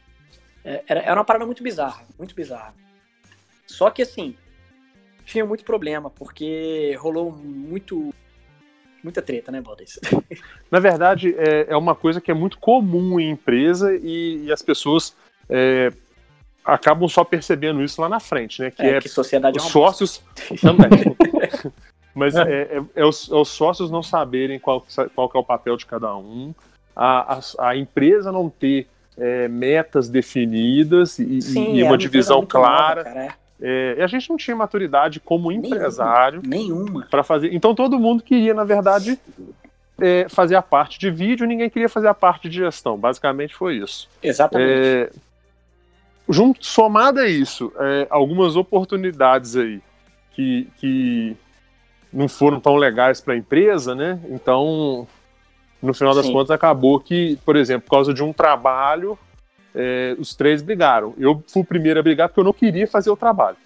É, 0.65 0.85
era, 0.87 1.01
era 1.01 1.15
uma 1.17 1.25
parada 1.25 1.45
muito 1.45 1.65
bizarra, 1.65 2.07
muito 2.17 2.33
bizarra. 2.33 2.77
Só 3.67 3.91
que, 3.91 4.03
assim, 4.03 4.37
tinha 5.25 5.45
muito 5.45 5.65
problema, 5.65 6.09
porque 6.09 6.97
rolou 7.01 7.33
muito 7.33 8.15
Muita 9.03 9.21
treta, 9.21 9.51
né, 9.51 9.61
Baldes? 9.61 9.99
Na 10.71 10.79
verdade, 10.79 11.35
é, 11.37 11.67
é 11.71 11.77
uma 11.77 11.97
coisa 11.97 12.21
que 12.21 12.31
é 12.31 12.35
muito 12.35 12.57
comum 12.59 13.19
em 13.19 13.31
empresa 13.31 13.95
e, 14.01 14.45
e 14.45 14.53
as 14.53 14.63
pessoas 14.63 15.15
é, 15.47 15.93
acabam 16.65 17.09
só 17.09 17.25
percebendo 17.25 17.83
isso 17.83 18.01
lá 18.01 18.09
na 18.09 18.21
frente, 18.21 18.63
né? 18.63 18.71
Que 18.71 18.83
é, 18.83 18.97
é 18.97 19.01
que 19.01 19.09
sociedade 19.09 19.59
os 19.59 19.65
é 19.65 19.67
uma 19.67 19.73
sócios 19.73 20.23
também. 20.61 21.17
Mas 22.15 22.37
é, 22.37 22.43
é, 22.43 22.83
é 22.95 23.05
os, 23.05 23.31
é 23.31 23.35
os 23.35 23.49
sócios 23.49 23.91
não 23.91 24.03
saberem 24.03 24.59
qual, 24.59 24.87
qual 25.15 25.31
é 25.35 25.39
o 25.39 25.45
papel 25.45 25.77
de 25.77 25.85
cada 25.85 26.17
um, 26.17 26.55
a, 26.95 27.35
a, 27.35 27.69
a 27.71 27.77
empresa 27.77 28.31
não 28.31 28.49
ter 28.49 28.87
metas 29.49 30.09
definidas 30.09 31.21
e, 31.21 31.41
Sim, 31.41 31.75
e 31.75 31.83
é 31.83 31.85
uma 31.85 31.97
divisão 31.97 32.45
clara. 32.45 33.05
nova, 33.05 33.35
é. 33.61 34.03
A 34.03 34.07
gente 34.07 34.29
não 34.29 34.37
tinha 34.37 34.57
maturidade 34.57 35.21
como 35.21 35.53
empresário 35.53 36.43
Nenhuma. 36.45 37.07
para 37.09 37.23
fazer. 37.23 37.55
Então 37.55 37.75
todo 37.75 37.99
mundo 37.99 38.23
queria, 38.23 38.53
na 38.53 38.65
verdade, 38.65 39.19
é, 40.01 40.27
fazer 40.29 40.57
a 40.57 40.63
parte 40.63 40.99
de 40.99 41.11
vídeo, 41.11 41.47
ninguém 41.47 41.71
queria 41.71 41.89
fazer 41.89 42.09
a 42.09 42.15
parte 42.15 42.49
de 42.49 42.57
gestão. 42.57 42.99
Basicamente 42.99 43.55
foi 43.55 43.77
isso. 43.77 44.09
Exatamente. 44.23 44.71
É, 44.71 45.11
junto, 46.29 46.65
somado 46.65 47.21
a 47.21 47.29
isso, 47.29 47.73
é, 47.79 48.07
algumas 48.11 48.57
oportunidades 48.57 49.57
aí 49.57 49.81
que, 50.33 50.69
que 50.77 51.37
não 52.13 52.29
foram 52.29 52.61
tão 52.61 52.77
legais 52.77 53.21
para 53.21 53.35
a 53.35 53.37
empresa, 53.37 53.95
né? 53.95 54.21
Então, 54.31 55.07
no 55.83 55.93
final 55.95 56.15
das 56.15 56.27
Sim. 56.27 56.33
contas, 56.33 56.51
acabou 56.51 56.99
que, 57.01 57.37
por 57.45 57.57
exemplo, 57.57 57.87
por 57.89 57.97
causa 57.97 58.15
de 58.15 58.23
um 58.23 58.33
trabalho, 58.33 59.19
é, 59.75 60.15
os 60.19 60.35
três 60.35 60.63
brigaram. 60.63 61.15
Eu 61.19 61.43
fui 61.49 61.63
o 61.63 61.65
primeiro 61.65 62.01
a 62.01 62.03
brigar 62.03 62.29
porque 62.29 62.41
eu 62.41 62.45
não 62.45 62.53
queria 62.53 62.87
fazer 62.87 63.11
o 63.11 63.17
trabalho. 63.17 63.57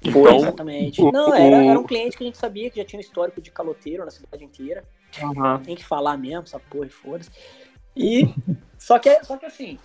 Foi, 0.12 0.30
Então, 0.30 0.36
exatamente. 0.36 1.02
o- 1.02 1.10
Não, 1.10 1.34
era, 1.34 1.64
era 1.64 1.78
um 1.78 1.82
cliente 1.84 2.16
que 2.16 2.22
a 2.22 2.26
gente 2.26 2.38
sabia 2.38 2.70
que 2.70 2.78
já 2.78 2.84
tinha 2.84 2.98
um 2.98 3.00
histórico 3.00 3.40
de 3.40 3.50
caloteiro 3.50 4.04
na 4.04 4.10
cidade 4.10 4.44
inteira. 4.44 4.84
Aham. 5.20 5.60
Tem 5.64 5.74
que 5.74 5.84
falar 5.84 6.16
mesmo, 6.16 6.42
essa 6.42 6.60
porra 6.60 6.86
e 6.86 6.90
foda-se. 6.90 7.30
E. 7.96 8.28
só, 8.78 8.98
que, 8.98 9.24
só 9.24 9.36
que 9.36 9.46
assim, 9.46 9.78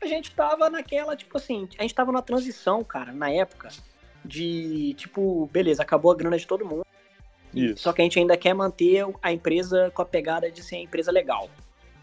a 0.00 0.06
gente 0.06 0.34
tava 0.34 0.68
naquela, 0.68 1.16
tipo 1.16 1.36
assim, 1.36 1.68
a 1.78 1.82
gente 1.82 1.94
tava 1.94 2.12
na 2.12 2.22
transição, 2.22 2.84
cara, 2.84 3.12
na 3.12 3.30
época, 3.30 3.68
de 4.24 4.94
tipo, 4.94 5.48
beleza, 5.52 5.82
acabou 5.82 6.10
a 6.10 6.14
grana 6.14 6.38
de 6.38 6.46
todo 6.46 6.64
mundo. 6.64 6.84
Isso. 7.54 7.82
Só 7.82 7.92
que 7.92 8.02
a 8.02 8.04
gente 8.04 8.18
ainda 8.18 8.36
quer 8.36 8.54
manter 8.54 9.06
a 9.22 9.32
empresa 9.32 9.90
com 9.94 10.02
a 10.02 10.04
pegada 10.04 10.50
de 10.50 10.62
ser 10.62 10.76
a 10.76 10.80
empresa 10.80 11.10
legal. 11.10 11.48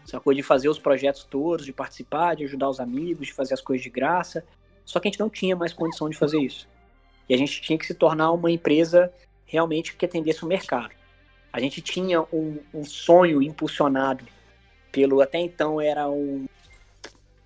Sacou? 0.04 0.34
De 0.34 0.42
fazer 0.42 0.68
os 0.68 0.78
projetos 0.78 1.24
todos, 1.24 1.64
de 1.64 1.72
participar, 1.72 2.34
de 2.34 2.44
ajudar 2.44 2.68
os 2.68 2.80
amigos, 2.80 3.28
de 3.28 3.32
fazer 3.32 3.54
as 3.54 3.60
coisas 3.60 3.82
de 3.82 3.90
graça. 3.90 4.44
Só 4.84 4.98
que 4.98 5.08
a 5.08 5.10
gente 5.10 5.20
não 5.20 5.30
tinha 5.30 5.54
mais 5.54 5.72
condição 5.72 6.10
de 6.10 6.16
fazer 6.16 6.40
isso. 6.40 6.68
E 7.28 7.34
a 7.34 7.38
gente 7.38 7.62
tinha 7.62 7.78
que 7.78 7.86
se 7.86 7.94
tornar 7.94 8.32
uma 8.32 8.50
empresa 8.50 9.12
realmente 9.46 9.94
que 9.96 10.04
atendesse 10.04 10.44
o 10.44 10.48
mercado. 10.48 10.92
A 11.52 11.60
gente 11.60 11.80
tinha 11.80 12.22
um, 12.32 12.58
um 12.72 12.84
sonho 12.84 13.40
impulsionado 13.40 14.26
pelo, 14.90 15.20
até 15.20 15.38
então 15.38 15.80
era 15.80 16.08
um, 16.08 16.46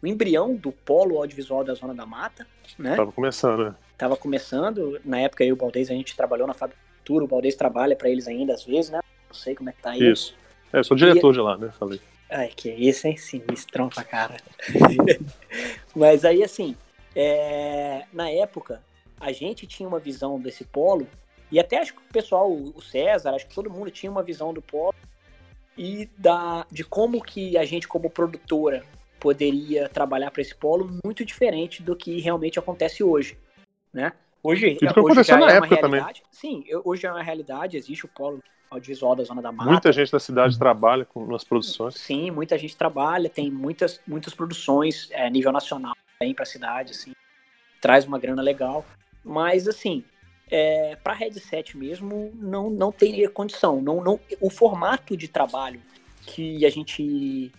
o 0.02 0.06
embrião 0.06 0.54
do 0.54 0.70
polo 0.70 1.18
audiovisual 1.18 1.64
da 1.64 1.74
Zona 1.74 1.94
da 1.94 2.06
Mata, 2.06 2.46
né? 2.78 2.96
Tava 2.96 3.12
começando, 3.12 3.64
né? 3.64 3.74
Tava 3.96 4.16
começando, 4.16 5.00
na 5.04 5.20
época 5.20 5.44
eu 5.44 5.48
e 5.48 5.52
o 5.52 5.56
Baldez, 5.56 5.90
a 5.90 5.94
gente 5.94 6.16
trabalhou 6.16 6.46
na 6.46 6.54
Cultura, 6.54 7.24
o 7.24 7.28
Baldez 7.28 7.54
trabalha 7.54 7.96
para 7.96 8.08
eles 8.08 8.28
ainda 8.28 8.54
às 8.54 8.64
vezes, 8.64 8.90
né? 8.90 9.00
Não 9.26 9.34
sei 9.34 9.54
como 9.54 9.70
é 9.70 9.72
que 9.72 9.82
tá 9.82 9.90
aí. 9.90 10.10
Isso. 10.10 10.36
É, 10.72 10.82
sou 10.82 10.96
diretor 10.96 11.32
de 11.32 11.40
lá, 11.40 11.56
né? 11.56 11.70
Falei. 11.78 12.00
Ai, 12.30 12.48
que 12.54 12.70
isso, 12.70 13.06
hein? 13.06 13.16
Sinistrão 13.16 13.88
pra 13.88 14.04
cara. 14.04 14.36
Mas 15.96 16.24
aí, 16.24 16.44
assim, 16.44 16.76
é, 17.16 18.04
na 18.12 18.30
época, 18.30 18.82
a 19.18 19.32
gente 19.32 19.66
tinha 19.66 19.88
uma 19.88 19.98
visão 19.98 20.38
desse 20.38 20.64
polo, 20.64 21.06
e 21.50 21.58
até 21.58 21.78
acho 21.78 21.94
que 21.94 22.00
o 22.00 22.12
pessoal, 22.12 22.52
o 22.52 22.80
César, 22.82 23.34
acho 23.34 23.46
que 23.46 23.54
todo 23.54 23.70
mundo 23.70 23.90
tinha 23.90 24.12
uma 24.12 24.22
visão 24.22 24.52
do 24.52 24.60
polo, 24.60 24.94
e 25.76 26.10
da, 26.18 26.66
de 26.70 26.84
como 26.84 27.22
que 27.22 27.56
a 27.56 27.64
gente, 27.64 27.88
como 27.88 28.10
produtora, 28.10 28.84
poderia 29.18 29.88
trabalhar 29.88 30.30
para 30.30 30.42
esse 30.42 30.54
polo 30.54 30.98
muito 31.04 31.24
diferente 31.24 31.82
do 31.82 31.96
que 31.96 32.20
realmente 32.20 32.58
acontece 32.58 33.02
hoje, 33.02 33.36
né? 33.92 34.12
Hoje, 34.42 34.76
que 34.76 34.84
hoje 34.86 34.98
aconteceu 34.98 35.24
já 35.24 35.36
na 35.36 35.52
é 35.52 35.58
uma 35.58 35.66
época 35.66 35.80
também. 35.80 36.00
realidade. 36.00 36.22
Sim, 36.30 36.64
eu- 36.66 36.82
hoje 36.84 37.06
é 37.06 37.10
uma 37.10 37.22
realidade, 37.22 37.76
existe 37.76 38.04
o 38.04 38.08
polo 38.08 38.40
audiovisual 38.70 39.16
da 39.16 39.24
Zona 39.24 39.42
da 39.42 39.50
Mata. 39.50 39.70
Muita 39.70 39.92
gente 39.92 40.12
da 40.12 40.20
cidade 40.20 40.58
trabalha 40.58 41.04
com, 41.04 41.26
nas 41.26 41.42
produções. 41.42 41.94
Sim, 41.94 42.30
muita 42.30 42.56
gente 42.56 42.76
trabalha, 42.76 43.28
tem 43.28 43.50
muitas, 43.50 44.00
muitas 44.06 44.34
produções 44.34 45.08
é, 45.10 45.26
a 45.26 45.30
nível 45.30 45.50
nacional 45.52 45.94
vem 46.20 46.34
para 46.34 46.42
a 46.42 46.46
cidade, 46.46 46.92
assim, 46.92 47.12
traz 47.80 48.06
uma 48.06 48.18
grana 48.18 48.42
legal. 48.42 48.84
Mas, 49.24 49.66
assim, 49.68 50.04
é, 50.50 50.96
para 50.96 51.14
headset 51.14 51.76
mesmo, 51.76 52.32
não, 52.34 52.70
não 52.70 52.92
tem 52.92 53.28
condição. 53.28 53.80
Não, 53.80 54.02
não, 54.02 54.20
o 54.40 54.50
formato 54.50 55.16
de 55.16 55.28
trabalho 55.28 55.80
que 56.26 56.64
a 56.64 56.70
gente 56.70 57.50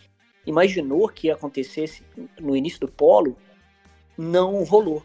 imaginou 0.45 1.07
que 1.09 1.29
acontecesse 1.31 2.03
no 2.39 2.55
início 2.55 2.79
do 2.79 2.87
polo 2.87 3.37
não 4.17 4.63
rolou. 4.63 5.03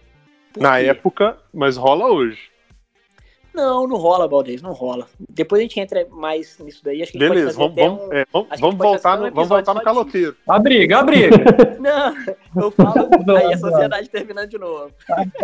Na 0.56 0.78
época, 0.78 1.36
mas 1.52 1.76
rola 1.76 2.06
hoje. 2.06 2.52
Não, 3.52 3.86
não 3.86 3.96
rola, 3.96 4.26
Baldez, 4.26 4.60
não 4.60 4.72
rola. 4.72 5.06
Depois 5.30 5.60
a 5.60 5.62
gente 5.62 5.78
entra 5.78 6.04
mais 6.10 6.58
nisso 6.58 6.82
daí. 6.82 7.00
Acho 7.02 7.12
que 7.12 7.18
a 7.18 7.20
gente 7.20 7.28
Beleza, 7.36 7.56
pode 7.56 7.74
vamos, 7.76 7.98
vamos, 7.98 8.08
um- 8.08 8.12
é, 8.18 8.26
vamos, 8.32 8.48
vamos 8.48 8.76
pode 8.76 8.76
voltar, 8.90 8.98
fazer 9.10 9.22
no, 9.22 9.28
um 9.28 9.30
vamos 9.34 9.48
voltar 9.48 9.74
no 9.74 9.80
caloteiro. 9.82 10.36
A 10.48 10.58
briga, 10.58 10.98
a 10.98 11.02
briga. 11.04 11.36
Não, 11.78 12.14
eu 12.64 12.70
falo. 12.72 13.08
Não, 13.24 13.36
aí 13.36 13.46
a 13.46 13.50
não. 13.50 13.58
sociedade 13.58 14.08
terminando 14.10 14.48
de 14.48 14.58
novo. 14.58 14.92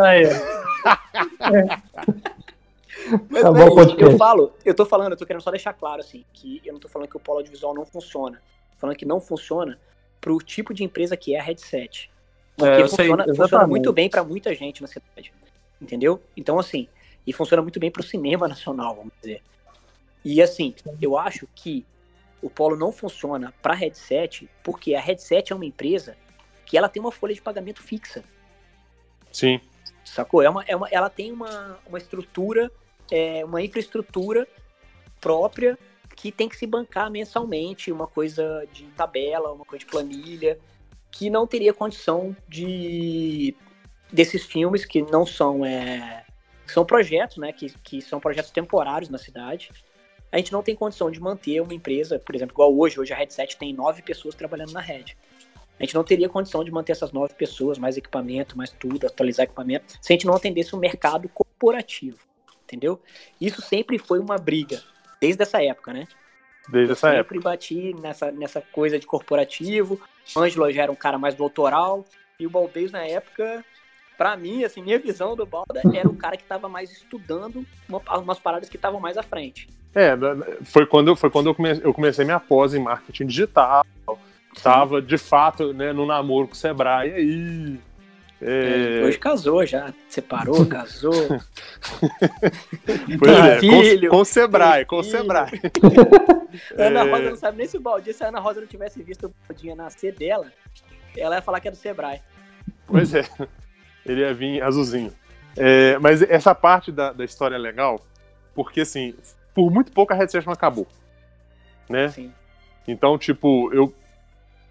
Aí. 0.01 0.25
Mas 3.31 3.43
Tá 3.43 3.49
é 3.49 3.53
bom, 3.53 3.81
eu 3.99 4.17
falo, 4.19 4.53
eu 4.65 4.75
tô 4.75 4.85
falando, 4.85 5.13
eu 5.13 5.17
tô 5.17 5.25
querendo 5.25 5.43
só 5.43 5.51
deixar 5.51 5.73
claro, 5.73 6.01
assim, 6.01 6.25
que 6.33 6.61
eu 6.65 6.73
não 6.73 6.81
tô 6.81 6.89
falando 6.89 7.09
que 7.09 7.17
o 7.17 7.21
polo 7.21 7.39
audiovisual 7.39 7.75
não 7.75 7.85
funciona. 7.85 8.41
Falando 8.81 8.97
que 8.97 9.05
não 9.05 9.21
funciona 9.21 9.79
pro 10.21 10.39
tipo 10.39 10.73
de 10.73 10.83
empresa 10.83 11.17
que 11.17 11.35
é 11.35 11.41
a 11.41 11.43
headset. 11.43 12.11
Porque 12.57 12.73
É, 12.73 12.81
eu 12.81 12.89
sei, 12.89 13.09
funciona, 13.09 13.35
funciona 13.35 13.67
muito 13.67 13.93
bem 13.93 14.09
pra 14.09 14.25
muita 14.25 14.55
gente 14.55 14.81
na 14.81 14.89
cidade. 14.89 15.33
Entendeu? 15.81 16.21
Então, 16.37 16.59
assim, 16.59 16.89
e 17.27 17.33
funciona 17.33 17.63
muito 17.63 17.79
bem 17.79 17.91
pro 17.91 18.03
cinema 18.03 18.49
nacional, 18.49 18.97
vamos 18.97 19.13
dizer. 19.21 19.43
E 20.25 20.43
assim, 20.43 20.75
eu 21.01 21.17
acho 21.17 21.47
que 21.55 21.87
o 22.43 22.49
polo 22.51 22.77
não 22.77 22.91
funciona 22.91 23.53
pra 23.63 23.75
headset, 23.75 24.49
porque 24.63 24.95
a 24.95 25.01
headset 25.01 25.53
é 25.53 25.57
uma 25.57 25.65
empresa 25.65 26.17
que 26.65 26.77
ela 26.77 26.89
tem 26.89 27.01
uma 27.01 27.13
folha 27.13 27.35
de 27.35 27.43
pagamento 27.43 27.83
fixa. 27.83 28.25
Sim. 29.33 29.61
Sacou? 30.05 30.43
É 30.43 30.49
uma, 30.49 30.65
é 30.67 30.75
uma, 30.75 30.89
ela 30.89 31.11
tem 31.11 31.33
uma, 31.33 31.79
uma 31.87 31.99
estrutura, 31.99 32.71
é, 33.11 33.45
uma 33.45 33.63
infraestrutura 33.63 34.47
própria 35.21 35.79
que 36.17 36.31
tem 36.31 36.49
que 36.49 36.57
se 36.57 36.67
bancar 36.67 37.11
mensalmente, 37.11 37.91
uma 37.93 38.07
coisa 38.07 38.67
de 38.73 38.85
tabela, 38.97 39.53
uma 39.53 39.65
coisa 39.65 39.85
de 39.85 39.91
planilha, 39.91 40.59
que 41.11 41.31
não 41.31 41.47
teria 41.47 41.73
condição 41.73 42.37
de 42.49 43.55
desses 44.13 44.45
filmes 44.45 44.85
que 44.85 45.03
não 45.03 45.25
são 45.25 45.65
é, 45.65 46.25
são 46.67 46.85
projetos, 46.85 47.37
né, 47.37 47.53
que, 47.53 47.71
que 47.83 48.01
são 48.01 48.21
projetos 48.21 48.51
temporários 48.51 49.11
na 49.11 49.19
cidade. 49.19 49.71
A 50.33 50.37
gente 50.37 50.53
não 50.53 50.63
tem 50.63 50.77
condição 50.77 51.11
de 51.11 51.21
manter 51.21 51.61
uma 51.61 51.75
empresa, 51.75 52.19
por 52.19 52.35
exemplo, 52.35 52.55
igual 52.55 52.77
hoje, 52.77 53.01
hoje 53.01 53.13
a 53.13 53.17
Headset 53.17 53.57
tem 53.57 53.73
nove 53.73 54.03
pessoas 54.03 54.35
trabalhando 54.35 54.73
na 54.73 54.81
rede. 54.81 55.17
A 55.79 55.83
gente 55.83 55.95
não 55.95 56.05
teria 56.05 56.29
condição 56.29 56.63
de 56.63 56.71
manter 56.71 56.93
essas 56.93 57.11
nove 57.11 57.35
pessoas, 57.35 57.79
mais 57.79 57.97
equipamento, 57.97 58.57
mais 58.57 58.71
tudo, 58.71 59.07
atualizar 59.07 59.45
equipamento, 59.45 59.99
se 60.01 60.13
a 60.13 60.15
gente 60.15 60.27
não 60.27 60.35
atendesse 60.35 60.75
o 60.75 60.79
mercado 60.79 61.29
corporativo, 61.29 62.19
entendeu? 62.63 63.01
Isso 63.41 63.63
sempre 63.63 63.99
foi 63.99 64.19
uma 64.19 64.37
briga, 64.37 64.83
desde 65.21 65.43
essa 65.43 65.63
época, 65.63 65.93
né? 65.93 66.07
Desde 66.69 66.91
Eu 66.91 66.93
essa 66.95 67.09
época. 67.09 67.35
sempre 67.35 67.41
bati 67.41 67.97
nessa, 68.01 68.31
nessa 68.31 68.61
coisa 68.61 68.99
de 68.99 69.07
corporativo. 69.07 70.01
O 70.37 70.41
Ângelo 70.41 70.71
já 70.73 70.83
era 70.85 70.93
um 70.93 70.97
cara 70.97 71.19
mais 71.19 71.35
do 71.35 71.43
autoral. 71.43 72.05
E 72.39 72.47
o 72.47 72.51
Baldez, 72.51 72.91
na 72.93 73.05
época, 73.05 73.65
pra 74.17 74.37
mim, 74.37 74.65
assim, 74.65 74.83
minha 74.83 74.99
visão 74.99 75.35
do 75.37 75.45
Balda 75.45 75.83
era 75.93 76.09
um 76.09 76.15
cara 76.15 76.37
que 76.37 76.45
tava 76.45 76.69
mais 76.69 76.91
estudando 76.91 77.67
uma- 77.89 78.01
umas 78.19 78.39
paradas 78.39 78.69
que 78.69 78.77
estavam 78.77 79.01
mais 79.01 79.17
à 79.19 79.23
frente. 79.23 79.69
É, 79.95 80.13
foi 80.65 80.87
quando, 80.87 81.09
eu- 81.09 81.17
foi 81.17 81.29
quando 81.31 81.49
eu, 81.49 81.55
comecei, 81.55 81.85
eu 81.85 81.93
comecei 81.93 82.25
minha 82.25 82.39
pós 82.39 82.73
em 82.75 82.79
marketing 82.79 83.27
digital. 83.27 83.85
Tava, 84.63 85.01
de 85.03 85.19
fato, 85.19 85.73
né, 85.73 85.93
no 85.93 86.07
namoro 86.07 86.47
com 86.49 86.55
o 86.55 86.57
Sebrae. 86.57 87.11
E 87.11 87.15
aí. 87.15 87.81
É, 88.43 89.03
Hoje 89.05 89.19
casou 89.19 89.65
já, 89.67 89.93
separou, 90.09 90.65
casou. 90.67 91.13
pois 93.19 93.39
é, 93.39 93.61
filho, 93.61 94.11
com, 94.11 94.17
com 94.17 94.23
o 94.23 94.25
Sebrae, 94.25 94.85
com. 94.85 95.03
Sebrae. 95.05 95.61
Ana 96.77 97.01
É. 97.01 97.11
Rosa 97.11 97.31
não 97.31 97.37
sabe 97.37 97.59
nem 97.59 97.67
se 97.67 97.77
o 97.77 97.81
Baldi, 97.81 98.13
se 98.13 98.25
a 98.25 98.29
Ana 98.29 98.41
Rosa 98.41 98.61
não 98.61 98.67
tivesse 98.67 99.03
visto 99.03 99.27
o 99.27 99.35
Baldinha 99.47 99.75
nascer 99.75 100.15
dela, 100.15 100.51
ela 101.17 101.37
ia 101.37 101.43
falar 101.43 101.61
que 101.61 101.69
é 101.69 101.71
do 101.71 101.77
Sebrae. 101.77 102.21
Pois 102.87 103.15
é, 103.15 103.29
ele 104.07 104.21
ia 104.21 104.33
vir 104.33 104.63
azulzinho. 104.63 105.13
É, 105.57 105.99
mas 105.99 106.23
essa 106.23 106.55
parte 106.55 106.91
da, 106.91 107.13
da 107.13 107.25
história 107.25 107.57
é 107.57 107.59
legal, 107.59 108.01
porque 108.55 108.81
assim, 108.81 109.15
por 109.55 109.71
muito 109.71 109.93
pouco 109.93 110.13
a 110.13 110.17
headset 110.17 110.47
não 110.47 110.53
acabou. 110.53 110.87
Né? 111.89 112.05
Assim. 112.07 112.33
Então, 112.87 113.19
tipo, 113.19 113.73
eu, 113.73 113.95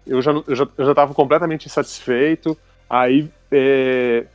eu, 0.06 0.20
já, 0.20 0.32
eu, 0.32 0.54
já, 0.54 0.68
eu 0.76 0.86
já 0.86 0.94
tava 0.94 1.14
completamente 1.14 1.66
insatisfeito. 1.66 2.56
Aí 2.90 3.30
é, 3.52 4.26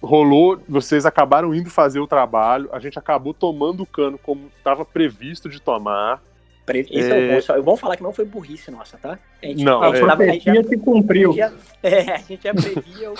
rolou, 0.00 0.62
vocês 0.68 1.04
acabaram 1.04 1.52
indo 1.54 1.68
fazer 1.68 1.98
o 2.00 2.06
trabalho, 2.06 2.68
a 2.72 2.78
gente 2.78 2.98
acabou 2.98 3.34
tomando 3.34 3.82
o 3.82 3.86
cano 3.86 4.16
como 4.18 4.50
estava 4.56 4.84
previsto 4.84 5.48
de 5.48 5.60
tomar. 5.60 6.22
Pre- 6.64 6.86
Esse 6.88 7.10
é, 7.10 7.28
o 7.30 7.34
bom. 7.34 7.40
Só- 7.40 7.60
Vamos 7.60 7.80
falar 7.80 7.96
que 7.96 8.02
não 8.04 8.12
foi 8.12 8.24
burrice 8.24 8.70
nossa, 8.70 8.96
tá? 8.96 9.18
A 9.42 9.46
gente, 9.46 9.64
Não, 9.64 9.82
a 9.82 9.86
A 9.88 9.94
gente, 9.94 10.04
é. 10.04 10.06
tava- 10.06 10.22
a 10.22 10.26
gente 10.28 10.44
já, 10.44 10.62
se 10.64 10.76
cumpriu. 10.78 11.32
já- 11.32 11.52
é, 11.82 12.12
a 12.12 12.18
gente 12.18 12.42
já 12.44 12.54
previa 12.54 13.10
o 13.10 13.14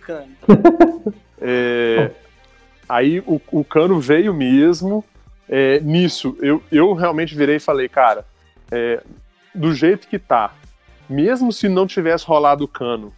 cano. 0.00 0.30
É, 1.38 2.10
aí 2.88 3.20
o, 3.20 3.38
o 3.52 3.62
cano 3.62 4.00
veio 4.00 4.32
mesmo. 4.32 5.04
É, 5.48 5.78
nisso, 5.80 6.34
eu, 6.40 6.62
eu 6.72 6.94
realmente 6.94 7.34
virei 7.36 7.56
e 7.56 7.60
falei, 7.60 7.88
cara, 7.90 8.24
é, 8.72 9.00
do 9.54 9.72
jeito 9.74 10.08
que 10.08 10.18
tá, 10.18 10.52
mesmo 11.08 11.52
se 11.52 11.68
não 11.68 11.86
tivesse 11.86 12.24
rolado 12.24 12.64
o 12.64 12.68
cano, 12.68 13.12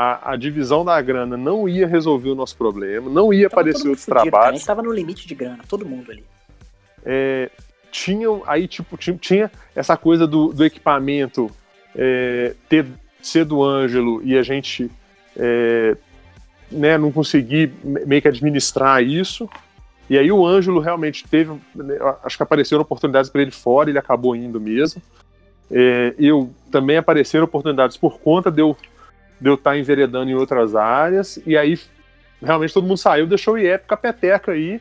a, 0.00 0.32
a 0.32 0.36
divisão 0.36 0.84
da 0.84 1.00
grana 1.02 1.36
não 1.36 1.68
ia 1.68 1.86
resolver 1.86 2.30
o 2.30 2.34
nosso 2.34 2.56
problema, 2.56 3.10
não 3.10 3.32
ia 3.32 3.48
Tava 3.48 3.62
aparecer 3.62 3.88
outros 3.88 4.04
fudido, 4.04 4.14
cara. 4.14 4.28
A 4.28 4.30
trabalhos. 4.30 4.58
gente 4.60 4.66
tava 4.66 4.82
no 4.82 4.92
limite 4.92 5.26
de 5.26 5.34
grana, 5.34 5.64
todo 5.68 5.84
mundo 5.84 6.10
ali. 6.12 6.22
é, 7.04 7.50
tinham 7.90 8.42
aí 8.46 8.68
tipo 8.68 8.96
tinha, 8.96 9.16
tinha 9.16 9.50
essa 9.74 9.96
coisa 9.96 10.26
do, 10.26 10.52
do 10.52 10.64
equipamento 10.64 11.50
é, 11.96 12.54
ter 12.68 12.86
ser 13.22 13.44
do 13.44 13.62
Ângelo 13.64 14.20
e 14.22 14.36
a 14.38 14.42
gente 14.42 14.90
é, 15.36 15.96
né, 16.70 16.96
não 16.98 17.10
conseguir 17.10 17.72
me- 17.82 18.04
meio 18.04 18.22
que 18.22 18.28
administrar 18.28 19.02
isso 19.02 19.48
e 20.08 20.16
aí 20.18 20.30
o 20.30 20.46
Ângelo 20.46 20.80
realmente 20.80 21.26
teve 21.26 21.52
né, 21.74 21.96
acho 22.22 22.36
que 22.36 22.42
apareceram 22.42 22.82
oportunidades 22.82 23.30
para 23.30 23.42
ele 23.42 23.50
fora 23.50 23.88
ele 23.90 23.98
acabou 23.98 24.36
indo 24.36 24.60
mesmo 24.60 25.02
É, 25.70 26.14
eu 26.18 26.50
também 26.70 26.96
apareceram 26.98 27.44
oportunidades 27.46 27.96
por 27.96 28.18
conta 28.20 28.50
de 28.50 28.60
eu 28.62 28.76
de 29.40 29.48
eu 29.48 29.54
estar 29.54 29.76
enveredando 29.76 30.30
em 30.30 30.34
outras 30.34 30.74
áreas 30.74 31.40
e 31.46 31.56
aí 31.56 31.78
realmente 32.42 32.74
todo 32.74 32.86
mundo 32.86 32.98
saiu 32.98 33.26
deixou 33.26 33.54
o 33.54 33.58
IEP 33.58 33.86
com 33.86 33.94
a 33.94 33.96
peteca 33.96 34.52
aí 34.52 34.80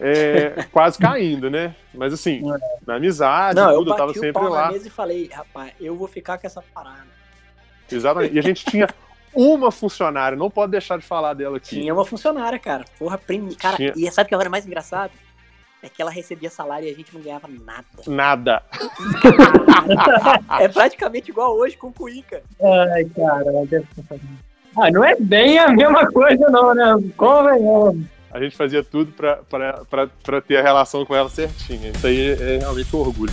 é, 0.00 0.64
quase 0.72 0.98
caindo, 0.98 1.50
né? 1.50 1.74
Mas 1.92 2.12
assim, 2.12 2.42
na 2.86 2.94
amizade, 2.94 3.56
Não, 3.56 3.70
eu 3.70 3.78
tudo, 3.80 3.90
eu 3.90 3.96
tava 3.96 4.06
bati 4.08 4.18
o 4.18 4.22
sempre 4.22 4.42
lá. 4.42 4.66
na 4.66 4.72
mesa 4.72 4.88
e 4.88 4.90
falei, 4.90 5.28
rapaz, 5.30 5.72
eu 5.78 5.94
vou 5.94 6.08
ficar 6.08 6.38
com 6.38 6.46
essa 6.46 6.62
parada. 6.74 7.06
Exatamente. 7.90 8.34
E 8.34 8.38
a 8.38 8.42
gente 8.42 8.64
tinha 8.64 8.88
uma 9.34 9.70
funcionária, 9.70 10.36
não 10.36 10.50
pode 10.50 10.72
deixar 10.72 10.98
de 10.98 11.04
falar 11.04 11.34
dela 11.34 11.58
aqui. 11.58 11.80
Tinha 11.80 11.92
uma 11.92 12.04
funcionária, 12.04 12.58
cara. 12.58 12.84
Porra, 12.98 13.18
primi... 13.18 13.54
Cara, 13.54 13.76
Tinha. 13.76 13.92
e 13.94 14.10
sabe 14.10 14.26
o 14.26 14.28
que 14.28 14.34
agora 14.34 14.48
é 14.48 14.50
mais 14.50 14.66
engraçado? 14.66 15.12
É 15.82 15.88
que 15.88 16.02
ela 16.02 16.10
recebia 16.10 16.50
salário 16.50 16.86
e 16.86 16.92
a 16.92 16.94
gente 16.94 17.14
não 17.14 17.22
ganhava 17.22 17.48
nada. 17.48 17.86
Nada. 18.06 18.62
é 20.60 20.68
praticamente 20.68 21.30
igual 21.30 21.56
hoje 21.56 21.76
com 21.76 21.88
o 21.88 21.92
Cuica. 21.92 22.42
Ai, 22.62 23.04
cara. 23.06 23.44
Ah, 24.76 24.90
não 24.90 25.02
é 25.02 25.16
bem 25.16 25.58
a 25.58 25.68
mesma 25.68 26.06
coisa, 26.12 26.50
não, 26.50 26.74
né? 26.74 26.84
Convenhamos. 27.16 28.06
A 28.30 28.40
gente 28.40 28.56
fazia 28.56 28.84
tudo 28.84 29.10
pra, 29.12 29.36
pra, 29.38 29.84
pra, 29.86 30.06
pra 30.06 30.40
ter 30.40 30.58
a 30.58 30.62
relação 30.62 31.04
com 31.04 31.14
ela 31.14 31.28
certinha. 31.28 31.90
Isso 31.90 32.06
aí 32.06 32.30
é 32.30 32.58
realmente 32.58 32.94
um 32.94 33.00
orgulho. 33.00 33.32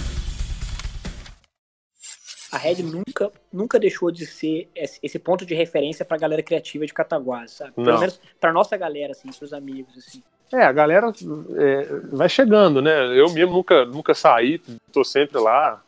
A 2.52 2.58
Red 2.58 2.82
nunca, 2.82 3.32
nunca 3.52 3.78
deixou 3.78 4.10
de 4.10 4.26
ser 4.26 4.70
esse 4.74 5.20
ponto 5.20 5.46
de 5.46 5.54
referência 5.54 6.06
pra 6.06 6.18
galera 6.18 6.42
criativa 6.42 6.86
de 6.86 6.94
Cataguás, 6.94 7.52
sabe? 7.52 7.74
Pelo 7.74 7.92
Não. 7.92 8.00
menos 8.00 8.20
pra 8.40 8.54
nossa 8.54 8.78
galera, 8.78 9.12
assim, 9.12 9.30
pros 9.32 9.52
amigos, 9.52 9.98
assim. 9.98 10.24
É, 10.52 10.64
a 10.64 10.72
galera 10.72 11.12
é, 11.56 11.84
vai 12.12 12.30
chegando, 12.30 12.82
né? 12.82 13.20
Eu 13.20 13.30
mesmo 13.32 13.54
nunca, 13.54 13.86
nunca 13.86 14.14
saí, 14.14 14.60
tô 14.92 15.04
sempre 15.04 15.40
lá. 15.40 15.82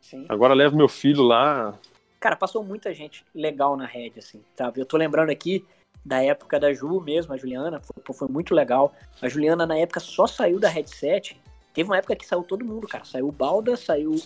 Sim. 0.00 0.26
Agora 0.28 0.54
levo 0.54 0.76
meu 0.76 0.88
filho 0.88 1.22
lá. 1.22 1.74
Cara, 2.18 2.36
passou 2.36 2.64
muita 2.64 2.92
gente 2.92 3.24
legal 3.34 3.76
na 3.76 3.86
Red, 3.86 4.12
assim, 4.18 4.42
sabe? 4.54 4.80
Eu 4.80 4.86
tô 4.86 4.96
lembrando 4.96 5.30
aqui 5.30 5.64
da 6.04 6.22
época 6.22 6.58
da 6.58 6.72
Ju 6.72 7.00
mesmo, 7.00 7.32
a 7.32 7.36
Juliana, 7.36 7.80
foi, 7.80 8.14
foi 8.14 8.28
muito 8.28 8.54
legal. 8.54 8.92
A 9.22 9.28
Juliana, 9.28 9.66
na 9.66 9.76
época, 9.76 10.00
só 10.00 10.26
saiu 10.26 10.58
da 10.58 10.68
Red 10.68 10.86
7. 10.88 11.40
Teve 11.72 11.88
uma 11.88 11.98
época 11.98 12.16
que 12.16 12.26
saiu 12.26 12.42
todo 12.42 12.64
mundo, 12.64 12.88
cara. 12.88 13.04
Saiu 13.04 13.28
o 13.28 13.32
Balda, 13.32 13.76
saiu 13.76 14.16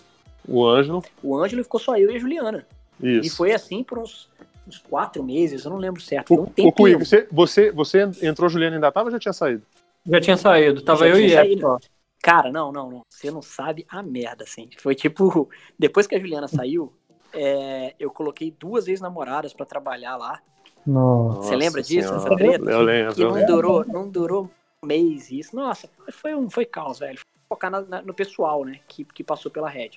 O 0.49 0.67
Ângelo. 0.67 1.05
o 1.23 1.37
Ângelo 1.37 1.61
e 1.61 1.65
ficou 1.65 1.79
só 1.81 1.97
eu 1.99 2.11
e 2.11 2.17
a 2.17 2.19
Juliana. 2.19 2.67
E 3.01 3.19
Isso. 3.19 3.37
foi 3.37 3.53
assim 3.53 3.83
por 3.83 3.99
uns, 3.99 4.31
uns 4.67 4.79
quatro 4.79 5.23
meses, 5.23 5.65
eu 5.65 5.71
não 5.71 5.79
lembro 5.79 6.01
certo. 6.01 6.29
Foi 6.29 6.37
um 6.39 6.41
O, 6.41 6.45
o 6.45 6.47
tempinho. 6.51 6.73
Cuico, 6.73 7.05
você, 7.05 7.29
você, 7.31 7.71
você 7.71 8.03
entrou, 8.23 8.49
Juliana, 8.49 8.77
ainda 8.77 8.91
tava 8.93 9.07
ou 9.09 9.13
já 9.13 9.19
tinha 9.19 9.33
saído? 9.33 9.63
Já 10.07 10.21
tinha 10.21 10.37
saído. 10.37 10.83
Tava 10.83 11.09
Já 11.09 11.17
eu 11.17 11.21
e 11.21 11.61
só. 11.61 11.79
Cara, 12.23 12.51
não, 12.51 12.73
não, 12.73 12.91
não. 12.91 13.03
Você 13.09 13.31
não 13.31 13.43
sabe 13.43 13.85
a 13.89 14.03
merda, 14.03 14.45
assim. 14.45 14.69
Foi 14.79 14.95
tipo, 14.95 15.49
depois 15.79 16.07
que 16.07 16.15
a 16.15 16.19
Juliana 16.19 16.49
saiu, 16.49 16.93
é, 17.33 17.95
eu 17.99 18.11
coloquei 18.11 18.51
duas 18.51 18.89
ex-namoradas 18.89 19.53
pra 19.53 19.67
trabalhar 19.67 20.17
lá. 20.17 20.41
Nossa. 20.87 21.43
Você 21.49 21.57
lembra 21.57 21.83
disso, 21.83 22.09
Senhora. 22.09 22.27
essa 22.27 22.37
treta? 22.37 22.71
Eu 22.71 22.83
lembro. 22.83 23.15
Que 23.15 23.23
eu 23.23 23.29
não 23.29 23.35
lembro. 23.35 23.55
durou, 23.55 23.85
não 23.87 24.09
durou 24.09 24.51
um 24.83 24.87
mês 24.87 25.31
isso. 25.31 25.55
Nossa, 25.57 25.89
foi 26.13 26.35
um 26.35 26.49
foi 26.51 26.65
caos, 26.65 26.99
velho. 26.99 27.19
Focar 27.49 27.71
na- 27.71 27.81
na- 27.83 28.03
no 28.03 28.13
pessoal, 28.15 28.65
né, 28.65 28.81
que, 28.89 29.05
que 29.05 29.23
passou 29.25 29.51
pela 29.51 29.69
Red. 29.69 29.93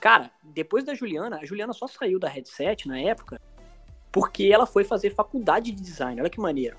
Cara, 0.00 0.30
depois 0.44 0.84
da 0.84 0.94
Juliana, 0.94 1.38
a 1.40 1.44
Juliana 1.44 1.72
só 1.72 1.86
saiu 1.88 2.18
da 2.20 2.28
Red 2.28 2.44
7 2.44 2.86
na 2.86 3.00
época 3.00 3.40
porque 4.18 4.50
ela 4.52 4.66
foi 4.66 4.82
fazer 4.82 5.14
faculdade 5.14 5.70
de 5.70 5.80
design. 5.80 6.20
Olha 6.20 6.30
que 6.30 6.40
maneiro. 6.40 6.76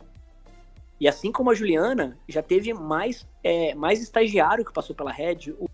E 1.00 1.08
assim 1.08 1.32
como 1.32 1.50
a 1.50 1.54
Juliana, 1.54 2.20
já 2.28 2.44
teve 2.44 2.74
mais, 2.74 3.26
é, 3.42 3.74
mais 3.74 4.02
estagiário 4.02 4.66
que 4.66 4.74
passou 4.74 4.94
pela 4.94 5.12
Red. 5.12 5.56
O 5.58 5.70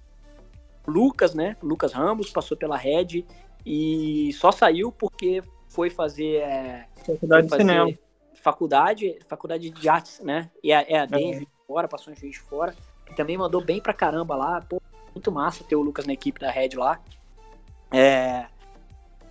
Lucas, 0.88 1.34
né? 1.34 1.58
Lucas 1.64 1.94
Ramos 1.94 2.30
passou 2.30 2.56
pela 2.56 2.78
Red 2.78 3.26
e 3.66 4.32
só 4.34 4.52
saiu 4.52 4.92
porque 4.92 5.42
foi 5.68 5.90
fazer 5.90 6.36
é, 6.42 6.88
Faculdade 7.04 7.44
de 7.44 7.50
fazer 7.50 7.64
cinema. 7.64 7.94
Faculdade, 8.36 9.20
faculdade 9.28 9.70
de 9.72 9.90
artes, 9.90 10.20
né? 10.20 10.52
E 10.64 10.72
a 10.72 10.88
EAD 10.88 11.16
em 11.16 11.32
É. 11.32 11.34
Juiz 11.38 11.48
de 11.48 11.66
Fora, 11.66 11.88
passou 11.88 12.14
em 12.14 12.16
Juiz 12.16 12.34
de 12.34 12.40
Fora. 12.42 12.76
Que 13.08 13.16
também 13.16 13.38
mandou 13.38 13.64
bem 13.64 13.82
pra 13.82 13.94
caramba 13.94 14.36
lá. 14.36 14.62
Pô, 14.62 14.80
muito 15.16 15.32
massa 15.32 15.64
ter 15.64 15.76
o 15.76 15.82
Lucas 15.82 16.06
na 16.06 16.14
equipe 16.14 16.40
da 16.40 16.52
Red 16.52 16.76
lá. 16.76 17.02
É, 17.92 18.46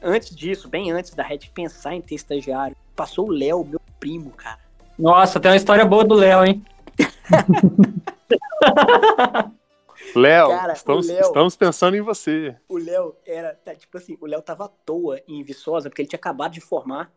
antes 0.05 0.35
disso, 0.37 0.69
bem 0.69 0.91
antes 0.93 1.15
da 1.15 1.23
Red 1.23 1.39
pensar 1.55 1.95
em 1.95 2.01
ter 2.01 2.15
estagiário, 2.15 2.77
passou 2.95 3.29
o 3.29 3.33
Léo, 3.33 3.65
meu 3.65 3.81
primo, 3.99 4.31
cara. 4.31 4.59
Nossa, 4.99 5.41
tem 5.41 5.51
uma 5.51 5.57
história 5.57 5.85
boa 5.85 6.05
do 6.05 6.15
Léo, 6.15 6.45
hein? 6.45 6.65
Léo, 10.15 10.49
estamos, 10.73 11.09
Léo- 11.09 11.21
estamos 11.21 11.57
pensando 11.57 11.97
em 11.97 12.01
você. 12.01 12.55
O 12.69 12.79
Léo 12.79 13.17
era, 13.27 13.55
tá, 13.65 13.75
tipo 13.75 13.97
assim, 13.97 14.17
o 14.21 14.27
Léo 14.27 14.43
tava 14.43 14.67
à 14.67 14.69
toa 14.69 15.21
em 15.27 15.43
Viçosa, 15.43 15.89
porque 15.89 16.03
ele 16.03 16.09
tinha 16.09 16.19
acabado 16.19 16.53
de 16.53 16.61
formar 16.61 17.11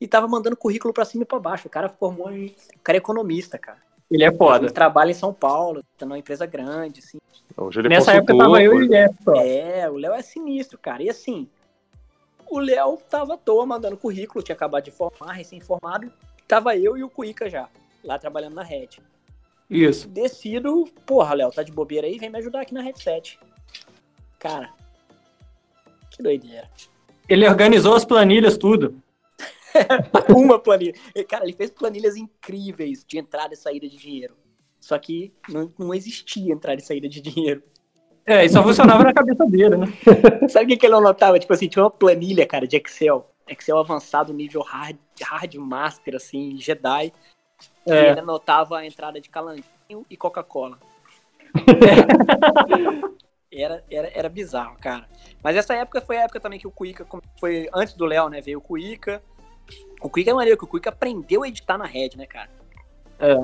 e 0.00 0.06
tava 0.08 0.26
mandando 0.28 0.56
currículo 0.56 0.94
pra 0.94 1.04
cima 1.04 1.24
e 1.24 1.26
pra 1.26 1.38
baixo. 1.38 1.66
O 1.66 1.70
cara 1.70 1.88
formou 1.88 2.30
em. 2.30 2.46
O 2.76 2.80
cara 2.82 2.96
é 2.96 3.00
economista, 3.00 3.58
cara. 3.58 3.78
Ele 4.10 4.24
é 4.24 4.28
Ele 4.28 4.36
foda. 4.36 4.70
trabalha 4.70 5.10
em 5.10 5.14
São 5.14 5.34
Paulo, 5.34 5.82
tá 5.98 6.06
numa 6.06 6.18
empresa 6.18 6.46
grande, 6.46 7.00
assim. 7.00 7.18
Hoje 7.56 7.80
ele 7.80 7.88
Nessa 7.90 8.14
época 8.14 8.36
tava 8.38 8.62
eu 8.62 8.82
e 8.82 8.88
o 8.88 9.14
só. 9.22 9.34
É, 9.34 9.90
o 9.90 9.96
Léo 9.96 10.14
é 10.14 10.22
sinistro, 10.22 10.78
cara. 10.78 11.02
E 11.02 11.10
assim, 11.10 11.48
o 12.50 12.58
Léo 12.58 12.98
tava 13.08 13.34
à 13.34 13.36
toa 13.36 13.66
mandando 13.66 13.96
currículo, 13.96 14.42
tinha 14.42 14.54
acabado 14.54 14.84
de 14.84 14.90
formar, 14.90 15.32
recém-formado. 15.32 16.12
Tava 16.46 16.76
eu 16.76 16.96
e 16.96 17.04
o 17.04 17.10
Cuica 17.10 17.48
já, 17.48 17.68
lá 18.02 18.18
trabalhando 18.18 18.54
na 18.54 18.62
Red. 18.62 18.88
Isso. 19.68 20.08
Decido, 20.08 20.86
porra, 21.04 21.34
Léo, 21.34 21.52
tá 21.52 21.62
de 21.62 21.72
bobeira 21.72 22.06
aí? 22.06 22.18
Vem 22.18 22.30
me 22.30 22.38
ajudar 22.38 22.62
aqui 22.62 22.72
na 22.72 22.80
Red 22.80 22.96
7. 22.96 23.38
Cara, 24.38 24.72
que 26.10 26.22
doideira. 26.22 26.68
Ele 27.28 27.46
organizou 27.46 27.94
as 27.94 28.04
planilhas, 28.04 28.56
tudo. 28.56 29.02
Uma 30.34 30.58
planilha. 30.58 30.94
Cara, 31.28 31.44
ele 31.44 31.52
fez 31.52 31.70
planilhas 31.70 32.16
incríveis 32.16 33.04
de 33.06 33.18
entrada 33.18 33.52
e 33.52 33.56
saída 33.56 33.88
de 33.88 33.96
dinheiro. 33.96 34.34
Só 34.80 34.98
que 34.98 35.32
não, 35.48 35.72
não 35.78 35.94
existia 35.94 36.52
entrada 36.52 36.80
e 36.80 36.84
saída 36.84 37.08
de 37.08 37.20
dinheiro. 37.20 37.62
É, 38.28 38.44
e 38.44 38.48
só 38.50 38.62
funcionava 38.62 39.02
na 39.02 39.12
cabeça 39.14 39.46
dele, 39.46 39.78
né? 39.78 39.86
Sabe 40.50 40.66
o 40.66 40.68
que, 40.68 40.76
que 40.76 40.86
ele 40.86 40.94
anotava? 40.94 41.38
Tipo 41.38 41.54
assim, 41.54 41.66
tinha 41.66 41.82
uma 41.82 41.90
planilha, 41.90 42.46
cara, 42.46 42.66
de 42.68 42.76
Excel. 42.76 43.26
Excel 43.48 43.78
avançado, 43.78 44.34
nível 44.34 44.60
hard, 44.60 44.98
hard 45.22 45.54
master, 45.54 46.14
assim, 46.16 46.58
Jedi. 46.60 47.10
E 47.86 47.90
É. 47.90 48.10
ele 48.10 48.20
anotava 48.20 48.76
a 48.78 48.86
entrada 48.86 49.18
de 49.18 49.30
calanguinho 49.30 50.04
e 50.10 50.16
Coca-Cola. 50.16 50.78
era, 53.50 53.82
era, 53.90 54.10
era 54.14 54.28
bizarro, 54.28 54.76
cara. 54.78 55.08
Mas 55.42 55.56
essa 55.56 55.74
época 55.74 56.02
foi 56.02 56.18
a 56.18 56.24
época 56.24 56.38
também 56.40 56.58
que 56.58 56.66
o 56.66 56.70
Cuica 56.70 57.06
foi 57.40 57.68
antes 57.74 57.94
do 57.94 58.04
Léo, 58.04 58.28
né? 58.28 58.42
Veio 58.42 58.58
o 58.58 58.62
Cuica. 58.62 59.22
O 60.02 60.10
Cuica 60.10 60.30
é 60.30 60.34
maneiro, 60.34 60.58
que 60.58 60.64
o 60.64 60.68
Cuica 60.68 60.90
aprendeu 60.90 61.42
a 61.42 61.48
editar 61.48 61.78
na 61.78 61.86
Red, 61.86 62.10
né, 62.16 62.26
cara? 62.26 62.50
É, 63.18 63.34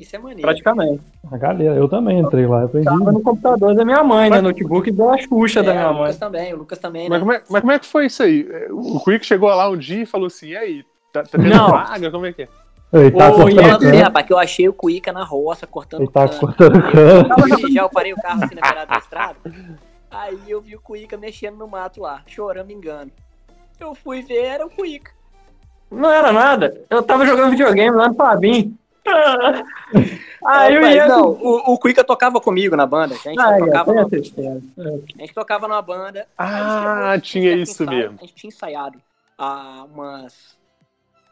Isso 0.00 0.16
é 0.16 0.18
maneiro. 0.18 0.42
praticamente. 0.42 1.00
A 1.30 1.36
galera, 1.36 1.74
eu 1.76 1.88
também 1.88 2.18
entrei 2.20 2.46
lá, 2.46 2.64
aprendi. 2.64 2.86
Tava 2.86 3.12
no 3.12 3.20
computador 3.20 3.74
da 3.74 3.84
minha 3.84 4.02
mãe, 4.02 4.30
né? 4.30 4.40
Notebook 4.40 4.90
da 4.90 5.18
Xuxa 5.18 5.60
É, 5.60 5.62
da 5.62 5.72
minha 5.72 5.90
o 5.90 5.94
mãe. 5.94 6.00
Lucas 6.02 6.18
também, 6.18 6.52
o 6.52 6.56
Lucas 6.56 6.78
também, 6.78 7.02
né? 7.04 7.08
Mas 7.10 7.20
como, 7.20 7.32
é, 7.32 7.42
mas 7.50 7.60
como 7.60 7.72
é 7.72 7.78
que 7.78 7.86
foi 7.86 8.06
isso 8.06 8.22
aí? 8.22 8.46
O 8.70 9.00
Quick 9.04 9.24
chegou 9.26 9.48
lá 9.50 9.68
um 9.68 9.76
dia 9.76 10.02
e 10.02 10.06
falou 10.06 10.26
assim: 10.28 10.48
e 10.48 10.56
aí? 10.56 10.84
Tá, 11.12 11.22
tá 11.22 11.28
tendo 11.32 11.44
Não. 11.48 11.70
vaga? 11.70 12.10
Como 12.10 12.26
é 12.26 12.32
que 12.32 12.42
é? 12.42 12.48
Ele 12.94 13.10
tá 13.10 13.30
Ô, 13.30 13.34
cortando 13.36 13.84
e 13.84 13.90
cano. 13.90 14.02
rapaz, 14.02 14.26
que 14.26 14.32
eu 14.32 14.38
achei 14.38 14.68
o 14.68 14.72
Cuica 14.72 15.12
na 15.12 15.24
roça, 15.24 15.66
cortando 15.66 16.02
Ele 16.02 16.10
tá 16.10 16.28
cano. 16.28 16.40
cortando 16.40 16.76
Eu 16.76 16.90
cano. 16.90 17.28
jogando, 17.48 17.72
já 17.72 17.82
eu 17.82 17.88
parei 17.90 18.12
o 18.12 18.16
carro 18.16 18.44
assim 18.44 18.54
na 18.54 18.60
beirada 18.60 18.86
da 18.86 18.98
estrada. 18.98 19.36
Aí 20.10 20.38
eu 20.46 20.60
vi 20.60 20.76
o 20.76 20.80
Cuica 20.80 21.16
mexendo 21.16 21.56
no 21.56 21.66
mato 21.66 22.02
lá, 22.02 22.22
chorando, 22.26 22.66
me 22.66 22.74
engano. 22.74 23.10
Eu 23.80 23.94
fui 23.94 24.20
ver, 24.22 24.44
era 24.44 24.66
o 24.66 24.70
Cuica. 24.70 25.10
Não 25.90 26.10
era 26.10 26.32
nada. 26.32 26.82
Eu 26.90 27.02
tava 27.02 27.24
jogando 27.26 27.50
videogame 27.50 27.96
lá 27.96 28.08
no 28.08 28.14
Fabinho. 28.14 28.74
Aí 30.44 30.74
É, 30.74 30.76
eu 30.76 30.80
mas 30.80 30.94
ia. 30.96 31.06
Não, 31.06 31.30
o, 31.30 31.72
o 31.72 31.78
Cuica 31.78 32.02
tocava 32.02 32.40
comigo 32.40 32.76
na 32.76 32.86
banda. 32.86 33.14
A 33.14 33.18
gente, 33.18 33.40
Ah, 33.40 33.56
tocava, 33.58 33.92
é, 33.92 33.94
numa, 33.94 34.08
tem 34.08 34.18
essa 34.18 34.28
história. 34.28 34.62
a 34.76 35.20
gente 35.20 35.34
tocava 35.34 35.68
numa 35.68 35.82
banda. 35.82 36.26
Ah, 36.36 37.12
chegou 37.14 37.20
tinha 37.22 37.52
isso 37.54 37.82
ensaio, 37.84 37.98
mesmo. 37.98 38.18
A 38.18 38.20
gente 38.22 38.34
tinha 38.34 38.48
ensaiado 38.48 39.00
há 39.38 39.84
umas. 39.84 40.56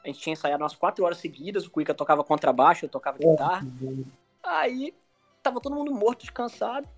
A 0.05 0.09
gente 0.09 0.21
tinha 0.21 0.33
ensaiado 0.33 0.63
umas 0.63 0.75
quatro 0.77 1.05
horas 1.05 1.19
seguidas. 1.19 1.67
O 1.67 1.71
Cuica 1.71 1.93
tocava 1.93 2.23
contrabaixo, 2.25 2.85
eu 2.85 2.89
tocava 2.89 3.19
guitarra. 3.19 3.67
Aí 4.43 4.95
tava 5.43 5.61
todo 5.61 5.75
mundo 5.75 5.93
morto, 5.93 6.21
descansado. 6.21 6.89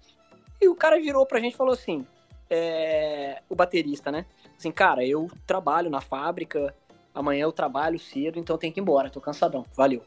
E 0.61 0.69
o 0.69 0.75
cara 0.75 1.01
virou 1.01 1.25
pra 1.27 1.41
gente 1.41 1.55
e 1.55 1.57
falou 1.57 1.73
assim: 1.73 2.07
é, 2.51 3.43
o 3.49 3.55
baterista, 3.55 4.13
né? 4.13 4.27
Assim, 4.59 4.71
cara, 4.71 5.05
eu 5.05 5.29
trabalho 5.47 5.89
na 5.91 6.01
fábrica, 6.03 6.75
amanhã 7.15 7.45
eu 7.45 7.53
trabalho 7.53 7.99
cedo, 7.99 8.39
então 8.39 8.55
eu 8.55 8.59
tenho 8.59 8.73
que 8.73 8.81
ir 8.81 8.83
embora, 8.83 9.09
tô 9.11 9.21
cansadão, 9.21 9.65
valeu. 9.75 10.05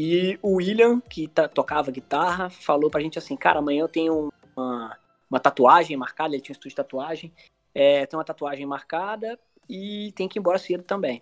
E 0.00 0.38
o 0.42 0.58
William, 0.58 1.00
que 1.00 1.26
ta- 1.26 1.48
tocava 1.48 1.90
guitarra, 1.90 2.48
falou 2.48 2.88
pra 2.88 3.00
gente 3.00 3.18
assim: 3.18 3.36
cara, 3.36 3.58
amanhã 3.58 3.80
eu 3.80 3.88
tenho 3.88 4.32
uma, 4.56 4.96
uma 5.28 5.40
tatuagem 5.40 5.96
marcada, 5.96 6.36
ele 6.36 6.40
tinha 6.40 6.52
um 6.52 6.56
estúdio 6.56 6.70
de 6.70 6.76
tatuagem, 6.76 7.34
é, 7.74 8.06
tem 8.06 8.16
uma 8.16 8.24
tatuagem 8.24 8.64
marcada 8.64 9.36
e 9.68 10.12
tem 10.14 10.28
que 10.28 10.38
ir 10.38 10.40
embora 10.40 10.56
cedo 10.56 10.84
também. 10.84 11.20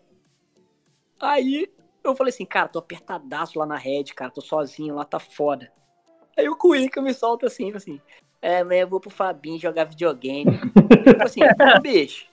Aí 1.19 1.73
eu 2.05 2.15
falei 2.15 2.31
assim, 2.31 2.45
cara, 2.45 2.69
tô 2.69 2.79
apertadaço 2.79 3.59
lá 3.59 3.65
na 3.65 3.79
rede, 3.79 4.13
cara, 4.13 4.31
tô 4.31 4.43
sozinho 4.43 4.95
lá, 4.95 5.07
tá 5.07 5.19
foda. 5.19 5.73
Aí 6.37 6.47
o 6.47 6.55
Cuica 6.61 7.01
me 7.01 7.15
solta 7.15 7.47
assim, 7.47 7.73
assim, 7.73 7.99
é, 8.43 8.59
amanhã 8.59 8.83
eu 8.83 8.89
vou 8.89 9.01
pro 9.01 9.09
Fabinho 9.09 9.59
jogar 9.59 9.85
videogame. 9.85 10.61
eu 11.07 11.15
falei 11.17 11.23
assim, 11.23 11.41
bicho, 11.81 12.29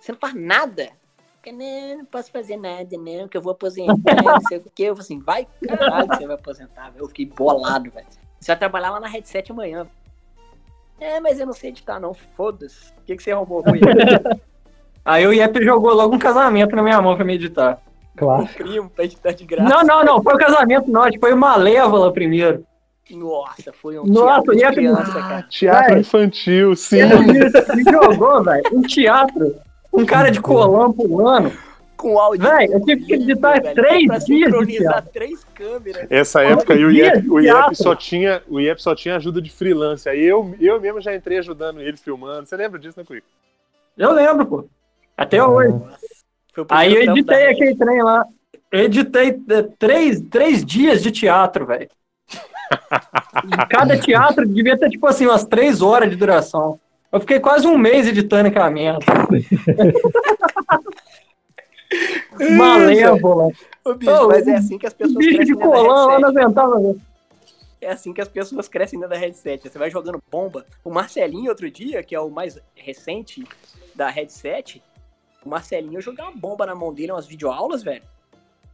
você 0.00 0.12
não 0.12 0.18
faz 0.18 0.32
nada? 0.32 1.01
Eu, 1.44 1.52
Não, 1.52 1.98
não 1.98 2.04
posso 2.04 2.30
fazer 2.30 2.56
nada, 2.56 2.96
não, 2.96 3.26
que 3.28 3.36
eu 3.36 3.42
vou 3.42 3.52
aposentar, 3.52 4.22
não 4.22 4.40
sei 4.48 4.58
o 4.58 4.64
que. 4.74 4.84
Eu 4.84 4.94
falei 4.96 5.04
assim, 5.04 5.18
vai 5.18 5.46
caralho 5.66 6.08
que 6.08 6.16
você 6.16 6.26
vai 6.26 6.36
aposentar, 6.36 6.90
velho. 6.90 7.04
Eu 7.04 7.08
fiquei 7.08 7.26
bolado, 7.26 7.90
velho. 7.90 8.06
Você 8.38 8.52
vai 8.52 8.58
trabalhar 8.58 8.90
lá 8.90 9.00
na 9.00 9.08
Headset 9.08 9.50
amanhã. 9.52 9.86
É, 11.00 11.18
mas 11.20 11.40
eu 11.40 11.46
não 11.46 11.52
sei 11.52 11.70
editar, 11.70 11.98
não. 11.98 12.14
Foda-se. 12.14 12.90
O 12.98 13.04
que, 13.04 13.16
que 13.16 13.22
você 13.22 13.32
arrumou 13.32 13.62
com 13.62 13.70
ele? 13.74 13.84
Aí 15.04 15.26
o 15.26 15.32
Iep 15.32 15.64
jogou 15.64 15.92
logo 15.94 16.14
um 16.14 16.18
casamento 16.18 16.76
na 16.76 16.82
minha 16.82 17.02
mão 17.02 17.16
pra 17.16 17.24
me 17.24 17.34
editar. 17.34 17.80
Um 18.14 18.18
Clássico. 18.18 18.62
primo 18.62 18.88
pra 18.90 19.04
editar 19.04 19.32
de 19.32 19.44
graça. 19.44 19.68
Não, 19.68 19.82
não, 19.82 20.04
não. 20.04 20.22
Foi 20.22 20.34
o 20.34 20.38
casamento, 20.38 20.88
não. 20.90 21.02
Acho 21.02 21.12
que 21.14 21.18
foi 21.20 21.32
uma 21.32 21.56
lévola 21.56 22.12
primeiro. 22.12 22.64
Nossa, 23.10 23.72
foi 23.72 23.98
um 23.98 24.04
Nossa, 24.04 24.52
teatro 24.52 24.74
criança, 24.76 25.18
Ah, 25.18 25.22
cara. 25.28 25.42
teatro 25.50 25.98
infantil, 25.98 26.76
sim. 26.76 26.98
Ele 27.00 27.18
me 27.74 27.82
jogou, 27.90 28.44
velho. 28.44 28.62
Um 28.72 28.82
teatro. 28.82 29.56
Um 29.92 30.06
cara 30.06 30.30
de 30.30 30.40
colã 30.40 30.90
pulando. 30.90 31.52
Com 31.96 32.18
áudio. 32.18 32.48
Véi, 32.48 32.68
eu 32.72 32.80
tive 32.84 33.04
que 33.04 33.14
editar 33.14 33.60
velho. 33.60 33.74
três 33.76 34.06
pra 34.06 34.18
dias 34.18 34.50
sincronizar 34.50 35.06
três 35.12 35.44
câmeras. 35.54 36.06
Essa 36.10 36.42
época 36.42 36.74
aí 36.74 36.84
o 36.84 36.90
IEP, 36.90 37.30
o 37.30 37.40
IEP 37.40 37.76
só 37.76 37.94
tinha, 37.94 38.42
o 38.48 38.58
IEP 38.58 38.82
só 38.82 38.94
tinha 38.94 39.16
ajuda 39.16 39.40
de 39.40 39.50
freelance. 39.50 40.08
Aí 40.08 40.20
eu, 40.20 40.52
eu 40.58 40.80
mesmo 40.80 41.00
já 41.00 41.14
entrei 41.14 41.38
ajudando 41.38 41.80
ele 41.80 41.96
filmando. 41.96 42.46
Você 42.46 42.56
lembra 42.56 42.78
disso, 42.80 42.98
né, 42.98 43.04
Cuico? 43.06 43.26
Eu 43.96 44.12
lembro, 44.12 44.46
pô. 44.46 44.68
Até 45.16 45.44
hoje. 45.44 45.74
Aí 46.70 46.94
eu 46.94 47.02
editei 47.02 47.46
aquele 47.46 47.76
trem 47.76 48.02
lá. 48.02 48.26
Eu 48.70 48.80
editei 48.80 49.40
é, 49.50 49.62
três, 49.78 50.20
três 50.22 50.64
dias 50.64 51.02
de 51.02 51.12
teatro, 51.12 51.66
velho. 51.66 51.88
Cada 53.68 53.98
teatro 53.98 54.48
devia 54.48 54.78
ter, 54.78 54.90
tipo 54.90 55.06
assim, 55.06 55.26
umas 55.26 55.44
três 55.44 55.82
horas 55.82 56.10
de 56.10 56.16
duração. 56.16 56.80
Eu 57.12 57.20
fiquei 57.20 57.38
quase 57.38 57.66
um 57.66 57.76
mês 57.76 58.08
editando 58.08 58.48
aquela 58.48 58.70
merda. 58.70 59.04
Malévola. 62.56 63.48
Ô, 63.84 63.94
bicho, 63.94 64.10
Ô, 64.10 64.28
mas 64.28 64.48
é 64.48 64.56
assim 64.56 64.78
que 64.78 64.86
as 64.86 64.94
pessoas 64.94 65.18
Bicho 65.18 65.30
de 65.30 65.36
crescem 65.36 65.54
dentro 65.56 65.70
da 65.70 65.76
colã 65.76 66.06
lá 66.06 66.18
na 66.18 66.30
ventana. 66.30 66.96
É 67.80 67.90
assim 67.90 68.12
que 68.14 68.20
as 68.20 68.28
pessoas 68.28 68.68
crescem 68.68 68.98
dentro 68.98 69.14
da 69.14 69.20
headset. 69.20 69.68
Você 69.68 69.78
vai 69.78 69.90
jogando 69.90 70.22
bomba. 70.30 70.64
O 70.82 70.90
Marcelinho, 70.90 71.50
outro 71.50 71.70
dia, 71.70 72.02
que 72.02 72.14
é 72.14 72.20
o 72.20 72.30
mais 72.30 72.58
recente 72.74 73.44
da 73.94 74.08
headset, 74.08 74.82
o 75.44 75.48
Marcelinho, 75.48 75.98
eu 75.98 76.02
joguei 76.02 76.24
uma 76.24 76.32
bomba 76.32 76.64
na 76.64 76.74
mão 76.74 76.94
dele, 76.94 77.12
umas 77.12 77.26
videoaulas, 77.26 77.82
velho. 77.82 78.02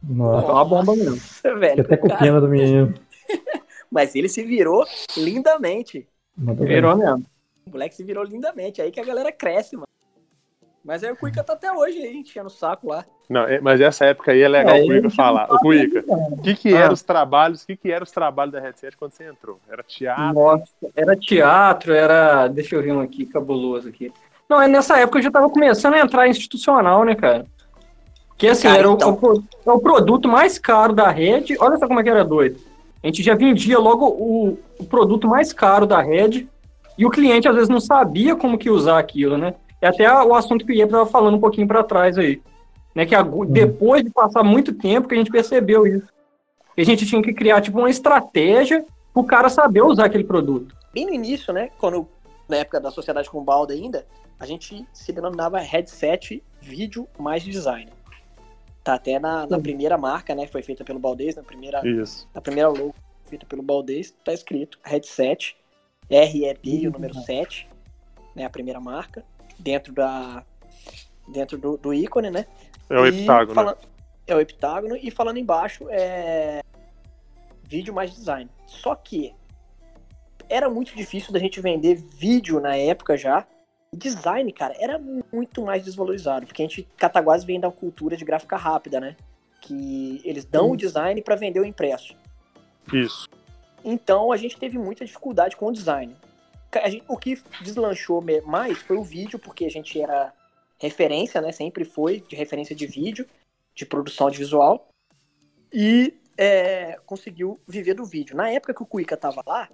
Nossa, 0.01 0.47
É 0.47 0.51
uma 0.51 0.65
bomba 0.65 0.95
mesmo. 0.95 1.15
Nossa, 1.15 1.55
velho. 1.55 1.81
até 1.81 1.97
com 1.97 2.07
pena 2.07 2.39
do 2.39 2.47
menino. 2.47 2.93
Mas 3.91 4.15
ele 4.15 4.29
se 4.29 4.43
virou 4.43 4.85
lindamente. 5.17 6.07
Virou 6.37 6.95
mesmo. 6.95 7.25
O 7.69 7.71
moleque 7.71 7.95
se 7.95 8.03
virou 8.03 8.23
lindamente. 8.23 8.81
Aí 8.81 8.89
que 8.91 8.99
a 8.99 9.05
galera 9.05 9.31
cresce, 9.31 9.75
mano. 9.75 9.87
Mas 10.83 11.03
aí 11.03 11.11
o 11.11 11.15
Cuica 11.15 11.43
tá 11.43 11.53
até 11.53 11.71
hoje 11.71 11.99
aí, 11.99 12.17
enchendo 12.17 12.47
o 12.47 12.49
saco 12.49 12.87
lá. 12.87 13.05
Não, 13.29 13.41
é- 13.43 13.59
mas 13.59 13.79
essa 13.79 14.05
época 14.05 14.31
aí 14.31 14.41
é 14.41 14.47
legal 14.47 14.75
É, 14.75 14.81
o 14.81 14.87
Cuica 14.87 15.09
falar. 15.11 15.45
O 15.53 15.59
Cuica, 15.59 16.03
o 16.07 16.41
que 16.41 16.55
que 16.55 16.73
Ah. 16.75 16.79
eram 16.79 16.93
os 16.93 17.03
trabalhos, 17.03 17.61
o 17.63 17.67
que 17.67 17.75
que 17.77 17.91
eram 17.91 18.03
os 18.03 18.11
trabalhos 18.11 18.53
da 18.53 18.59
Headset 18.59 18.97
quando 18.97 19.11
você 19.11 19.25
entrou? 19.25 19.59
Era 19.69 19.83
teatro? 19.83 20.33
Nossa, 20.33 20.63
era 20.95 21.15
teatro, 21.15 21.93
era. 21.93 22.47
Deixa 22.47 22.75
eu 22.75 22.81
ver 22.81 22.91
um 22.93 23.01
aqui, 23.01 23.25
cabuloso 23.25 23.87
aqui. 23.89 24.11
Não, 24.49 24.59
é 24.59 24.67
nessa 24.67 24.97
época 24.97 25.19
eu 25.19 25.23
já 25.23 25.29
tava 25.29 25.47
começando 25.49 25.93
a 25.93 25.99
entrar 25.99 26.27
institucional, 26.27 27.03
né, 27.05 27.13
cara? 27.13 27.45
Que 28.35 28.47
assim, 28.47 28.63
Cara, 28.67 28.79
era 28.79 28.89
o- 28.89 28.93
então. 28.95 29.11
o, 29.11 29.17
pro- 29.17 29.43
é 29.67 29.71
o 29.71 29.79
produto 29.79 30.27
mais 30.27 30.57
caro 30.57 30.93
da 30.93 31.09
rede. 31.11 31.55
Olha 31.59 31.77
só 31.77 31.87
como 31.87 31.99
é 31.99 32.03
que 32.03 32.09
era 32.09 32.23
doido. 32.23 32.59
A 33.03 33.07
gente 33.07 33.21
já 33.21 33.35
vendia 33.35 33.77
logo 33.77 34.07
o, 34.07 34.57
o 34.79 34.85
produto 34.85 35.27
mais 35.27 35.53
caro 35.53 35.85
da 35.85 36.01
rede 36.01 36.49
e 36.99 37.05
o 37.05 37.09
cliente 37.09 37.47
às 37.47 37.55
vezes 37.55 37.69
não 37.69 37.79
sabia 37.79 38.35
como 38.35 38.57
que 38.57 38.69
usar 38.69 38.99
aquilo, 38.99 39.37
né? 39.37 39.55
É 39.81 39.87
até 39.87 40.11
o 40.11 40.35
assunto 40.35 40.65
que 40.65 40.73
o 40.73 40.75
Iep 40.75 40.91
tava 40.91 41.05
falando 41.05 41.37
um 41.37 41.39
pouquinho 41.39 41.67
para 41.67 41.81
trás 41.83 42.17
aí. 42.17 42.41
Né, 42.93 43.05
que 43.05 43.15
agu- 43.15 43.45
depois 43.45 44.03
de 44.03 44.09
passar 44.09 44.43
muito 44.43 44.73
tempo 44.73 45.07
que 45.07 45.13
a 45.13 45.17
gente 45.17 45.31
percebeu 45.31 45.87
isso. 45.87 46.07
Que 46.75 46.81
a 46.81 46.85
gente 46.85 47.05
tinha 47.05 47.21
que 47.21 47.33
criar 47.33 47.61
tipo 47.61 47.77
uma 47.77 47.89
estratégia 47.89 48.83
pro 49.13 49.23
cara 49.23 49.47
saber 49.47 49.81
usar 49.83 50.05
aquele 50.05 50.23
produto. 50.23 50.75
Bem 50.93 51.05
no 51.05 51.13
início, 51.13 51.53
né? 51.53 51.69
Quando, 51.77 52.07
na 52.49 52.57
época 52.57 52.79
da 52.81 52.91
sociedade 52.91 53.29
com 53.29 53.43
balda 53.43 53.73
ainda, 53.73 54.05
a 54.39 54.45
gente 54.45 54.85
se 54.91 55.13
denominava 55.13 55.59
headset 55.59 56.43
vídeo 56.59 57.07
mais 57.17 57.43
design. 57.43 57.91
Tá 58.83 58.95
até 58.95 59.19
na, 59.19 59.45
na 59.45 59.57
Sim. 59.57 59.63
primeira 59.63 59.97
marca, 59.97 60.33
né? 60.33 60.47
Foi 60.47 60.63
feita 60.63 60.83
pelo 60.83 60.99
Baldez, 60.99 61.35
na 61.35 61.43
primeira, 61.43 61.87
Isso. 61.87 62.27
na 62.33 62.41
primeira 62.41 62.69
logo 62.69 62.93
feita 63.25 63.45
pelo 63.45 63.61
Baldez, 63.61 64.11
tá 64.25 64.33
escrito 64.33 64.79
headset, 64.83 65.55
REB 66.09 66.87
o 66.87 66.91
número 66.91 67.13
7, 67.13 67.69
né? 68.35 68.45
A 68.45 68.49
primeira 68.49 68.79
marca, 68.79 69.23
dentro 69.57 69.93
da. 69.93 70.43
Dentro 71.27 71.57
do, 71.57 71.77
do 71.77 71.93
ícone, 71.93 72.31
né? 72.31 72.45
É 72.89 72.99
o 72.99 73.05
E 73.05 73.19
heptágono. 73.21 73.53
fala- 73.55 73.77
É 74.25 74.35
o 74.35 74.39
heptágono. 74.39 74.95
E 74.97 75.11
falando 75.11 75.37
embaixo 75.37 75.85
é 75.89 76.61
vídeo 77.63 77.93
mais 77.93 78.11
design. 78.11 78.49
Só 78.65 78.95
que 78.95 79.33
era 80.49 80.67
muito 80.69 80.95
difícil 80.95 81.31
da 81.31 81.37
gente 81.39 81.61
vender 81.61 81.95
vídeo 81.95 82.59
na 82.59 82.75
época 82.75 83.15
já. 83.15 83.45
Design, 83.95 84.51
cara, 84.51 84.75
era 84.79 84.99
muito 85.31 85.63
mais 85.63 85.83
desvalorizado. 85.83 86.45
Porque 86.47 86.63
a 86.63 86.65
gente, 86.67 86.87
Cataguás 86.97 87.43
vem 87.43 87.59
da 87.59 87.69
cultura 87.71 88.17
de 88.17 88.25
gráfica 88.25 88.55
rápida, 88.57 88.99
né? 88.99 89.15
Que 89.61 90.21
eles 90.23 90.45
dão 90.45 90.71
o 90.71 90.77
design 90.77 91.21
para 91.21 91.35
vender 91.35 91.59
o 91.59 91.65
impresso. 91.65 92.15
Isso. 92.91 93.27
Então 93.83 94.31
a 94.31 94.37
gente 94.37 94.57
teve 94.57 94.77
muita 94.77 95.05
dificuldade 95.05 95.55
com 95.55 95.67
o 95.67 95.71
design. 95.71 96.15
Gente- 96.85 97.03
o 97.07 97.17
que 97.17 97.41
deslanchou 97.61 98.23
mais 98.45 98.77
foi 98.79 98.97
o 98.97 99.03
vídeo, 99.03 99.39
porque 99.39 99.65
a 99.65 99.69
gente 99.69 99.99
era 99.99 100.31
referência, 100.77 101.41
né? 101.41 101.51
Sempre 101.51 101.83
foi 101.83 102.21
de 102.27 102.35
referência 102.35 102.75
de 102.75 102.85
vídeo, 102.85 103.25
de 103.73 103.85
produção 103.85 104.27
audiovisual. 104.27 104.87
E 105.73 106.13
é, 106.37 106.99
conseguiu 107.05 107.59
viver 107.67 107.93
do 107.95 108.05
vídeo. 108.05 108.35
Na 108.35 108.49
época 108.49 108.73
que 108.73 108.83
o 108.83 108.85
Cuica 108.85 109.17
tava 109.17 109.43
lá, 109.45 109.67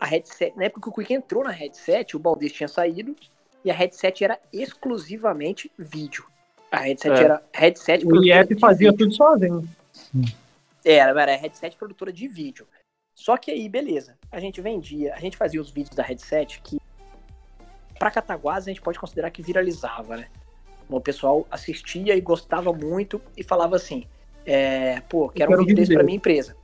a 0.00 0.06
headset, 0.06 0.56
na 0.56 0.64
época 0.64 0.80
que 0.82 0.88
o 0.88 0.92
Cuica 0.92 1.12
entrou 1.12 1.44
na 1.44 1.50
headset, 1.50 2.16
o 2.16 2.20
Baldez 2.20 2.52
tinha 2.52 2.68
saído 2.68 3.14
e 3.64 3.70
a 3.70 3.74
headset 3.74 4.24
era 4.24 4.38
exclusivamente 4.52 5.70
vídeo. 5.78 6.24
A 6.70 6.78
headset 6.78 7.20
É. 7.20 7.24
era 7.24 7.42
headset 7.52 8.06
O 8.06 8.24
IEP 8.24 8.54
de 8.54 8.60
fazia 8.60 8.90
vídeo. 8.90 9.04
tudo 9.06 9.14
sozinho. 9.14 9.68
Era, 10.84 11.20
era 11.22 11.36
headset 11.36 11.76
produtora 11.76 12.12
de 12.12 12.26
vídeo. 12.26 12.66
Só 13.22 13.36
que 13.36 13.52
aí, 13.52 13.68
beleza. 13.68 14.18
A 14.32 14.40
gente 14.40 14.60
vendia, 14.60 15.14
a 15.14 15.20
gente 15.20 15.36
fazia 15.36 15.60
os 15.60 15.70
vídeos 15.70 15.94
da 15.94 16.02
headset 16.02 16.60
que, 16.60 16.80
pra 17.96 18.10
Cataguás, 18.10 18.64
a 18.64 18.68
gente 18.68 18.82
pode 18.82 18.98
considerar 18.98 19.30
que 19.30 19.40
viralizava, 19.40 20.16
né? 20.16 20.26
O 20.88 21.00
pessoal 21.00 21.46
assistia 21.48 22.16
e 22.16 22.20
gostava 22.20 22.72
muito 22.72 23.22
e 23.36 23.44
falava 23.44 23.76
assim: 23.76 24.08
é, 24.44 25.00
pô, 25.02 25.28
quero 25.28 25.52
um 25.52 25.54
quero 25.54 25.58
vídeo 25.60 25.68
vídeo 25.68 25.76
desse 25.76 25.92
pra 25.92 25.98
dele. 25.98 26.06
minha 26.06 26.16
empresa. 26.16 26.56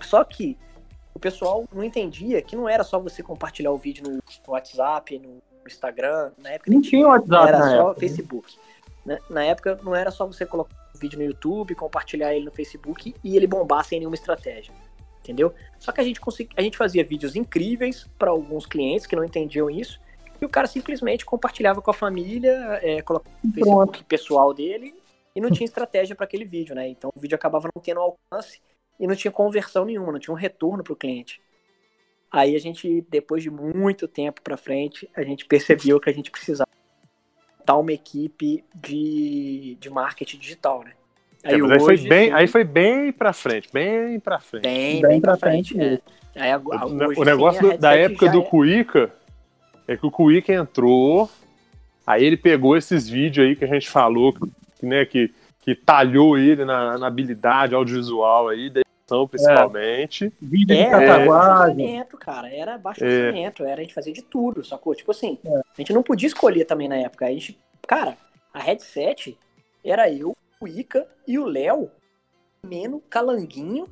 Só 0.00 0.22
que 0.22 0.56
o 1.12 1.18
pessoal 1.18 1.64
não 1.74 1.82
entendia 1.82 2.40
que 2.42 2.54
não 2.54 2.68
era 2.68 2.84
só 2.84 3.00
você 3.00 3.20
compartilhar 3.20 3.72
o 3.72 3.76
vídeo 3.76 4.04
no 4.08 4.20
WhatsApp, 4.46 5.18
no 5.18 5.42
Instagram, 5.66 6.30
na 6.38 6.50
época 6.50 6.70
Não 6.70 6.80
tinha 6.80 7.08
WhatsApp 7.08 7.48
era 7.48 7.58
só 7.58 7.88
época. 7.88 8.00
Facebook. 8.00 8.56
né? 9.04 9.18
Na 9.28 9.44
época 9.44 9.80
não 9.82 9.96
era 9.96 10.12
só 10.12 10.28
você 10.28 10.46
colocar 10.46 10.76
o 10.94 10.98
vídeo 10.98 11.18
no 11.18 11.24
YouTube, 11.24 11.74
compartilhar 11.74 12.32
ele 12.32 12.44
no 12.44 12.52
Facebook 12.52 13.16
e 13.24 13.36
ele 13.36 13.48
bombar 13.48 13.84
sem 13.84 13.98
nenhuma 13.98 14.14
estratégia. 14.14 14.72
Entendeu? 15.22 15.54
Só 15.78 15.92
que 15.92 16.00
a 16.00 16.04
gente 16.04 16.20
consegui, 16.20 16.50
a 16.56 16.62
gente 16.62 16.76
fazia 16.76 17.04
vídeos 17.04 17.36
incríveis 17.36 18.10
para 18.18 18.30
alguns 18.30 18.66
clientes 18.66 19.06
que 19.06 19.14
não 19.14 19.24
entendiam 19.24 19.70
isso 19.70 20.00
e 20.40 20.44
o 20.44 20.48
cara 20.48 20.66
simplesmente 20.66 21.24
compartilhava 21.24 21.80
com 21.80 21.90
a 21.92 21.94
família, 21.94 22.80
é, 22.82 23.00
colocava 23.00 23.32
no. 23.44 23.52
Facebook 23.52 24.04
pessoal 24.04 24.52
dele 24.52 24.92
e 25.34 25.40
não 25.40 25.48
tinha 25.48 25.64
estratégia 25.64 26.16
para 26.16 26.24
aquele 26.24 26.44
vídeo, 26.44 26.74
né? 26.74 26.88
Então 26.88 27.12
o 27.14 27.20
vídeo 27.20 27.36
acabava 27.36 27.70
não 27.72 27.80
tendo 27.80 28.00
alcance 28.00 28.60
e 28.98 29.06
não 29.06 29.14
tinha 29.14 29.30
conversão 29.30 29.84
nenhuma, 29.84 30.10
não 30.10 30.18
tinha 30.18 30.34
um 30.34 30.36
retorno 30.36 30.82
para 30.82 30.92
o 30.92 30.96
cliente. 30.96 31.40
Aí 32.28 32.56
a 32.56 32.58
gente, 32.58 33.06
depois 33.08 33.42
de 33.42 33.50
muito 33.50 34.08
tempo 34.08 34.42
para 34.42 34.56
frente, 34.56 35.08
a 35.14 35.22
gente 35.22 35.44
percebeu 35.44 36.00
que 36.00 36.10
a 36.10 36.12
gente 36.12 36.30
precisava 36.30 36.68
montar 37.60 37.76
uma 37.76 37.92
equipe 37.92 38.64
de, 38.74 39.76
de 39.78 39.90
marketing 39.90 40.38
digital, 40.38 40.82
né? 40.82 40.94
Aí, 41.44 41.60
é, 41.60 41.72
aí 41.72 41.80
foi 41.80 41.96
bem, 41.96 42.28
sim, 42.28 42.34
aí 42.34 42.46
foi 42.46 42.64
bem 42.64 43.12
para 43.12 43.32
frente, 43.32 43.68
bem 43.72 44.20
para 44.20 44.38
frente. 44.38 44.62
Bem, 44.62 45.00
bem, 45.00 45.10
bem 45.10 45.20
para 45.20 45.36
frente. 45.36 45.74
frente 45.74 46.02
é. 46.36 46.42
aí, 46.42 46.56
o, 46.56 47.20
o 47.20 47.24
negócio 47.24 47.60
do, 47.60 47.78
da 47.78 47.94
época 47.94 48.30
do 48.30 48.40
é... 48.40 48.44
Cuica 48.44 49.12
é 49.88 49.96
que 49.96 50.06
o 50.06 50.10
Cuica 50.10 50.52
entrou, 50.52 51.28
aí 52.06 52.24
ele 52.24 52.36
pegou 52.36 52.76
esses 52.76 53.08
vídeos 53.08 53.46
aí 53.46 53.56
que 53.56 53.64
a 53.64 53.68
gente 53.68 53.90
falou, 53.90 54.32
né, 54.80 55.04
que, 55.04 55.32
que 55.60 55.74
talhou 55.74 56.38
ele 56.38 56.64
na, 56.64 56.96
na 56.96 57.06
habilidade 57.08 57.74
audiovisual 57.74 58.48
aí, 58.48 58.70
da 58.70 58.80
edição 58.80 59.26
principalmente. 59.26 60.26
É. 60.26 60.32
Vídeo 60.40 60.66
de 60.68 60.74
é, 60.74 60.90
cara, 62.18 62.48
era 62.48 62.78
baixo 62.78 63.04
é. 63.04 63.26
orçamento, 63.26 63.64
era 63.64 63.80
a 63.80 63.84
gente 63.84 63.94
fazia 63.94 64.12
de 64.12 64.22
tudo, 64.22 64.64
sacou? 64.64 64.94
Tipo 64.94 65.10
assim, 65.10 65.38
é. 65.44 65.56
a 65.56 65.62
gente 65.76 65.92
não 65.92 66.02
podia 66.02 66.28
escolher 66.28 66.64
também 66.64 66.88
na 66.88 66.96
época, 66.96 67.26
a 67.26 67.30
gente, 67.30 67.58
cara, 67.86 68.16
a 68.54 68.60
headset 68.60 69.36
era 69.84 70.08
eu, 70.08 70.36
o 70.62 70.68
Ica 70.68 71.06
e 71.26 71.38
o 71.38 71.44
Léo 71.44 71.90
comendo 72.62 73.02
calanguinho 73.10 73.86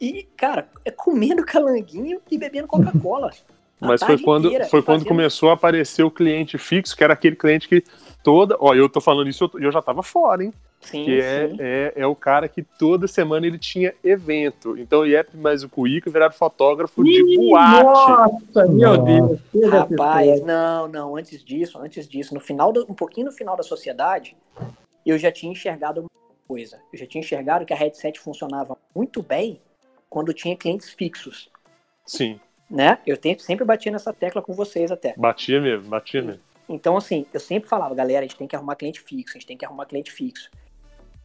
e, 0.00 0.24
cara, 0.36 0.68
é 0.84 0.90
comendo 0.90 1.44
calanguinho 1.44 2.20
e 2.30 2.38
bebendo 2.38 2.68
Coca-Cola. 2.68 3.30
Mas 3.80 4.02
foi 4.02 4.18
quando, 4.18 4.50
foi 4.70 4.82
quando 4.82 5.04
começou 5.04 5.50
a 5.50 5.52
aparecer 5.52 6.02
o 6.02 6.10
cliente 6.10 6.56
fixo, 6.56 6.96
que 6.96 7.04
era 7.04 7.12
aquele 7.12 7.36
cliente 7.36 7.68
que 7.68 7.84
toda. 8.22 8.56
Ó, 8.58 8.74
eu 8.74 8.88
tô 8.88 9.02
falando 9.02 9.28
isso, 9.28 9.50
eu, 9.52 9.60
eu 9.60 9.72
já 9.72 9.82
tava 9.82 10.02
fora, 10.02 10.44
hein? 10.44 10.52
Sim, 10.80 11.04
que 11.04 11.20
é, 11.20 11.48
sim. 11.48 11.56
É, 11.58 11.92
é 11.96 12.06
o 12.06 12.14
cara 12.14 12.48
que 12.48 12.62
toda 12.62 13.06
semana 13.06 13.46
ele 13.46 13.58
tinha 13.58 13.92
evento. 14.02 14.78
Então 14.78 15.00
o 15.00 15.06
Iep 15.06 15.36
mais 15.36 15.62
o 15.62 15.68
Cuica 15.68 16.10
viraram 16.10 16.32
fotógrafo 16.32 17.06
Ih, 17.06 17.22
de 17.22 17.36
boate. 17.36 17.84
Nossa, 17.84 18.66
meu 18.66 18.96
Deus. 18.96 19.40
Rapaz, 19.70 20.42
não, 20.42 20.88
não, 20.88 21.16
antes 21.16 21.44
disso, 21.44 21.78
antes 21.78 22.08
disso, 22.08 22.32
no 22.32 22.40
final 22.40 22.72
do, 22.72 22.86
um 22.88 22.94
pouquinho 22.94 23.26
no 23.26 23.32
final 23.32 23.56
da 23.56 23.62
sociedade, 23.62 24.36
eu 25.10 25.18
já 25.18 25.30
tinha 25.30 25.52
enxergado 25.52 26.00
uma 26.00 26.10
coisa. 26.46 26.80
Eu 26.92 26.98
já 26.98 27.06
tinha 27.06 27.20
enxergado 27.20 27.64
que 27.64 27.72
a 27.72 27.76
headset 27.76 28.18
funcionava 28.18 28.76
muito 28.94 29.22
bem 29.22 29.60
quando 30.08 30.32
tinha 30.32 30.56
clientes 30.56 30.90
fixos. 30.90 31.50
Sim 32.04 32.40
né? 32.70 32.98
Eu 33.06 33.16
sempre 33.38 33.64
batia 33.64 33.92
nessa 33.92 34.12
tecla 34.12 34.42
com 34.42 34.52
vocês 34.52 34.90
até. 34.90 35.14
Batia 35.16 35.60
mesmo, 35.60 35.88
batia 35.88 36.22
mesmo. 36.22 36.42
Então, 36.68 36.96
assim, 36.96 37.24
eu 37.32 37.38
sempre 37.38 37.68
falava, 37.68 37.94
galera, 37.94 38.20
a 38.20 38.22
gente 38.28 38.36
tem 38.36 38.48
que 38.48 38.56
arrumar 38.56 38.74
cliente 38.74 39.00
fixo, 39.00 39.36
a 39.36 39.38
gente 39.38 39.46
tem 39.46 39.56
que 39.56 39.64
arrumar 39.64 39.86
cliente 39.86 40.10
fixo. 40.10 40.50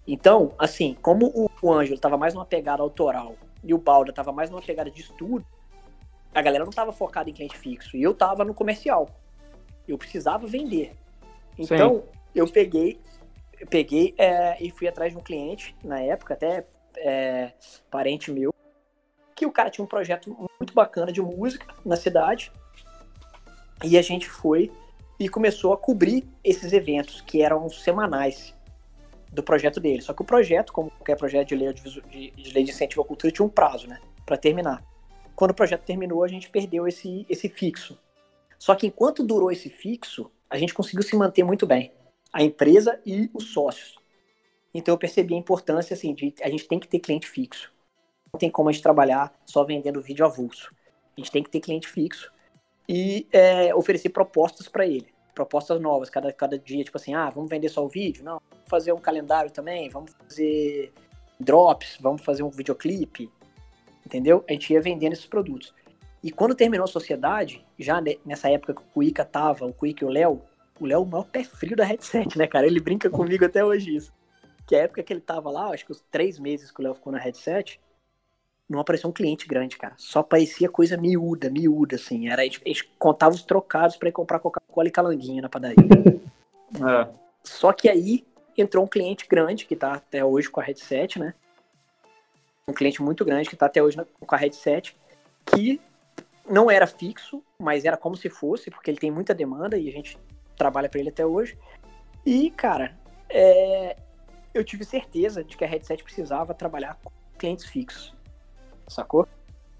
Então, 0.07 0.53
assim, 0.57 0.95
como 1.01 1.49
o 1.61 1.73
Ângelo 1.73 1.99
tava 1.99 2.17
mais 2.17 2.33
numa 2.33 2.45
pegada 2.45 2.81
autoral 2.81 3.35
e 3.63 3.73
o 3.73 3.77
Balda 3.77 4.13
tava 4.13 4.31
mais 4.31 4.49
numa 4.49 4.61
pegada 4.61 4.89
de 4.91 5.01
estudo, 5.01 5.45
a 6.33 6.41
galera 6.41 6.63
não 6.63 6.71
tava 6.71 6.91
focada 6.91 7.29
em 7.29 7.33
cliente 7.33 7.57
fixo. 7.57 7.97
E 7.97 8.03
eu 8.03 8.13
tava 8.13 8.45
no 8.45 8.53
comercial. 8.53 9.09
Eu 9.87 9.97
precisava 9.97 10.45
vender. 10.45 10.93
Então, 11.57 11.95
Sim. 11.95 12.03
eu 12.35 12.47
peguei, 12.47 12.99
peguei 13.69 14.13
é, 14.17 14.57
e 14.63 14.71
fui 14.71 14.87
atrás 14.87 15.11
de 15.11 15.17
um 15.17 15.21
cliente, 15.21 15.75
na 15.83 15.99
época, 15.99 16.33
até 16.33 16.65
é, 16.97 17.51
parente 17.89 18.31
meu, 18.31 18.53
que 19.35 19.45
o 19.45 19.51
cara 19.51 19.69
tinha 19.69 19.83
um 19.83 19.87
projeto 19.87 20.35
muito 20.59 20.73
bacana 20.73 21.11
de 21.11 21.21
música 21.21 21.65
na 21.85 21.95
cidade. 21.95 22.51
E 23.83 23.97
a 23.97 24.01
gente 24.01 24.29
foi 24.29 24.71
e 25.19 25.27
começou 25.27 25.73
a 25.73 25.77
cobrir 25.77 26.27
esses 26.43 26.73
eventos 26.73 27.21
que 27.21 27.41
eram 27.41 27.69
semanais 27.69 28.55
do 29.31 29.41
projeto 29.41 29.79
dele. 29.79 30.01
Só 30.01 30.13
que 30.13 30.21
o 30.21 30.25
projeto, 30.25 30.73
como 30.73 30.91
qualquer 30.91 31.17
projeto 31.17 31.49
de 31.49 31.55
lei 31.55 31.73
de, 31.73 32.01
de, 32.01 32.53
lei 32.53 32.63
de 32.63 32.71
incentivo 32.71 33.01
à 33.01 33.05
cultura, 33.05 33.31
tinha 33.31 33.45
um 33.45 33.49
prazo, 33.49 33.87
né, 33.87 33.99
para 34.25 34.37
terminar. 34.37 34.83
Quando 35.35 35.51
o 35.51 35.55
projeto 35.55 35.83
terminou, 35.83 36.23
a 36.23 36.27
gente 36.27 36.49
perdeu 36.49 36.87
esse, 36.87 37.25
esse 37.29 37.49
fixo. 37.49 37.97
Só 38.59 38.75
que 38.75 38.87
enquanto 38.87 39.23
durou 39.23 39.51
esse 39.51 39.69
fixo, 39.69 40.29
a 40.49 40.57
gente 40.57 40.73
conseguiu 40.73 41.01
se 41.01 41.15
manter 41.15 41.43
muito 41.43 41.65
bem, 41.65 41.91
a 42.31 42.43
empresa 42.43 42.99
e 43.05 43.29
os 43.33 43.51
sócios. 43.51 43.95
Então 44.73 44.93
eu 44.93 44.97
percebi 44.97 45.33
a 45.33 45.37
importância 45.37 45.93
assim 45.93 46.13
de 46.13 46.33
a 46.41 46.49
gente 46.49 46.67
tem 46.67 46.79
que 46.79 46.87
ter 46.87 46.99
cliente 46.99 47.27
fixo 47.27 47.71
não 48.33 48.39
tem 48.39 48.49
como 48.49 48.69
a 48.69 48.71
gente 48.71 48.81
trabalhar 48.81 49.33
só 49.45 49.63
vendendo 49.63 50.01
vídeo 50.01 50.25
avulso. 50.25 50.73
A 51.17 51.19
gente 51.19 51.31
tem 51.31 51.43
que 51.43 51.49
ter 51.49 51.59
cliente 51.59 51.87
fixo 51.87 52.31
e 52.87 53.27
é, 53.31 53.75
oferecer 53.75 54.09
propostas 54.09 54.67
para 54.67 54.85
ele. 54.85 55.07
Propostas 55.35 55.79
novas, 55.81 56.09
cada, 56.09 56.31
cada 56.31 56.57
dia, 56.57 56.83
tipo 56.83 56.97
assim, 56.97 57.13
ah, 57.13 57.29
vamos 57.29 57.49
vender 57.49 57.69
só 57.69 57.83
o 57.83 57.89
vídeo? 57.89 58.23
Não, 58.23 58.41
vamos 58.49 58.69
fazer 58.69 58.93
um 58.93 58.99
calendário 58.99 59.51
também, 59.51 59.89
vamos 59.89 60.13
fazer 60.13 60.93
drops, 61.39 61.97
vamos 61.99 62.21
fazer 62.21 62.43
um 62.43 62.49
videoclipe, 62.49 63.29
entendeu? 64.05 64.43
A 64.47 64.53
gente 64.53 64.71
ia 64.71 64.81
vendendo 64.81 65.13
esses 65.13 65.25
produtos. 65.25 65.73
E 66.23 66.31
quando 66.31 66.53
terminou 66.53 66.83
a 66.83 66.87
sociedade, 66.87 67.65
já 67.79 68.01
nessa 68.25 68.49
época 68.49 68.75
que 68.75 68.81
o 68.81 68.85
Cuica 68.93 69.25
tava, 69.25 69.65
o 69.65 69.73
Cuica 69.73 70.05
e 70.05 70.07
o 70.07 70.11
Léo, 70.11 70.41
o 70.81 70.85
Léo 70.87 70.95
é 70.95 70.99
o 70.99 71.05
maior 71.05 71.25
pé 71.25 71.43
frio 71.43 71.75
da 71.75 71.83
headset, 71.83 72.35
né, 72.37 72.47
cara? 72.47 72.65
Ele 72.65 72.79
brinca 72.79 73.07
comigo 73.07 73.45
até 73.45 73.63
hoje 73.63 73.95
isso. 73.95 74.11
Que 74.65 74.75
a 74.75 74.79
época 74.79 75.03
que 75.03 75.13
ele 75.13 75.21
tava 75.21 75.51
lá, 75.51 75.69
acho 75.69 75.85
que 75.85 75.91
os 75.91 76.01
três 76.09 76.39
meses 76.39 76.71
que 76.71 76.81
o 76.81 76.83
Léo 76.83 76.95
ficou 76.95 77.13
na 77.13 77.19
headset, 77.19 77.79
não 78.67 78.79
apareceu 78.79 79.07
um 79.07 79.13
cliente 79.13 79.47
grande, 79.47 79.77
cara. 79.77 79.93
Só 79.95 80.23
parecia 80.23 80.67
coisa 80.69 80.97
miúda, 80.97 81.51
miúda, 81.51 81.97
assim. 81.97 82.29
Era, 82.29 82.41
a 82.41 82.45
gente, 82.45 82.61
a 82.65 82.67
gente 82.67 82.91
contava 82.97 83.35
os 83.35 83.43
trocados 83.43 83.95
para 83.95 84.09
ir 84.09 84.11
comprar 84.11 84.39
Coca-Cola 84.39 84.87
e 84.87 84.91
calanguinha 84.91 85.43
na 85.43 85.49
padaria. 85.49 85.75
é. 86.75 87.07
Só 87.43 87.71
que 87.73 87.87
aí 87.87 88.25
entrou 88.57 88.83
um 88.83 88.87
cliente 88.87 89.27
grande, 89.27 89.65
que 89.65 89.75
tá 89.75 89.93
até 89.93 90.25
hoje 90.25 90.49
com 90.49 90.61
a 90.61 90.63
headset, 90.63 91.19
né? 91.19 91.35
Um 92.67 92.73
cliente 92.73 93.03
muito 93.03 93.23
grande 93.23 93.49
que 93.49 93.55
tá 93.55 93.67
até 93.67 93.83
hoje 93.83 93.97
com 94.19 94.35
a 94.35 94.37
headset, 94.37 94.95
que 95.45 95.79
não 96.49 96.71
era 96.71 96.87
fixo, 96.87 97.43
mas 97.59 97.85
era 97.85 97.97
como 97.97 98.15
se 98.15 98.29
fosse, 98.29 98.71
porque 98.71 98.89
ele 98.89 98.99
tem 98.99 99.11
muita 99.11 99.33
demanda 99.33 99.77
e 99.77 99.87
a 99.87 99.91
gente 99.91 100.17
trabalha 100.61 100.87
para 100.87 100.99
ele 100.99 101.09
até 101.09 101.25
hoje. 101.25 101.57
E, 102.25 102.51
cara, 102.51 102.95
é... 103.29 103.95
eu 104.53 104.63
tive 104.63 104.85
certeza 104.85 105.43
de 105.43 105.57
que 105.57 105.65
a 105.65 105.67
headset 105.67 106.03
precisava 106.03 106.53
trabalhar 106.53 106.99
com 107.03 107.11
clientes 107.37 107.65
fixos 107.65 108.13
sacou? 108.91 109.27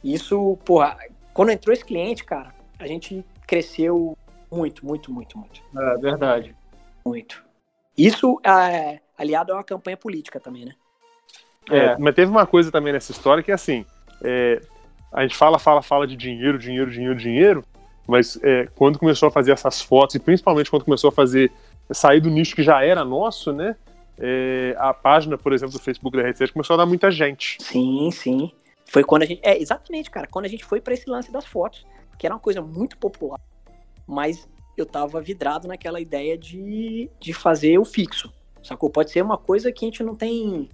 Isso, 0.04 0.58
porra, 0.66 0.98
quando 1.34 1.52
entrou 1.52 1.74
esse 1.74 1.86
cliente, 1.86 2.24
cara, 2.24 2.54
a 2.80 2.88
gente 2.88 3.24
cresceu 3.46 4.18
muito, 4.52 4.86
muito, 4.86 5.12
muito, 5.12 5.38
muito. 5.38 5.62
É 5.78 5.98
verdade. 5.98 6.56
Muito. 7.06 7.44
Isso 7.98 8.40
é 8.44 9.00
aliado 9.18 9.52
a 9.52 9.58
uma 9.58 9.64
campanha 9.64 9.98
política 9.98 10.40
também, 10.40 10.66
né? 10.66 10.72
É, 11.70 11.78
é. 11.78 11.98
mas 11.98 12.16
teve 12.16 12.32
uma 12.32 12.48
coisa 12.48 12.72
também 12.72 12.94
nessa 12.94 13.12
história 13.12 13.44
que, 13.44 13.52
assim, 13.52 13.86
é, 14.24 14.60
a 15.12 15.22
gente 15.22 15.36
fala, 15.36 15.60
fala, 15.60 15.82
fala 15.82 16.08
de 16.08 16.16
dinheiro, 16.16 16.58
dinheiro, 16.58 16.90
dinheiro, 16.90 17.16
dinheiro, 17.16 17.66
mas 18.12 18.38
é, 18.44 18.68
quando 18.76 19.00
começou 19.00 19.30
a 19.30 19.32
fazer 19.32 19.54
essas 19.54 19.82
fotos, 19.82 20.16
e 20.16 20.20
principalmente 20.20 20.70
quando 20.70 20.84
começou 20.84 21.08
a 21.08 21.12
fazer, 21.12 21.52
sair 21.92 22.20
do 22.20 22.30
nicho 22.30 22.56
que 22.56 22.62
já 22.62 22.84
era 22.84 23.06
nosso, 23.06 23.54
né? 23.54 23.76
É, 24.20 24.76
a 24.78 24.94
página, 24.94 25.38
por 25.38 25.54
exemplo, 25.54 25.74
do 25.74 25.82
Facebook 25.82 26.16
da 26.16 26.24
Rede 26.24 26.52
começou 26.52 26.74
a 26.74 26.78
dar 26.78 26.86
muita 26.86 27.10
gente. 27.10 27.58
Sim, 27.62 28.12
sim. 28.12 28.52
Foi 28.86 29.04
quando 29.04 29.24
a 29.24 29.26
gente. 29.26 29.40
É, 29.42 29.60
exatamente, 29.60 30.12
cara. 30.12 30.28
Quando 30.28 30.46
a 30.46 30.50
gente 30.50 30.66
foi 30.66 30.82
para 30.82 30.94
esse 30.94 31.10
lance 31.10 31.32
das 31.32 31.46
fotos, 31.46 31.88
que 32.20 32.28
era 32.28 32.36
uma 32.36 32.42
coisa 32.42 32.62
muito 32.62 32.98
popular, 32.98 33.40
mas 34.06 34.48
eu 34.78 34.86
tava 34.86 35.22
vidrado 35.22 35.68
naquela 35.68 36.00
ideia 36.00 36.38
de, 36.38 37.10
de 37.20 37.34
fazer 37.34 37.80
o 37.80 37.86
fixo. 37.86 38.32
Sacou? 38.62 38.90
Pode 38.90 39.10
ser 39.10 39.24
uma 39.24 39.38
coisa 39.38 39.72
que 39.72 39.86
a 39.86 39.88
gente 39.88 40.04
não 40.04 40.14
tem. 40.14 40.70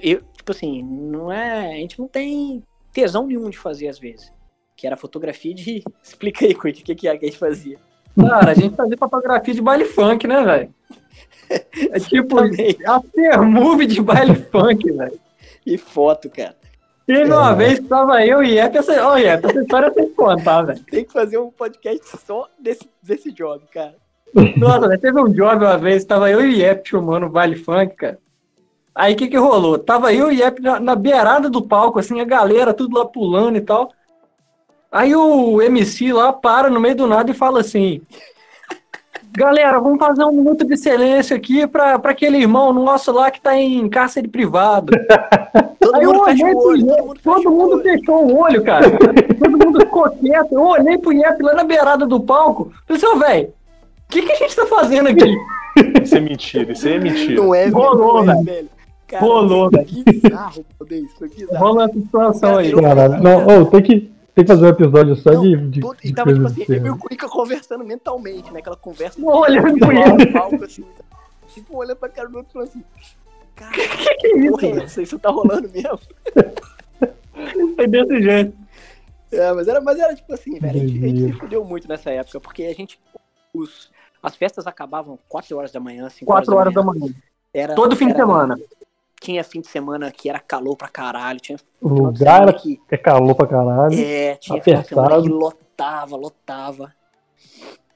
Eu, 0.00 0.22
tipo 0.36 0.52
assim, 0.52 0.82
não 0.82 1.32
é. 1.32 1.72
A 1.72 1.76
gente 1.76 1.98
não 1.98 2.06
tem 2.06 2.62
tesão 2.92 3.26
nenhum 3.26 3.50
de 3.50 3.58
fazer 3.58 3.88
às 3.88 3.98
vezes. 3.98 4.32
Que 4.78 4.86
era 4.86 4.96
fotografia 4.96 5.52
de. 5.52 5.82
Explica 6.00 6.46
aí, 6.46 6.54
Kurt, 6.54 6.78
o 6.78 6.84
que, 6.84 6.94
que 6.94 7.08
é 7.08 7.18
que 7.18 7.26
a 7.26 7.28
gente 7.28 7.36
fazia? 7.36 7.78
Cara, 8.16 8.52
a 8.52 8.54
gente 8.54 8.76
fazia 8.76 8.96
fotografia 8.96 9.54
de 9.54 9.60
baile 9.60 9.84
funk, 9.84 10.26
né, 10.26 10.42
velho? 10.42 10.74
É 11.90 11.98
tipo 11.98 12.36
a 12.38 13.42
movie 13.42 13.86
de 13.86 14.02
baile 14.02 14.34
funk, 14.34 14.92
velho. 14.92 15.18
E 15.64 15.78
foto, 15.78 16.28
cara. 16.28 16.54
E 17.08 17.24
uma 17.24 17.52
é. 17.52 17.54
vez 17.54 17.80
tava 17.88 18.22
eu 18.24 18.42
e 18.42 18.58
Iep, 18.58 18.76
essa, 18.76 19.08
oh, 19.08 19.16
Iep, 19.16 19.46
essa 19.46 19.62
história 19.62 19.90
tem 19.90 20.08
que 20.08 20.14
contar, 20.14 20.60
velho. 20.60 20.84
Tem 20.90 21.06
que 21.06 21.12
fazer 21.12 21.38
um 21.38 21.50
podcast 21.50 22.18
só 22.18 22.46
desse, 22.60 22.86
desse 23.02 23.32
job, 23.32 23.64
cara. 23.72 23.94
Nossa, 24.58 24.98
teve 24.98 25.18
um 25.18 25.32
job 25.32 25.64
uma 25.64 25.78
vez, 25.78 26.04
tava 26.04 26.30
eu 26.30 26.42
e 26.42 26.48
o 26.48 26.56
Iep 26.58 26.90
filmando 26.90 27.24
o 27.24 27.30
baile 27.30 27.56
funk, 27.56 27.96
cara. 27.96 28.18
Aí 28.94 29.14
o 29.14 29.16
que 29.16 29.28
que 29.28 29.38
rolou? 29.38 29.78
Tava 29.78 30.12
eu 30.12 30.30
e 30.30 30.36
o 30.36 30.44
Iep 30.44 30.60
na, 30.60 30.78
na 30.78 30.94
beirada 30.94 31.48
do 31.48 31.62
palco, 31.62 31.98
assim, 31.98 32.20
a 32.20 32.24
galera 32.24 32.74
tudo 32.74 32.98
lá 32.98 33.06
pulando 33.06 33.56
e 33.56 33.62
tal. 33.62 33.90
Aí 34.90 35.14
o 35.14 35.60
MC 35.60 36.12
lá 36.12 36.32
para 36.32 36.70
no 36.70 36.80
meio 36.80 36.96
do 36.96 37.06
nada 37.06 37.30
e 37.30 37.34
fala 37.34 37.60
assim: 37.60 38.00
Galera, 39.36 39.78
vamos 39.78 39.98
fazer 39.98 40.24
um 40.24 40.32
minuto 40.32 40.64
de 40.64 40.76
silêncio 40.76 41.36
aqui 41.36 41.66
para 41.66 41.94
aquele 41.94 42.38
irmão 42.38 42.72
nosso 42.72 43.12
lá 43.12 43.30
que 43.30 43.40
tá 43.40 43.56
em 43.56 43.88
cárcere 43.88 44.26
privado. 44.26 44.92
todo 45.78 45.94
Aí 45.94 46.06
mundo 46.06 46.24
fecha 46.24 46.44
o 46.44 46.66
olho. 46.66 46.86
Todo 46.86 47.06
mundo, 47.06 47.20
todo 47.22 47.50
mundo 47.50 47.82
fechou 47.82 48.26
o 48.26 48.40
olho, 48.40 48.64
cara. 48.64 48.90
todo 49.38 49.50
mundo 49.50 49.80
ficou 49.80 50.10
quieto. 50.10 50.52
Eu 50.52 50.62
olhei 50.62 50.98
pro 50.98 51.12
Iep 51.12 51.42
lá 51.42 51.54
na 51.54 51.64
beirada 51.64 52.06
do 52.06 52.20
palco. 52.20 52.72
Pensei, 52.86 53.14
velho, 53.16 53.48
o 53.48 53.52
que, 54.08 54.22
que 54.22 54.32
a 54.32 54.36
gente 54.36 54.56
tá 54.56 54.66
fazendo 54.66 55.08
aqui? 55.08 55.36
Isso 56.02 56.16
é 56.16 56.20
mentira, 56.20 56.72
isso 56.72 56.88
é 56.88 56.98
mentira. 56.98 57.42
Não 57.42 57.54
é, 57.54 57.68
Rolou, 57.68 58.24
velho. 58.24 58.68
Cara, 59.06 59.24
Rolou, 59.24 59.70
foi 59.70 60.02
bizarro, 60.04 60.66
Valdez, 60.78 61.12
foi 61.18 61.28
bizarro. 61.28 61.64
Rola 61.64 61.84
essa 61.84 61.94
situação 61.94 62.56
aí. 62.56 62.72
Caralho. 62.72 63.22
Não, 63.22 63.46
ô, 63.46 63.66
tem 63.66 63.82
que, 63.82 64.12
tem 64.38 64.44
que 64.44 64.52
fazer 64.52 64.66
um 64.66 64.68
episódio 64.68 65.16
só 65.16 65.32
Não, 65.32 65.42
de, 65.42 65.56
de, 65.68 65.80
Todo- 65.80 65.96
de 66.00 66.08
e 66.08 66.14
tava, 66.14 66.30
tipo 66.32 66.42
coisas 66.44 66.62
assim, 66.62 66.72
eu 66.74 66.86
e 66.86 66.90
o 66.90 66.96
Cuica 66.98 67.28
conversando 67.28 67.84
mentalmente, 67.84 68.52
né? 68.52 68.60
Aquela 68.60 68.76
conversa. 68.76 69.20
Olhando 69.20 69.78
pro 69.78 69.86
lá 69.92 70.06
ele. 70.14 70.24
no 70.26 70.32
palco, 70.32 70.64
assim, 70.64 70.84
tipo, 71.48 71.76
olhando 71.76 71.96
pra 71.96 72.08
cara 72.08 72.28
do 72.28 72.36
outro 72.38 72.50
e 72.50 72.52
falando 72.52 72.68
assim, 72.68 72.84
cara, 73.56 73.72
Que 73.74 74.14
que 74.14 74.26
é 74.28 74.38
isso? 74.38 74.50
porra 74.50 74.66
é 74.66 74.84
essa? 74.84 75.02
Isso 75.02 75.18
tá 75.18 75.30
rolando 75.30 75.68
mesmo? 75.68 75.98
Foi 77.76 77.86
desse 77.86 78.22
jeito. 78.22 78.56
É, 79.30 79.52
mas 79.52 79.68
era, 79.68 79.80
mas 79.80 79.98
era 79.98 80.14
tipo 80.14 80.32
assim, 80.32 80.58
velho, 80.58 80.76
a 80.80 80.86
gente, 80.86 81.04
a 81.04 81.08
gente 81.08 81.20
se 81.24 81.32
fudeu 81.32 81.64
muito 81.64 81.86
nessa 81.88 82.10
época, 82.10 82.40
porque 82.40 82.62
a 82.64 82.72
gente, 82.74 82.98
os, 83.52 83.90
as 84.22 84.34
festas 84.36 84.66
acabavam 84.66 85.18
4 85.28 85.56
horas 85.56 85.70
da 85.72 85.78
manhã, 85.80 86.08
5 86.08 86.24
Quatro 86.24 86.54
horas 86.56 86.72
da 86.72 86.82
manhã. 86.82 87.12
Era, 87.52 87.74
Todo 87.74 87.94
fim 87.96 88.06
de 88.06 88.12
era- 88.12 88.20
semana. 88.20 88.56
Tinha 89.20 89.42
fim 89.42 89.60
de 89.60 89.66
semana 89.68 90.10
que 90.12 90.28
era 90.30 90.38
calor 90.38 90.76
pra 90.76 90.88
caralho, 90.88 91.40
tinha 91.40 91.58
O 91.82 91.88
lugar 91.88 92.36
semana 92.40 92.52
que, 92.52 92.80
é 92.90 92.96
calor 92.96 93.34
pra 93.34 93.46
caralho. 93.46 93.94
é, 93.98 94.36
tinha 94.36 94.62
final 94.62 94.82
de 94.82 94.88
semana 94.88 95.06
apertado. 95.08 95.22
que 95.28 95.28
lotava, 95.44 96.16
lotava, 96.16 96.92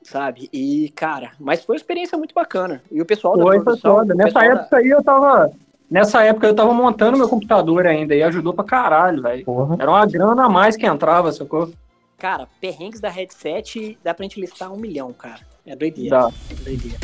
sabe? 0.03 0.49
E, 0.53 0.91
cara, 0.97 1.33
mas 1.39 1.64
foi 1.64 1.75
uma 1.75 1.79
experiência 1.79 2.18
muito 2.18 2.35
bacana. 2.35 2.83
E 2.91 3.01
o 3.01 3.07
pessoal 3.07 3.37
da 3.37 3.45
Foi, 3.45 3.57
foi 3.57 3.64
produção... 3.64 3.97
o 3.99 4.05
Nessa 4.05 4.25
pessoal 4.25 4.45
da- 4.55 4.61
época 4.62 4.77
aí 4.79 4.89
eu 4.89 5.03
tava. 5.03 5.53
Nessa 5.91 6.23
época 6.25 6.47
eu 6.47 6.55
tava 6.57 6.73
montando 6.73 7.18
meu 7.18 7.29
computador 7.29 7.87
ainda 7.87 8.14
e 8.14 8.23
ajudou 8.23 8.55
pra 8.55 8.64
caralho, 8.64 9.23
velho. 9.23 9.45
Era 9.79 9.91
uma 9.91 10.07
grana 10.07 10.47
a 10.47 10.49
mais 10.49 10.77
que 10.77 10.87
entrava, 10.87 11.31
sacou? 11.31 11.70
Cara, 12.18 12.49
perrengues 12.61 12.99
da 13.01 13.11
headset, 13.11 13.99
dá 14.03 14.14
pra 14.14 14.23
gente 14.25 14.41
listar 14.41 14.73
um 14.73 14.77
milhão, 14.77 15.12
cara. 15.12 15.41
É 15.66 15.77
doideira. 15.77 16.18
Dá. 16.18 16.31
É 16.51 16.55
doideira. 16.64 16.99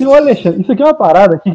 E 0.00 0.06
o 0.06 0.14
Alexandre, 0.14 0.62
isso 0.62 0.72
aqui 0.72 0.82
é 0.82 0.86
uma 0.86 0.94
parada 0.94 1.38
que, 1.38 1.50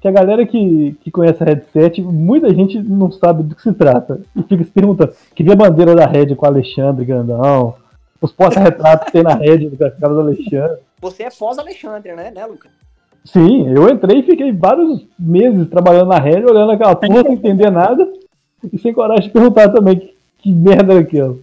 que 0.00 0.08
a 0.08 0.10
galera 0.10 0.44
que, 0.46 0.96
que 1.02 1.10
conhece 1.10 1.42
a 1.42 1.46
headset, 1.46 2.02
muita 2.02 2.52
gente 2.52 2.80
não 2.82 3.10
sabe 3.10 3.42
do 3.42 3.54
que 3.54 3.62
se 3.62 3.72
trata. 3.72 4.20
E 4.34 4.42
fica 4.42 4.64
se 4.64 4.70
perguntando, 4.70 5.12
queria 5.34 5.52
a 5.52 5.56
bandeira 5.56 5.94
da 5.94 6.06
Red 6.06 6.34
com 6.34 6.46
o 6.46 6.48
Alexandre 6.48 7.04
Grandão, 7.04 7.74
os 8.20 8.32
porta-retratos 8.32 9.06
que 9.06 9.12
tem 9.12 9.22
na 9.22 9.34
Red 9.34 9.70
com 9.70 9.84
a 9.84 9.90
cara 9.90 10.14
do 10.14 10.20
Alexandre. 10.20 10.78
Você 11.00 11.22
é 11.22 11.30
pós-Alexandre, 11.30 12.14
né, 12.14 12.30
né, 12.30 12.44
Lucas? 12.44 12.70
Sim, 13.24 13.68
eu 13.68 13.88
entrei 13.88 14.20
e 14.20 14.22
fiquei 14.22 14.52
vários 14.52 15.06
meses 15.18 15.68
trabalhando 15.68 16.08
na 16.08 16.18
Red, 16.18 16.44
olhando 16.44 16.72
aquela 16.72 16.96
porra 16.96 17.22
sem 17.22 17.32
entender 17.34 17.70
nada, 17.70 18.10
e 18.72 18.78
sem 18.78 18.92
coragem 18.92 19.26
de 19.26 19.30
perguntar 19.30 19.68
também 19.70 19.98
que, 19.98 20.14
que 20.38 20.52
merda 20.52 20.94
era 20.94 21.02
aquela. 21.02 21.36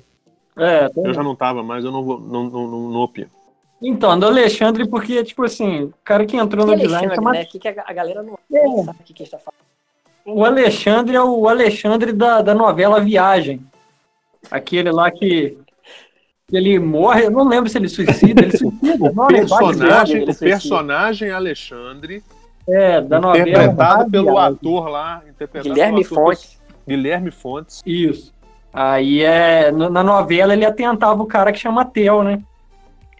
É, 0.57 0.89
Eu 0.95 1.13
já 1.13 1.21
não 1.21 1.35
tava, 1.35 1.61
mas 1.61 1.85
eu 1.85 1.91
não 1.91 2.03
vou, 2.03 2.19
não, 2.19 2.49
não, 2.49 2.67
não, 2.67 2.89
não 2.89 3.01
opino. 3.01 3.29
Então, 3.81 4.17
do 4.17 4.25
Alexandre, 4.25 4.87
porque, 4.87 5.23
tipo 5.23 5.43
assim, 5.43 5.83
o 5.83 5.93
cara 6.03 6.25
que 6.25 6.35
entrou 6.35 6.65
Que 6.65 6.71
no 6.71 6.77
design 6.77 7.07
Alexandre, 7.07 7.15
chama... 7.15 7.31
né? 7.33 7.45
Que, 7.45 7.59
que 7.59 7.67
a, 7.67 7.93
galera 7.93 8.23
não 8.23 8.37
É. 8.51 8.83
sabe 8.83 8.97
o 8.99 9.03
que, 9.03 9.13
que 9.13 9.21
a 9.21 9.25
gente 9.25 9.31
tá 9.31 9.37
falando. 9.39 10.37
O 10.39 10.43
Alexandre 10.43 11.15
é 11.15 11.23
o 11.23 11.47
Alexandre 11.47 12.11
da, 12.11 12.41
da 12.41 12.53
novela 12.55 12.99
Viagem. 12.99 13.61
Aquele 14.51 14.91
lá 14.91 15.09
que, 15.11 15.57
que 16.47 16.57
ele 16.57 16.79
morre, 16.79 17.25
eu 17.25 17.31
não 17.31 17.47
lembro 17.47 17.69
se 17.69 17.77
ele 17.77 17.87
suicida, 17.87 18.41
ele 18.41 18.57
suicida. 18.57 18.97
Não, 19.13 19.13
vai 19.13 19.27
de 19.27 19.47
Personagem, 19.47 20.15
ele 20.17 20.23
o 20.23 20.33
suicida. 20.33 20.49
personagem 20.51 21.31
Alexandre, 21.31 22.23
É, 22.67 22.99
da 23.01 23.19
novela. 23.21 23.47
interpretado 23.47 24.09
pelo 24.11 24.31
Viagem. 24.33 24.53
ator 24.55 24.89
lá, 24.89 25.21
interpretado 25.29 25.69
Guilherme 25.73 26.01
ator 26.03 26.15
Fontes. 26.15 26.61
Guilherme 26.87 27.31
Fontes. 27.31 27.81
Isso. 27.85 28.33
Aí 28.73 29.21
é. 29.23 29.71
Na 29.71 30.03
novela 30.03 30.53
ele 30.53 30.65
atentava 30.65 31.21
o 31.21 31.25
cara 31.25 31.51
que 31.51 31.59
chama 31.59 31.85
Theo, 31.85 32.23
né? 32.23 32.41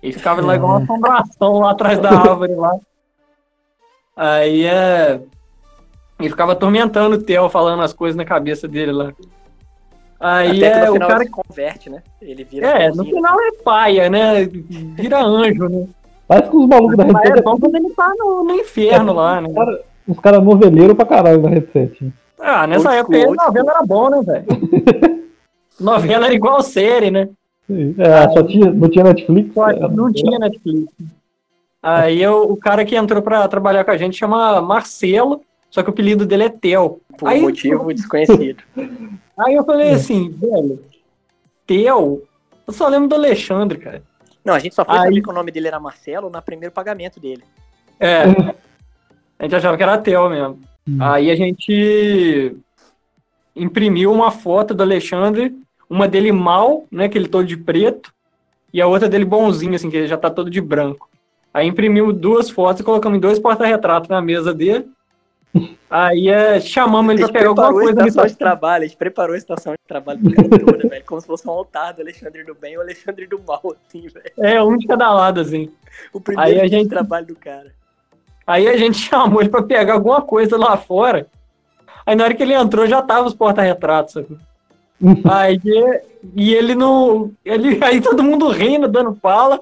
Ele 0.01 0.13
ficava 0.13 0.41
lá 0.41 0.55
igual 0.55 0.77
uma 0.77 0.83
assombração 0.83 1.59
lá 1.59 1.71
atrás 1.71 1.99
da 1.99 2.09
árvore 2.09 2.55
lá. 2.55 2.75
Aí 4.15 4.65
é. 4.65 5.19
Ele 6.19 6.29
ficava 6.29 6.53
atormentando 6.53 7.15
o 7.15 7.21
Theo, 7.21 7.49
falando 7.49 7.83
as 7.83 7.93
coisas 7.93 8.15
na 8.15 8.25
cabeça 8.25 8.67
dele 8.67 8.91
lá. 8.91 9.13
Aí 10.19 10.63
Até 10.63 10.79
que 10.81 10.85
é 10.87 10.91
o 10.91 10.99
cara 10.99 11.15
ele 11.17 11.25
se 11.25 11.31
converte, 11.31 11.89
né? 11.89 12.01
Ele 12.21 12.43
vira. 12.43 12.67
É, 12.67 12.89
no 12.89 13.05
final 13.05 13.39
é 13.39 13.51
paia, 13.63 14.09
né? 14.09 14.45
Vira 14.45 15.21
anjo, 15.23 15.69
né? 15.69 15.87
Parece 16.27 16.49
que 16.49 16.57
os 16.57 16.67
malucos 16.67 16.97
da 16.97 17.05
Mas 17.05 17.15
é 17.15 17.27
headset 17.27 17.43
bom 17.43 17.59
quando 17.59 17.75
ele 17.75 17.89
tá 17.91 18.13
no, 18.17 18.43
no 18.43 18.55
inferno 18.55 19.13
lá, 19.13 19.39
né? 19.39 19.53
cara, 19.53 19.81
uns 20.07 20.19
caras 20.19 20.43
noveleiros 20.43 20.95
pra 20.95 21.05
caralho 21.05 21.41
na 21.41 21.49
headset. 21.49 22.11
Ah, 22.39 22.67
nessa 22.67 22.89
Old 22.89 22.99
época 22.99 23.17
school, 23.17 23.23
aí, 23.23 23.27
old 23.27 23.45
novela 23.45 23.71
era 23.71 23.85
bom, 23.85 24.09
né, 24.09 24.21
velho? 24.23 25.23
novela 25.79 26.25
era 26.25 26.33
igual 26.33 26.61
série, 26.61 27.11
né? 27.11 27.29
É, 27.69 28.29
só 28.33 28.43
tinha, 28.43 28.71
não 28.71 28.89
tinha 28.89 29.03
Netflix. 29.03 29.53
Só 29.53 29.69
é, 29.69 29.79
não 29.89 30.11
tinha 30.11 30.39
Netflix. 30.39 30.87
Aí 31.83 32.21
eu- 32.21 32.43
o 32.51 32.57
cara 32.57 32.83
que 32.85 32.95
entrou 32.95 33.21
pra 33.21 33.47
trabalhar 33.47 33.83
com 33.83 33.91
a 33.91 33.97
gente 33.97 34.17
chama 34.17 34.61
Marcelo, 34.61 35.41
só 35.69 35.83
que 35.83 35.89
o 35.89 35.93
apelido 35.93 36.25
dele 36.25 36.43
é 36.43 36.49
Theo. 36.49 37.01
Por 37.17 37.27
Aí- 37.29 37.41
motivo 37.41 37.93
desconhecido. 37.93 38.63
Aí 39.37 39.53
eu 39.53 39.63
falei 39.63 39.91
assim, 39.91 40.29
velho, 40.29 40.81
Theo? 41.65 42.23
Eu 42.65 42.73
só 42.73 42.87
lembro 42.87 43.07
do 43.09 43.15
Alexandre, 43.15 43.77
cara. 43.77 44.01
Não, 44.43 44.53
a 44.53 44.59
gente 44.59 44.73
só 44.73 44.83
foi 44.85 44.95
Aí- 44.97 45.03
saber 45.03 45.21
que 45.21 45.29
o 45.29 45.33
nome 45.33 45.51
dele 45.51 45.67
era 45.67 45.79
Marcelo 45.79 46.29
no 46.29 46.41
primeiro 46.41 46.73
pagamento 46.73 47.19
dele. 47.19 47.43
É. 47.99 48.23
A 49.39 49.43
gente 49.43 49.55
achava 49.55 49.75
que 49.77 49.83
era 49.83 49.97
Theo 49.97 50.29
mesmo. 50.29 50.59
Hum. 50.87 50.97
Aí 50.99 51.29
a 51.29 51.35
gente 51.35 52.55
imprimiu 53.55 54.11
uma 54.11 54.31
foto 54.31 54.73
do 54.73 54.83
Alexandre, 54.83 55.55
uma 55.89 56.07
dele 56.07 56.31
mal, 56.31 56.85
né, 56.91 57.07
que 57.09 57.17
ele 57.17 57.27
todo 57.27 57.45
de 57.45 57.57
preto, 57.57 58.13
e 58.73 58.81
a 58.81 58.87
outra 58.87 59.07
dele 59.07 59.25
bonzinho, 59.25 59.75
assim, 59.75 59.89
que 59.89 59.97
ele 59.97 60.07
já 60.07 60.17
tá 60.17 60.29
todo 60.29 60.49
de 60.49 60.61
branco. 60.61 61.09
Aí 61.53 61.67
imprimimos 61.67 62.15
duas 62.15 62.49
fotos 62.49 62.81
e 62.81 62.83
colocamos 62.83 63.17
em 63.17 63.21
dois 63.21 63.39
porta-retratos 63.39 64.09
na 64.09 64.21
mesa 64.21 64.53
dele. 64.53 64.87
Aí 65.89 66.27
é, 66.27 66.59
chamamos 66.59 67.13
ele 67.13 67.23
pra 67.23 67.31
pegar 67.33 67.49
alguma 67.49 67.71
coisa 67.71 68.07
estação 68.07 68.27
de 68.27 68.35
trabalho, 68.35 68.83
a 68.83 68.87
gente 68.87 68.97
preparou 68.97 69.33
a 69.33 69.37
estação 69.37 69.73
de 69.73 69.79
trabalho 69.87 70.19
do 70.19 70.31
cara 70.35 70.49
toda, 70.49 70.87
velho. 70.89 71.05
Como 71.05 71.21
se 71.21 71.25
fosse 71.25 71.47
um 71.47 71.51
altar 71.51 71.93
do 71.93 72.01
Alexandre 72.01 72.43
do 72.43 72.53
bem 72.53 72.73
e 72.73 72.77
o 72.77 72.81
Alexandre 72.81 73.25
do 73.25 73.41
mal, 73.41 73.61
assim, 73.87 74.01
velho. 74.07 74.31
É, 74.37 74.61
um 74.61 74.77
de 74.77 74.85
cada 74.85 75.11
lado, 75.11 75.39
assim. 75.39 75.71
O 76.13 76.19
primeiro 76.19 76.51
Aí 76.51 76.61
a 76.61 76.67
gente- 76.67 76.89
trabalho 76.89 77.25
do 77.25 77.35
cara. 77.35 77.71
Aí 78.45 78.67
a 78.67 78.77
gente 78.77 78.97
chamou 79.09 79.41
ele 79.41 79.49
pra 79.49 79.63
pegar 79.63 79.93
alguma 79.93 80.21
coisa 80.21 80.57
lá 80.57 80.77
fora. 80.77 81.27
Aí 82.05 82.15
na 82.15 82.25
hora 82.25 82.33
que 82.35 82.43
ele 82.43 82.53
entrou, 82.53 82.85
já 82.85 83.01
tava 83.01 83.25
os 83.27 83.33
porta-retratos, 83.33 84.13
sabe? 84.13 84.37
Aí, 85.29 85.59
e 86.35 86.53
ele 86.53 86.73
não. 86.75 87.31
Ele, 87.45 87.83
aí 87.83 88.01
todo 88.01 88.23
mundo 88.23 88.47
rindo, 88.49 88.87
dando 88.87 89.15
fala. 89.15 89.59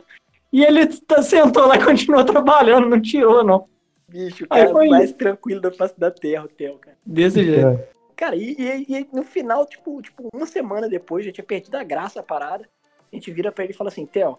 E 0.51 0.63
ele 0.63 0.87
tá, 0.87 1.21
sentou 1.21 1.67
lá 1.67 1.75
e 1.75 1.83
continuou 1.83 2.23
trabalhando, 2.23 2.87
não 2.87 3.01
tirou, 3.01 3.43
não. 3.43 3.67
Bicho, 4.07 4.45
o 4.45 4.47
Aí 4.49 4.61
cara 4.61 4.71
foi 4.71 4.87
mais 4.87 5.11
tranquilo 5.11 5.59
da 5.59 5.71
face 5.71 5.99
da 5.99 6.09
terra, 6.09 6.45
o 6.45 6.47
Theo, 6.47 6.77
cara. 6.77 6.95
Desse 7.05 7.43
jeito. 7.43 7.67
É. 7.67 7.89
Cara, 8.15 8.35
e, 8.37 8.55
e- 8.57 8.85
e 8.87 9.07
no 9.11 9.23
final, 9.23 9.65
tipo, 9.65 10.01
tipo, 10.01 10.29
uma 10.33 10.45
semana 10.45 10.87
depois, 10.87 11.25
já 11.25 11.31
tinha 11.33 11.43
perdido 11.43 11.75
a 11.75 11.83
graça 11.83 12.21
a 12.21 12.23
parada. 12.23 12.69
A 13.11 13.15
gente 13.15 13.29
vira 13.31 13.51
pra 13.51 13.65
ele 13.65 13.73
e 13.73 13.75
fala 13.75 13.89
assim, 13.89 14.05
Theo, 14.05 14.37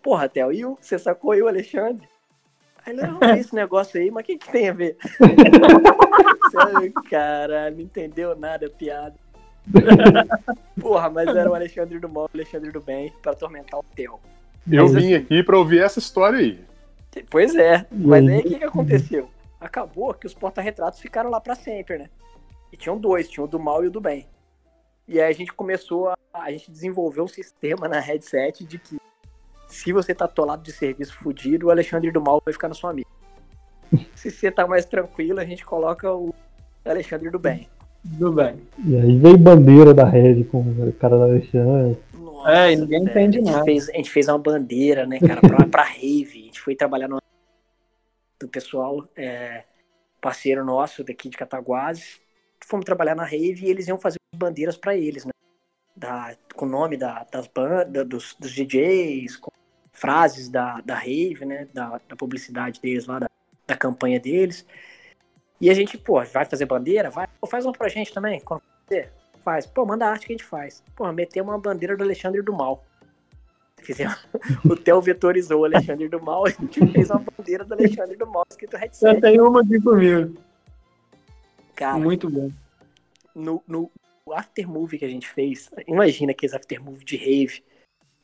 porra, 0.00 0.28
Theo, 0.28 0.52
e 0.52 0.64
o, 0.64 0.78
você 0.80 0.96
sacou 0.98 1.34
o 1.34 1.48
Alexandre? 1.48 2.06
Aí 2.86 2.92
ele, 2.92 3.02
não, 3.02 3.18
eu 3.20 3.34
vi 3.34 3.40
esse 3.40 3.54
negócio 3.54 4.00
aí, 4.00 4.10
mas 4.10 4.22
o 4.22 4.26
que, 4.26 4.38
que 4.38 4.52
tem 4.52 4.68
a 4.68 4.72
ver? 4.72 4.96
Você, 6.52 6.90
Caralho, 7.08 7.76
não 7.76 7.82
entendeu 7.82 8.36
nada, 8.36 8.68
piada. 8.70 9.14
Porra, 10.80 11.08
mas 11.10 11.28
era 11.28 11.50
o 11.50 11.54
Alexandre 11.54 11.98
do 11.98 12.08
mal, 12.08 12.24
o 12.24 12.30
Alexandre 12.34 12.70
do 12.70 12.80
bem, 12.80 13.12
pra 13.22 13.32
atormentar 13.32 13.78
o 13.80 13.84
Theo. 13.94 14.18
Eu 14.70 14.84
Mas 14.84 14.94
vim 14.94 15.14
aqui 15.14 15.42
pra 15.42 15.58
ouvir 15.58 15.82
essa 15.82 15.98
história 15.98 16.38
aí. 16.38 16.60
Pois 17.28 17.54
é, 17.54 17.86
E 17.90 18.06
mas 18.06 18.26
aí? 18.26 18.38
o 18.38 18.42
que, 18.42 18.58
que 18.58 18.64
aconteceu? 18.64 19.28
Acabou 19.60 20.14
que 20.14 20.26
os 20.26 20.34
porta-retratos 20.34 21.00
ficaram 21.00 21.30
lá 21.30 21.40
pra 21.40 21.54
sempre, 21.54 21.98
né? 21.98 22.10
E 22.72 22.76
tinham 22.76 22.98
dois, 22.98 23.28
tinha 23.28 23.44
o 23.44 23.48
do 23.48 23.60
mal 23.60 23.84
e 23.84 23.88
o 23.88 23.90
do 23.90 24.00
bem. 24.00 24.26
E 25.06 25.20
aí 25.20 25.30
a 25.30 25.34
gente 25.34 25.52
começou 25.52 26.08
a. 26.08 26.16
A 26.32 26.50
gente 26.50 26.70
desenvolveu 26.70 27.24
um 27.24 27.28
sistema 27.28 27.86
na 27.86 28.00
headset 28.00 28.64
de 28.64 28.78
que 28.78 28.96
se 29.68 29.92
você 29.92 30.14
tá 30.14 30.24
atolado 30.24 30.62
de 30.62 30.72
serviço 30.72 31.14
fudido, 31.14 31.66
o 31.66 31.70
Alexandre 31.70 32.10
do 32.10 32.20
mal 32.20 32.40
vai 32.42 32.52
ficar 32.52 32.68
na 32.68 32.74
sua 32.74 32.90
amiga. 32.90 33.08
Se 34.14 34.30
você 34.30 34.50
tá 34.50 34.66
mais 34.66 34.86
tranquilo, 34.86 35.38
a 35.40 35.44
gente 35.44 35.64
coloca 35.64 36.10
o 36.10 36.34
Alexandre 36.84 37.28
do 37.28 37.38
bem. 37.38 37.68
Tudo 38.02 38.32
bem. 38.32 38.56
E 38.84 38.96
aí 38.96 39.16
veio 39.16 39.38
bandeira 39.38 39.94
da 39.94 40.04
Red 40.04 40.44
com 40.44 40.60
o 40.60 40.92
cara 40.94 41.16
da 41.16 41.24
Alexandre. 41.24 41.96
Nossa, 42.12 42.50
É, 42.50 42.72
e 42.72 42.76
ninguém 42.76 43.02
entende 43.04 43.38
a 43.38 43.40
gente 43.40 43.52
nada. 43.52 43.64
Fez, 43.64 43.88
a 43.88 43.92
gente 43.92 44.10
fez 44.10 44.28
uma 44.28 44.38
bandeira, 44.38 45.06
né, 45.06 45.20
cara, 45.20 45.40
pra, 45.40 45.66
pra 45.66 45.84
rave. 45.84 46.40
A 46.40 46.44
gente 46.46 46.60
foi 46.60 46.74
trabalhar 46.74 47.08
no 47.08 47.22
do 48.40 48.48
pessoal, 48.48 49.06
é, 49.16 49.62
parceiro 50.20 50.64
nosso 50.64 51.04
daqui 51.04 51.28
de 51.28 51.36
Cataguases. 51.36 52.20
Fomos 52.66 52.84
trabalhar 52.84 53.14
na 53.14 53.24
rave 53.24 53.64
e 53.64 53.70
eles 53.70 53.86
iam 53.86 53.98
fazer 53.98 54.18
bandeiras 54.34 54.76
pra 54.76 54.96
eles, 54.96 55.24
né? 55.24 55.32
Da, 55.94 56.34
com 56.56 56.66
o 56.66 56.68
nome 56.68 56.96
da, 56.96 57.24
das 57.30 57.46
bandas, 57.46 58.06
dos, 58.06 58.36
dos 58.38 58.50
DJs, 58.50 59.36
com 59.36 59.50
frases 59.92 60.48
da, 60.48 60.80
da 60.80 60.96
rave, 60.96 61.44
né? 61.44 61.68
Da, 61.72 62.00
da 62.08 62.16
publicidade 62.16 62.80
deles 62.80 63.06
lá, 63.06 63.20
da, 63.20 63.30
da 63.66 63.76
campanha 63.76 64.18
deles. 64.18 64.66
E 65.62 65.70
a 65.70 65.74
gente, 65.74 65.96
pô, 65.96 66.14
vai 66.24 66.44
fazer 66.44 66.66
bandeira? 66.66 67.08
Vai. 67.08 67.28
Pô, 67.40 67.46
faz 67.46 67.64
uma 67.64 67.72
pra 67.72 67.88
gente 67.88 68.12
também. 68.12 68.40
Quando 68.40 68.62
você 68.88 69.08
faz. 69.44 69.64
Pô, 69.64 69.86
manda 69.86 70.04
a 70.04 70.10
arte 70.10 70.26
que 70.26 70.32
a 70.32 70.36
gente 70.36 70.44
faz. 70.44 70.82
Pô, 70.96 71.10
meter 71.12 71.40
uma 71.40 71.56
bandeira 71.56 71.96
do 71.96 72.02
Alexandre 72.02 72.42
do 72.42 72.52
Mal. 72.52 72.84
Fizemos, 73.80 74.26
o 74.68 74.74
Theo 74.74 75.00
vetorizou 75.00 75.60
o 75.60 75.64
Alexandre 75.64 76.08
do 76.08 76.20
Mal, 76.20 76.46
a 76.46 76.50
gente 76.50 76.84
fez 76.88 77.10
uma 77.10 77.20
bandeira 77.20 77.64
do 77.64 77.74
Alexandre 77.74 78.16
do 78.16 78.26
Mal 78.26 78.44
escrito 78.50 78.72
Já 78.72 78.78
headset. 78.78 79.20
tem 79.20 79.40
uma 79.40 79.60
aqui 79.60 79.80
comigo. 79.80 80.36
Cara, 81.76 81.96
Muito 81.96 82.28
bom. 82.28 82.50
no, 83.32 83.62
no 83.66 83.90
after 84.32 84.68
movie 84.68 84.98
que 84.98 85.04
a 85.04 85.08
gente 85.08 85.28
fez, 85.28 85.70
imagina 85.86 86.32
aqueles 86.32 86.54
after 86.54 86.82
movie 86.82 87.04
de 87.04 87.16
rave. 87.16 87.62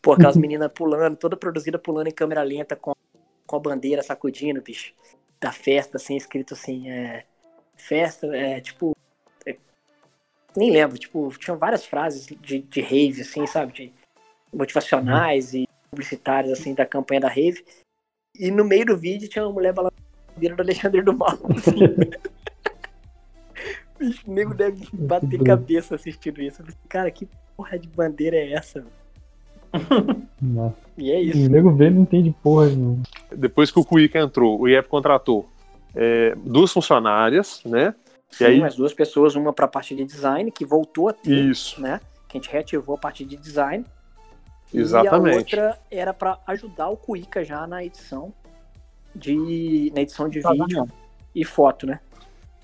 Pô, 0.03 0.12
aquelas 0.12 0.36
meninas 0.39 0.72
pulando, 0.72 1.16
toda 1.16 1.36
produzida 1.36 1.78
pulando 1.78 2.09
em 2.09 2.12
câmera 2.12 2.43
lenta 2.43 2.74
com, 2.74 2.95
com 3.47 3.57
a 3.57 3.61
bandeira 3.61 4.03
sacudindo, 4.03 4.61
bicho. 4.61 4.93
Da 5.41 5.53
festa, 5.53 5.97
assim, 5.97 6.16
escrito 6.16 6.55
assim, 6.55 6.91
é. 6.91 7.24
Festa, 7.76 8.26
é 8.34 8.61
tipo. 8.61 8.97
é, 9.47 9.57
nem 10.57 10.70
lembro, 10.70 10.99
tipo, 10.99 11.32
tinham 11.39 11.57
várias 11.57 11.84
frases 11.86 12.26
de, 12.26 12.61
de 12.61 12.80
rave, 12.80 13.22
assim, 13.22 13.47
sabe? 13.47 13.72
De 13.72 13.93
motivacionais 14.53 15.55
e 15.55 15.68
publicitárias, 15.91 16.59
assim, 16.59 16.74
da 16.74 16.84
campanha 16.84 17.20
da 17.20 17.28
rave. 17.28 17.64
E 18.39 18.51
no 18.51 18.64
meio 18.64 18.86
do 18.86 18.97
vídeo 18.97 19.28
tinha 19.28 19.45
uma 19.45 19.53
mulher 19.53 19.74
a 19.78 19.91
bandeira 20.34 20.57
do 20.57 20.62
Alexandre 20.62 21.03
do 21.03 21.16
Mal. 21.16 21.39
assim. 21.57 21.78
Bicho, 23.99 24.30
o 24.30 24.32
nego 24.32 24.55
deve 24.55 24.89
bater 24.93 25.43
cabeça 25.43 25.97
assistindo 25.97 26.41
isso. 26.41 26.62
Cara, 26.89 27.11
que 27.11 27.28
porra 27.57 27.78
de 27.78 27.89
bandeira 27.89 28.36
é 28.36 28.53
essa? 28.53 28.80
velho? 28.80 28.93
Nossa. 30.41 30.77
E 30.97 31.11
é 31.12 31.16
O 31.16 31.21
isso. 31.21 31.51
nego 31.51 31.71
vê 31.75 31.91
não 31.91 32.03
entende 32.03 32.35
porra 32.43 32.66
nenhuma. 32.66 33.03
Depois 33.35 33.71
que 33.71 33.79
o 33.79 33.85
Cuica 33.85 34.19
entrou, 34.19 34.61
o 34.61 34.69
IEP 34.69 34.89
contratou 34.89 35.49
é, 35.95 36.35
duas 36.45 36.73
funcionárias, 36.73 37.61
né? 37.64 37.95
Sim, 38.31 38.45
aí- 38.45 38.62
as 38.62 38.77
duas 38.77 38.93
pessoas, 38.93 39.35
uma 39.35 39.53
pra 39.53 39.66
parte 39.66 39.95
de 39.95 40.05
design, 40.05 40.51
que 40.51 40.64
voltou 40.64 41.09
a 41.09 41.12
ter, 41.12 41.33
Isso, 41.51 41.81
né? 41.81 42.01
Que 42.29 42.37
a 42.37 42.41
gente 42.41 42.51
reativou 42.53 42.95
a 42.95 42.99
parte 42.99 43.25
de 43.25 43.37
design. 43.37 43.85
Exatamente. 44.73 45.55
E 45.55 45.59
a 45.59 45.64
outra 45.64 45.79
era 45.91 46.12
pra 46.12 46.39
ajudar 46.47 46.89
o 46.91 46.97
Cuica 46.97 47.43
já 47.43 47.66
na 47.66 47.83
edição 47.83 48.33
de 49.16 49.91
na 49.95 50.03
edição 50.03 50.29
de 50.29 50.41
vídeo 50.41 50.87
e 51.35 51.45
foto, 51.45 51.87
né? 51.87 52.01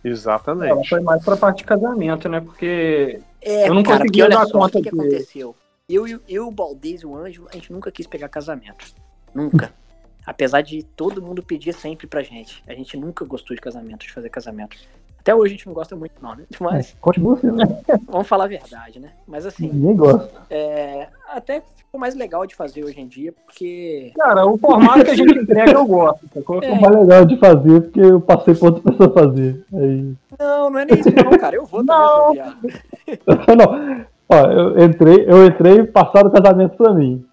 Ela 0.05 0.13
exatamente. 0.13 0.89
foi 0.91 1.01
mais 1.01 1.25
pra 1.25 1.35
parte 1.35 1.59
de 1.59 1.65
casamento, 1.65 2.29
né? 2.29 2.41
Porque 2.41 3.21
É, 3.41 3.69
Eu 3.69 3.75
não 3.75 3.83
cara, 3.83 3.99
conseguia 4.01 4.25
olha 4.27 4.37
dar 4.37 4.47
só, 4.47 4.59
conta 4.59 4.79
o 4.79 4.83
que, 4.83 4.91
que 4.91 4.95
aconteceu? 4.95 5.57
Eu, 5.89 6.09
e 6.09 6.15
o- 6.15 6.21
eu, 6.27 6.49
o 6.49 6.51
Baldez 6.51 7.03
e 7.03 7.07
o 7.07 7.15
Ângelo, 7.15 7.47
a 7.51 7.55
gente 7.55 7.71
nunca 7.71 7.91
quis 7.91 8.07
pegar 8.07 8.29
casamento. 8.29 8.87
Nunca. 9.35 9.71
Apesar 10.27 10.63
de 10.63 10.83
todo 10.83 11.21
mundo 11.21 11.43
pedir 11.43 11.75
sempre 11.75 12.07
pra 12.07 12.23
gente. 12.23 12.65
A 12.67 12.73
gente 12.73 12.97
nunca 12.97 13.23
gostou 13.27 13.55
de 13.55 13.61
casamento, 13.61 13.99
de 14.07 14.13
fazer 14.13 14.31
casamento. 14.31 14.75
Até 15.21 15.35
hoje 15.35 15.53
a 15.53 15.57
gente 15.57 15.67
não 15.67 15.75
gosta 15.75 15.95
muito, 15.95 16.15
não, 16.23 16.35
né? 16.35 16.45
Mas 16.59 16.93
É, 16.93 16.95
continua 17.03 17.37
sendo. 17.39 17.57
né? 17.57 17.67
vamos 18.09 18.27
falar 18.27 18.45
a 18.45 18.49
verdade, 18.49 18.99
né? 18.99 19.11
Mas 19.27 19.45
assim, 19.45 19.69
Ninguém 19.71 19.95
gosta. 19.97 20.31
é, 20.49 21.09
até 21.29 21.63
ficou 21.77 22.01
mais 22.01 22.15
legal 22.15 22.47
de 22.47 22.55
fazer 22.55 22.83
hoje 22.85 22.99
em 23.01 23.07
dia, 23.07 23.33
porque. 23.45 24.11
Cara, 24.17 24.47
o 24.47 24.57
formato 24.57 25.05
que 25.05 25.11
a 25.11 25.15
gente 25.15 25.39
entrega 25.39 25.73
eu 25.73 25.87
gosto? 25.87 26.27
É. 26.63 26.67
É 26.67 26.81
mais 26.81 26.97
legal 26.97 27.25
de 27.27 27.37
fazer 27.39 27.81
porque 27.83 28.01
eu 28.01 28.21
passei 28.23 28.55
pra 28.55 28.69
outra 28.69 28.91
pessoa 28.91 29.13
fazer. 29.13 29.65
Aí... 29.75 30.15
Não, 30.39 30.71
não 30.71 30.79
é 30.79 30.85
nem 30.87 30.99
isso, 30.99 31.11
não, 31.11 31.39
cara. 31.39 31.57
Eu 31.57 31.67
vou 31.67 31.85
também, 31.85 32.43
Não. 32.43 33.57
não. 33.57 34.07
Ó, 34.35 34.51
eu 34.51 34.85
entrei, 34.85 35.25
eu 35.29 35.47
entrei 35.47 35.85
passado 35.85 36.27
o 36.27 36.31
casamento 36.31 36.77
pra 36.77 36.93
mim. 36.93 37.25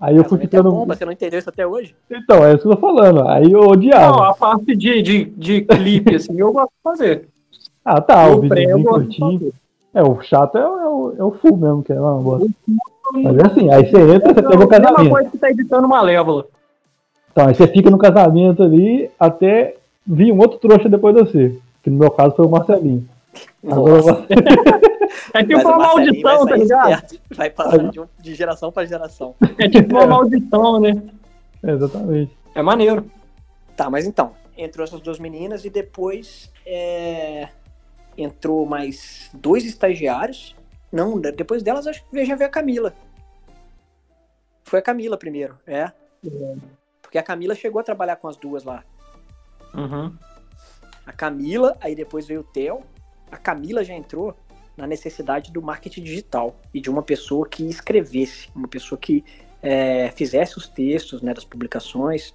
Aí 0.00 0.16
eu 0.16 0.24
fui 0.24 0.38
Casamento 0.38 0.54
é 0.54 0.58
ficando. 0.58 0.70
bomba, 0.74 0.94
você 0.96 1.04
não 1.04 1.12
entendeu 1.12 1.38
isso 1.38 1.48
até 1.50 1.66
hoje? 1.66 1.94
Então, 2.10 2.44
é 2.44 2.54
isso 2.54 2.62
que 2.62 2.68
eu 2.68 2.76
tô 2.76 2.80
falando. 2.80 3.28
Aí 3.28 3.44
eu 3.52 3.60
Não, 3.60 3.68
odiava. 3.68 4.28
a 4.30 4.34
parte 4.34 4.74
de, 4.74 5.02
de, 5.02 5.24
de 5.24 5.60
clipe, 5.62 6.14
assim, 6.16 6.38
eu 6.38 6.52
gosto 6.52 6.68
de 6.70 6.82
fazer. 6.82 7.28
Ah, 7.84 8.00
tá, 8.00 8.26
o 8.28 8.40
o 8.40 8.54
eu 8.54 8.78
gosto 8.82 9.08
de 9.08 9.18
curtinho. 9.20 9.52
É, 9.92 10.02
o 10.02 10.20
chato 10.22 10.56
é, 10.56 10.66
o- 10.66 10.78
é, 10.78 10.88
o, 10.88 11.14
é 11.18 11.24
o 11.24 11.30
full 11.32 11.56
mesmo, 11.56 11.82
que 11.82 11.92
é 11.92 12.00
uma 12.00 12.14
bosta. 12.20 12.48
Mas 13.12 13.36
é 13.38 13.46
assim, 13.46 13.72
aí 13.72 13.90
você 13.90 14.14
entra, 14.14 14.32
você 14.32 14.42
pega 14.42 14.48
o 14.48 14.52
É 14.52 14.54
a 14.54 14.56
mesma 14.58 14.68
casamento. 14.68 15.10
coisa 15.10 15.30
que 15.30 15.38
tá 15.38 15.50
editando 15.50 15.88
Malévola. 15.88 16.46
Então, 17.32 17.46
aí 17.48 17.54
você 17.54 17.66
fica 17.66 17.90
no 17.90 17.98
casamento 17.98 18.62
ali 18.62 19.10
até 19.18 19.74
vir 20.06 20.32
um 20.32 20.38
outro 20.38 20.58
trouxa 20.58 20.88
depois 20.88 21.14
de 21.14 21.20
você. 21.22 21.58
Que 21.82 21.90
no 21.90 21.98
meu 21.98 22.10
caso 22.10 22.34
foi 22.36 22.46
o 22.46 22.50
Marcelinho. 22.50 23.04
Agora, 23.68 23.96
Nossa. 23.96 24.26
É 25.34 25.42
tipo 25.44 25.58
o 25.58 25.62
uma 25.68 25.78
maldição, 25.78 26.46
tá 26.46 26.56
ligado? 26.56 26.90
esperto, 26.90 27.20
Vai 27.36 27.50
passando 27.50 27.90
de, 27.90 28.00
um- 28.00 28.08
de 28.18 28.34
geração 28.34 28.72
pra 28.72 28.84
geração. 28.84 29.34
É 29.58 29.68
tipo 29.68 29.94
uma 29.94 30.06
maldição, 30.06 30.80
né? 30.80 30.90
é, 31.62 31.70
exatamente. 31.72 32.36
É 32.54 32.62
maneiro. 32.62 33.10
Tá, 33.76 33.88
mas 33.88 34.06
então, 34.06 34.34
entrou 34.56 34.84
essas 34.84 35.00
duas 35.00 35.18
meninas 35.18 35.64
e 35.64 35.70
depois 35.70 36.50
é, 36.66 37.48
entrou 38.16 38.66
mais 38.66 39.30
dois 39.34 39.64
estagiários. 39.64 40.54
Não, 40.92 41.18
de- 41.20 41.32
depois 41.32 41.62
delas 41.62 41.86
acho 41.86 42.04
que 42.08 42.24
já 42.24 42.34
veio 42.34 42.48
a 42.48 42.52
Camila. 42.52 42.92
Foi 44.64 44.78
a 44.78 44.82
Camila 44.82 45.16
primeiro, 45.16 45.56
é. 45.66 45.90
Porque 47.02 47.18
a 47.18 47.22
Camila 47.22 47.54
chegou 47.54 47.80
a 47.80 47.84
trabalhar 47.84 48.16
com 48.16 48.28
as 48.28 48.36
duas 48.36 48.62
lá. 48.64 48.84
Uhum. 49.74 50.14
A 51.06 51.12
Camila, 51.12 51.76
aí 51.80 51.94
depois 51.94 52.26
veio 52.26 52.40
o 52.40 52.44
Theo. 52.44 52.82
A 53.32 53.36
Camila 53.36 53.82
já 53.84 53.94
entrou 53.94 54.36
na 54.80 54.86
necessidade 54.86 55.52
do 55.52 55.62
marketing 55.62 56.02
digital 56.02 56.56
e 56.72 56.80
de 56.80 56.88
uma 56.90 57.02
pessoa 57.02 57.46
que 57.48 57.68
escrevesse, 57.68 58.48
uma 58.54 58.68
pessoa 58.68 58.98
que 58.98 59.24
é, 59.62 60.10
fizesse 60.10 60.56
os 60.56 60.66
textos 60.66 61.22
né, 61.22 61.34
das 61.34 61.44
publicações. 61.44 62.34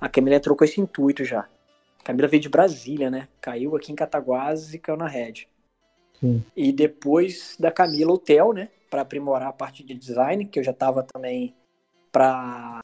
A 0.00 0.08
Camila 0.08 0.36
entrou 0.36 0.56
com 0.56 0.64
esse 0.64 0.80
intuito 0.80 1.24
já. 1.24 1.48
A 2.00 2.02
Camila 2.04 2.28
veio 2.28 2.42
de 2.42 2.48
Brasília, 2.48 3.10
né? 3.10 3.28
Caiu 3.40 3.74
aqui 3.76 3.92
em 3.92 3.96
Cataguases 3.96 4.74
e 4.74 4.78
caiu 4.78 4.96
na 4.96 5.08
rede. 5.08 5.48
Sim. 6.20 6.44
E 6.56 6.72
depois 6.72 7.56
da 7.58 7.70
Camila, 7.70 8.12
o 8.12 8.18
Theo, 8.18 8.52
né? 8.52 8.68
Para 8.90 9.02
aprimorar 9.02 9.48
a 9.48 9.52
parte 9.52 9.82
de 9.82 9.94
design, 9.94 10.44
que 10.44 10.58
eu 10.58 10.64
já 10.64 10.70
estava 10.70 11.02
também 11.02 11.54
para 12.12 12.80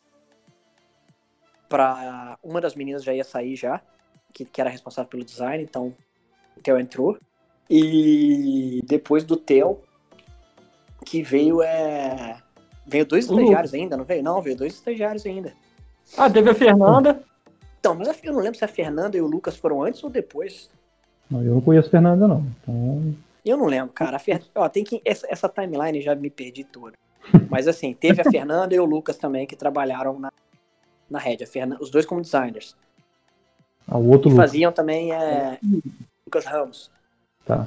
para 1.69 2.39
uma 2.43 2.61
das 2.61 2.75
meninas 2.77 3.03
já 3.03 3.13
ia 3.13 3.25
sair 3.25 3.57
já, 3.57 3.81
que, 4.33 4.45
que 4.45 4.61
era 4.61 4.71
responsável 4.71 5.09
pelo 5.09 5.25
design, 5.25 5.65
então 5.65 5.93
o 6.57 6.61
Theo 6.61 6.79
entrou. 6.79 7.19
E 7.69 8.83
depois 8.87 9.25
do 9.25 9.37
Theo, 9.37 9.81
que 11.05 11.23
veio 11.23 11.63
é. 11.63 12.39
Veio 12.87 13.07
dois 13.07 13.29
O 13.29 13.35
estagiários 13.35 13.73
ainda, 13.75 13.97
não 13.97 14.05
veio? 14.05 14.23
Não, 14.23 14.43
veio 14.43 14.57
dois 14.57 14.75
estagiários 14.75 15.25
ainda. 15.25 15.53
Ah, 16.17 16.29
teve 16.29 16.51
a 16.51 16.55
Fernanda. 16.55 17.23
Então, 17.81 17.95
mas 17.95 18.09
eu 18.23 18.33
não 18.33 18.41
lembro 18.41 18.59
se 18.59 18.65
a 18.65 18.69
Fernanda 18.69 19.17
e 19.17 19.21
o 19.21 19.27
Lucas 19.27 19.57
foram 19.57 19.83
antes 19.83 20.03
ou 20.05 20.11
depois. 20.11 20.71
Não, 21.31 21.43
eu 21.43 21.55
não 21.55 21.61
conheço 21.61 21.91
Fernanda, 21.91 22.29
não. 22.29 22.47
Então, 22.63 23.15
Eu 23.45 23.57
não 23.57 23.67
lembro, 23.67 23.93
cara. 23.93 24.17
A 24.17 24.19
Fer... 24.19 24.43
Ó, 24.55 24.69
tem 24.69 24.85
que... 24.85 25.01
essa, 25.05 25.27
essa 25.31 25.49
timeline 25.49 26.01
já 26.03 26.15
me 26.15 26.29
perdi 26.31 26.65
toda. 26.65 26.97
Mas 27.49 27.67
assim, 27.67 27.95
teve 27.95 28.21
a 28.21 28.31
Fernanda 28.31 28.75
e 28.75 28.81
o 28.81 28.85
Lucas 28.85 29.17
também 29.17 29.47
que 29.47 29.57
trabalharam 29.57 30.19
na, 30.19 30.31
na 31.09 31.19
rede. 31.19 31.45
A 31.45 31.47
Fernan... 31.47 31.79
Os 31.81 31.91
dois 31.91 32.05
como 32.05 32.21
designers. 32.21 32.77
ah, 33.89 33.97
o 33.99 34.09
outro 34.11 34.29
E 34.29 34.33
Lucas. 34.33 34.51
faziam 34.51 34.73
também 34.73 35.13
é... 35.13 35.59
Lucas 36.27 36.45
Ramos. 36.45 36.91
Tá. 37.45 37.67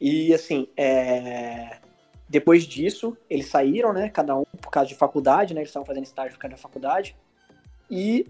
E 0.00 0.32
assim, 0.34 0.68
é, 0.76 1.78
depois 2.28 2.64
disso, 2.64 3.16
eles 3.28 3.46
saíram, 3.46 3.92
né? 3.92 4.08
Cada 4.08 4.36
um 4.36 4.44
por 4.60 4.70
causa 4.70 4.88
de 4.88 4.94
faculdade, 4.94 5.54
né? 5.54 5.60
Eles 5.60 5.70
estavam 5.70 5.86
fazendo 5.86 6.04
estágio 6.04 6.32
por 6.32 6.40
causa 6.40 6.56
da 6.56 6.62
faculdade. 6.62 7.16
E 7.90 8.26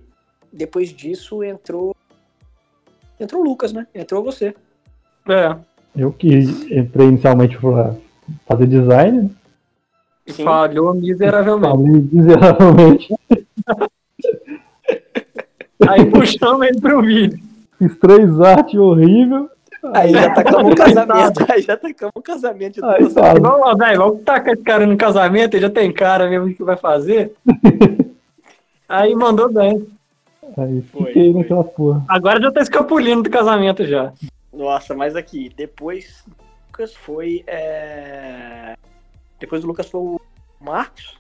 depois 0.52 0.90
disso 0.90 1.42
entrou. 1.42 1.94
Entrou 3.18 3.42
o 3.42 3.44
Lucas, 3.44 3.72
né? 3.72 3.86
Entrou 3.94 4.22
você. 4.22 4.54
É. 5.28 5.56
Eu 5.96 6.12
que 6.12 6.28
entrei 6.70 7.06
inicialmente 7.06 7.56
pra 7.58 7.94
fazer 8.46 8.66
design, 8.66 9.22
né? 9.22 9.30
Sim. 10.26 10.44
Falhou 10.44 10.94
miseravelmente. 10.94 11.76
falei 11.76 12.08
miseravelmente. 12.12 13.14
Aí 15.88 16.10
puxamos 16.10 16.66
ele 16.66 16.80
pro 16.80 17.02
vídeo. 17.02 17.38
Fiz 17.78 17.96
três 17.98 18.40
artes 18.40 18.78
horrível. 18.78 19.50
Aí 19.92 20.12
já 20.12 20.30
tacamos 20.34 20.72
um 20.72 20.74
casamento. 20.74 21.52
Aí 21.52 21.62
já 21.62 21.76
tacamos 21.76 22.12
um 22.16 22.22
casamento 22.22 22.74
de 22.74 22.84
Aí 22.84 23.00
duas 23.00 23.14
tá. 23.14 23.34
Vamos 23.34 23.60
lá, 23.60 23.74
velho, 23.74 23.98
vamos 23.98 24.22
tacar 24.22 24.54
esse 24.54 24.62
cara 24.62 24.86
no 24.86 24.96
casamento, 24.96 25.54
ele 25.54 25.62
já 25.62 25.70
tem 25.70 25.92
cara 25.92 26.28
mesmo 26.28 26.54
que 26.54 26.62
vai 26.64 26.76
fazer. 26.76 27.34
Aí 28.88 29.14
mandou 29.14 29.52
bem. 29.52 29.86
Aí 30.56 30.82
Foi, 30.82 31.06
fiquei 31.06 31.32
foi. 31.32 31.42
naquela 31.42 31.64
porra. 31.64 32.04
Agora 32.08 32.40
já 32.40 32.52
tá 32.52 32.60
escapulindo 32.60 33.22
do 33.22 33.30
casamento 33.30 33.86
já. 33.86 34.12
Nossa, 34.52 34.94
mas 34.94 35.16
aqui, 35.16 35.50
depois 35.56 36.22
o 36.26 36.30
Lucas 36.68 36.94
foi. 36.94 37.42
é, 37.46 38.74
Depois 39.40 39.62
do 39.62 39.66
Lucas 39.66 39.88
foi 39.88 40.00
o 40.00 40.20
Marcos. 40.60 41.18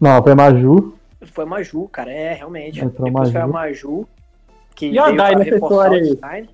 Não, 0.00 0.22
foi 0.22 0.34
Maju. 0.34 0.94
Foi 1.22 1.44
a 1.44 1.46
Maju, 1.46 1.88
cara. 1.88 2.12
É, 2.12 2.34
realmente. 2.34 2.80
Entrou 2.84 3.06
a 3.08 3.10
depois 3.10 3.32
foi 3.32 3.40
a 3.40 3.46
Maju. 3.46 4.06
Que 4.74 4.90
E 4.90 4.98
a 4.98 5.04
veio 5.04 5.16
Dai 5.16 5.34
nessa 5.36 5.54
história 5.54 6.02
o 6.02 6.18
aí? 6.22 6.48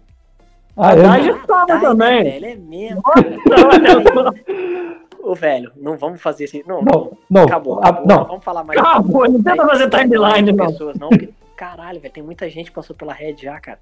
Ah, 0.76 0.90
a 0.90 0.92
é? 0.92 1.02
Dai 1.02 1.24
já 1.24 1.38
tava 1.46 1.66
Dai, 1.66 1.76
né, 1.76 1.82
também. 1.82 2.24
velho? 2.24 2.46
É 2.46 2.54
mesmo. 2.56 3.02
Ô, 5.22 5.34
velho, 5.34 5.72
não 5.76 5.96
vamos 5.96 6.20
fazer 6.20 6.44
assim. 6.44 6.62
Não, 6.66 6.82
não. 6.82 7.16
Não. 7.28 7.44
Acabou, 7.44 7.78
ah, 7.78 7.88
acabou. 7.88 8.06
Não 8.06 8.16
não, 8.16 8.24
vamos 8.24 8.44
falar 8.44 8.64
mais. 8.64 8.80
Acabou, 8.80 9.30
não 9.30 9.42
tenta 9.42 9.66
fazer 9.66 9.90
timeline, 9.90 10.42
de 10.42 10.52
não. 10.52 10.66
pessoas, 10.66 10.98
não. 10.98 11.10
porque, 11.10 11.30
caralho, 11.56 12.00
velho, 12.00 12.14
tem 12.14 12.22
muita 12.22 12.48
gente 12.48 12.70
que 12.70 12.74
passou 12.74 12.96
pela 12.96 13.12
Red 13.12 13.36
já, 13.36 13.60
cara. 13.60 13.78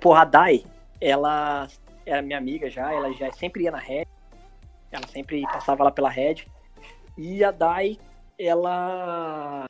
Porra, 0.00 0.22
a 0.22 0.24
Dai, 0.24 0.64
ela 1.00 1.66
era 2.04 2.22
minha 2.22 2.38
amiga 2.38 2.68
já, 2.68 2.92
ela 2.92 3.12
já 3.12 3.32
sempre 3.32 3.64
ia 3.64 3.70
na 3.70 3.78
Red. 3.78 4.06
Ela 4.92 5.06
sempre 5.06 5.42
passava 5.42 5.84
lá 5.84 5.90
pela 5.90 6.10
Red. 6.10 6.44
E 7.16 7.42
a 7.42 7.50
Dai 7.50 7.98
ela 8.38 9.64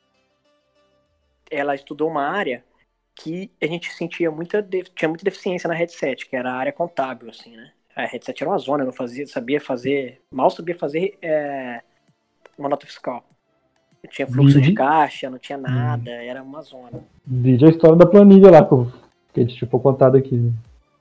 ela 1.49 1.75
estudou 1.75 2.09
uma 2.09 2.23
área 2.23 2.61
que 3.17 3.49
a 3.61 3.65
gente 3.65 3.91
sentia 3.93 4.29
muita 4.29 4.65
tinha 4.95 5.09
muita 5.09 5.23
deficiência 5.23 5.67
na 5.67 5.73
headset, 5.73 6.27
que 6.27 6.35
era 6.35 6.51
a 6.51 6.55
área 6.55 6.71
contábil, 6.71 7.29
assim, 7.29 7.55
né? 7.55 7.71
A 7.95 8.05
headset 8.05 8.43
era 8.43 8.51
uma 8.51 8.59
zona, 8.59 8.85
não 8.85 8.93
fazia, 8.93 9.25
sabia 9.25 9.59
fazer, 9.59 10.21
mal 10.31 10.51
sabia 10.51 10.77
fazer 10.77 11.17
é, 11.19 11.81
uma 12.57 12.69
nota 12.69 12.85
fiscal. 12.85 13.23
Não 14.03 14.11
tinha 14.11 14.27
fluxo 14.27 14.61
de 14.61 14.73
caixa, 14.73 15.29
não 15.29 15.39
tinha 15.39 15.57
nada, 15.57 16.11
era 16.11 16.43
uma 16.43 16.61
zona. 16.61 17.03
Vídeo 17.25 17.67
a 17.67 17.71
história 17.71 17.97
da 17.97 18.05
planilha 18.05 18.51
lá 18.51 18.63
que 18.63 19.39
a 19.39 19.43
gente 19.43 19.55
tipo 19.55 19.79
contado 19.79 20.15
aqui. 20.15 20.35
Né? 20.35 20.53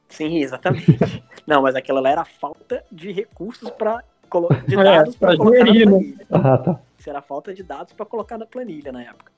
Sim, 0.08 0.38
exatamente. 0.38 0.98
não, 1.46 1.62
mas 1.62 1.74
aquela 1.74 2.00
lá 2.00 2.10
era 2.10 2.24
falta 2.24 2.82
de 2.90 3.12
recursos 3.12 3.68
para 3.70 4.02
de 4.66 4.74
é, 4.74 4.82
dados 4.82 5.14
é, 5.14 5.18
para 5.18 5.36
colocar 5.36 5.64
na 5.64 5.72
né? 5.72 5.84
planilha. 5.84 6.26
Ah, 6.30 6.58
tá. 6.58 6.80
Isso 6.98 7.10
era 7.10 7.20
falta 7.20 7.52
de 7.52 7.62
dados 7.62 7.92
para 7.92 8.06
colocar 8.06 8.38
na 8.38 8.46
planilha 8.46 8.90
na 8.90 9.02
época. 9.02 9.35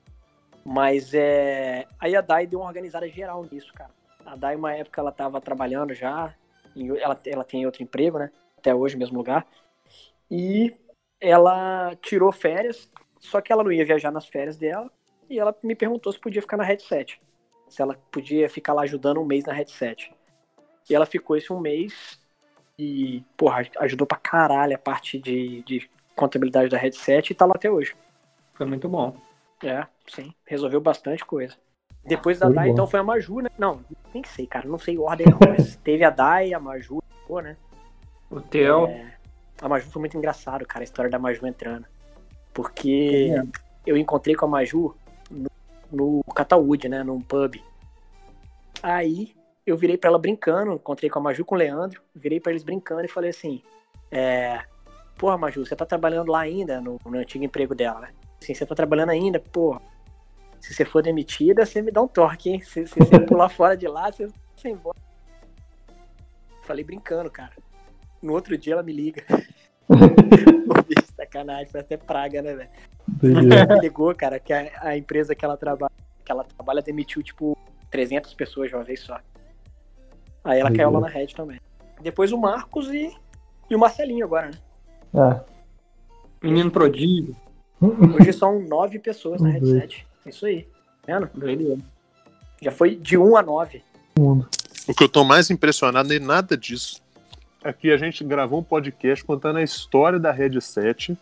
Mas 0.65 1.13
é. 1.13 1.87
Aí 1.99 2.15
a 2.15 2.21
Dai 2.21 2.45
deu 2.45 2.59
uma 2.59 2.67
organizada 2.67 3.07
geral 3.07 3.45
nisso, 3.51 3.73
cara. 3.73 3.91
A 4.25 4.35
Dai, 4.35 4.55
uma 4.55 4.73
época, 4.73 5.01
ela 5.01 5.11
tava 5.11 5.41
trabalhando 5.41 5.93
já. 5.93 6.33
Ela, 6.75 7.19
ela 7.25 7.43
tem 7.43 7.65
outro 7.65 7.83
emprego, 7.83 8.19
né? 8.19 8.31
Até 8.57 8.73
hoje, 8.73 8.97
mesmo 8.97 9.17
lugar. 9.17 9.45
E 10.29 10.73
ela 11.19 11.95
tirou 12.01 12.31
férias, 12.31 12.89
só 13.19 13.41
que 13.41 13.51
ela 13.51 13.63
não 13.63 13.71
ia 13.71 13.85
viajar 13.85 14.11
nas 14.11 14.27
férias 14.27 14.57
dela. 14.57 14.89
E 15.29 15.39
ela 15.39 15.55
me 15.63 15.75
perguntou 15.75 16.11
se 16.11 16.19
podia 16.19 16.41
ficar 16.41 16.57
na 16.57 16.63
headset. 16.63 17.19
Se 17.67 17.81
ela 17.81 17.95
podia 18.11 18.49
ficar 18.49 18.73
lá 18.73 18.83
ajudando 18.83 19.21
um 19.21 19.25
mês 19.25 19.45
na 19.45 19.53
headset. 19.53 20.11
E 20.89 20.95
ela 20.95 21.05
ficou 21.05 21.35
esse 21.35 21.53
um 21.53 21.59
mês 21.59 22.19
e, 22.77 23.23
porra, 23.37 23.67
ajudou 23.79 24.07
pra 24.07 24.17
caralho 24.17 24.75
a 24.75 24.79
parte 24.79 25.19
de, 25.19 25.61
de 25.63 25.89
contabilidade 26.15 26.69
da 26.69 26.77
headset 26.77 27.31
e 27.31 27.35
tá 27.35 27.45
lá 27.45 27.53
até 27.55 27.69
hoje. 27.69 27.95
Foi 28.53 28.65
muito 28.65 28.89
bom. 28.89 29.15
É, 29.63 29.85
sim. 30.09 30.33
Resolveu 30.45 30.81
bastante 30.81 31.25
coisa. 31.25 31.55
Depois 32.03 32.39
da 32.39 32.47
foi 32.47 32.55
Dai, 32.55 32.69
então 32.69 32.87
foi 32.87 32.99
a 32.99 33.03
Maju, 33.03 33.41
né? 33.41 33.49
Não, 33.57 33.81
nem 34.13 34.23
sei, 34.23 34.47
cara. 34.47 34.67
Não 34.67 34.77
sei 34.77 34.97
ordem 34.97 35.27
não, 35.27 35.39
mas 35.47 35.75
teve 35.83 36.03
a 36.03 36.09
Dai, 36.09 36.53
a 36.53 36.59
Maju, 36.59 37.01
né? 37.43 37.55
O 38.29 38.41
Theo. 38.41 38.87
É, 38.87 39.13
a 39.61 39.69
Maju 39.69 39.89
foi 39.91 39.99
muito 39.99 40.17
engraçado, 40.17 40.65
cara, 40.65 40.81
a 40.81 40.85
história 40.85 41.11
da 41.11 41.19
Maju 41.19 41.45
entrando. 41.45 41.85
Porque 42.53 43.31
é. 43.31 43.43
eu 43.85 43.97
encontrei 43.97 44.35
com 44.35 44.45
a 44.45 44.49
Maju 44.49 44.95
no, 45.29 45.49
no 45.91 46.23
Catawood, 46.33 46.89
né? 46.89 47.03
Num 47.03 47.21
pub. 47.21 47.61
Aí 48.81 49.35
eu 49.65 49.77
virei 49.77 49.97
para 49.97 50.09
ela 50.09 50.17
brincando, 50.17 50.73
encontrei 50.73 51.09
com 51.09 51.19
a 51.19 51.21
Maju 51.21 51.45
com 51.45 51.55
o 51.55 51.57
Leandro, 51.57 52.01
virei 52.15 52.39
para 52.39 52.51
eles 52.51 52.63
brincando 52.63 53.05
e 53.05 53.09
falei 53.09 53.29
assim: 53.29 53.61
é, 54.09 54.61
Porra, 55.19 55.37
Maju, 55.37 55.65
você 55.65 55.75
tá 55.75 55.85
trabalhando 55.85 56.31
lá 56.31 56.39
ainda, 56.39 56.79
no, 56.79 56.97
no 57.05 57.17
antigo 57.17 57.43
emprego 57.43 57.75
dela, 57.75 57.99
né? 57.99 58.09
Assim, 58.41 58.53
você 58.53 58.65
tá 58.65 58.73
trabalhando 58.73 59.09
ainda, 59.09 59.37
porra. 59.37 59.81
Se 60.59 60.73
você 60.73 60.85
for 60.85 61.01
demitida, 61.01 61.65
você 61.65 61.81
me 61.81 61.91
dá 61.91 62.01
um 62.01 62.07
torque, 62.07 62.49
hein? 62.49 62.61
Se, 62.61 62.85
se 62.85 62.99
você 62.99 63.19
pular 63.19 63.49
fora 63.49 63.75
de 63.75 63.87
lá, 63.87 64.11
você 64.11 64.27
vai 64.61 64.71
embora. 64.71 64.97
Falei 66.63 66.83
brincando, 66.83 67.29
cara. 67.29 67.53
No 68.21 68.33
outro 68.33 68.57
dia 68.57 68.73
ela 68.73 68.83
me 68.83 68.93
liga. 68.93 69.23
sacanagem, 71.19 71.65
foi 71.65 71.81
até 71.81 71.97
praga, 71.97 72.41
né, 72.41 72.55
velho? 72.55 72.69
me 73.21 73.81
ligou, 73.81 74.13
cara, 74.15 74.39
que 74.39 74.53
a, 74.53 74.71
a, 74.81 74.97
empresa 74.97 75.35
que 75.35 75.43
ela 75.43 75.57
trabalha, 75.57 75.91
que 76.23 76.31
ela 76.31 76.43
trabalha 76.43 76.81
demitiu, 76.81 77.21
tipo, 77.21 77.57
300 77.91 78.33
pessoas 78.33 78.69
de 78.69 78.75
uma 78.75 78.83
vez 78.83 79.01
só. 79.01 79.19
Aí 80.43 80.59
ela 80.59 80.71
caiu 80.71 80.89
lá 80.89 80.99
na 80.99 81.07
rede 81.07 81.35
também. 81.35 81.59
Depois 82.01 82.31
o 82.31 82.37
Marcos 82.37 82.89
e, 82.89 83.13
e 83.69 83.75
o 83.75 83.79
Marcelinho 83.79 84.25
agora, 84.25 84.51
né? 85.13 85.41
É. 86.41 86.47
Menino 86.47 86.71
prodígio. 86.71 87.35
Hoje 87.81 88.33
são 88.33 88.59
nove 88.61 88.99
pessoas 88.99 89.41
na 89.41 89.49
headset. 89.49 90.07
É 90.25 90.29
isso 90.29 90.45
aí. 90.45 90.67
Tá 91.05 91.29
vendo? 91.33 91.83
Já 92.61 92.71
foi 92.71 92.95
de 92.95 93.17
um 93.17 93.35
a 93.35 93.41
nove. 93.41 93.81
O 94.17 94.93
que 94.93 95.03
eu 95.03 95.09
tô 95.09 95.23
mais 95.23 95.49
impressionado 95.49 96.09
nem 96.09 96.19
nada 96.19 96.57
disso. 96.57 97.01
Aqui 97.63 97.91
a 97.91 97.97
gente 97.97 98.23
gravou 98.23 98.59
um 98.59 98.63
podcast 98.63 99.23
contando 99.23 99.57
a 99.57 99.63
história 99.63 100.19
da 100.19 100.31
headset 100.31 101.17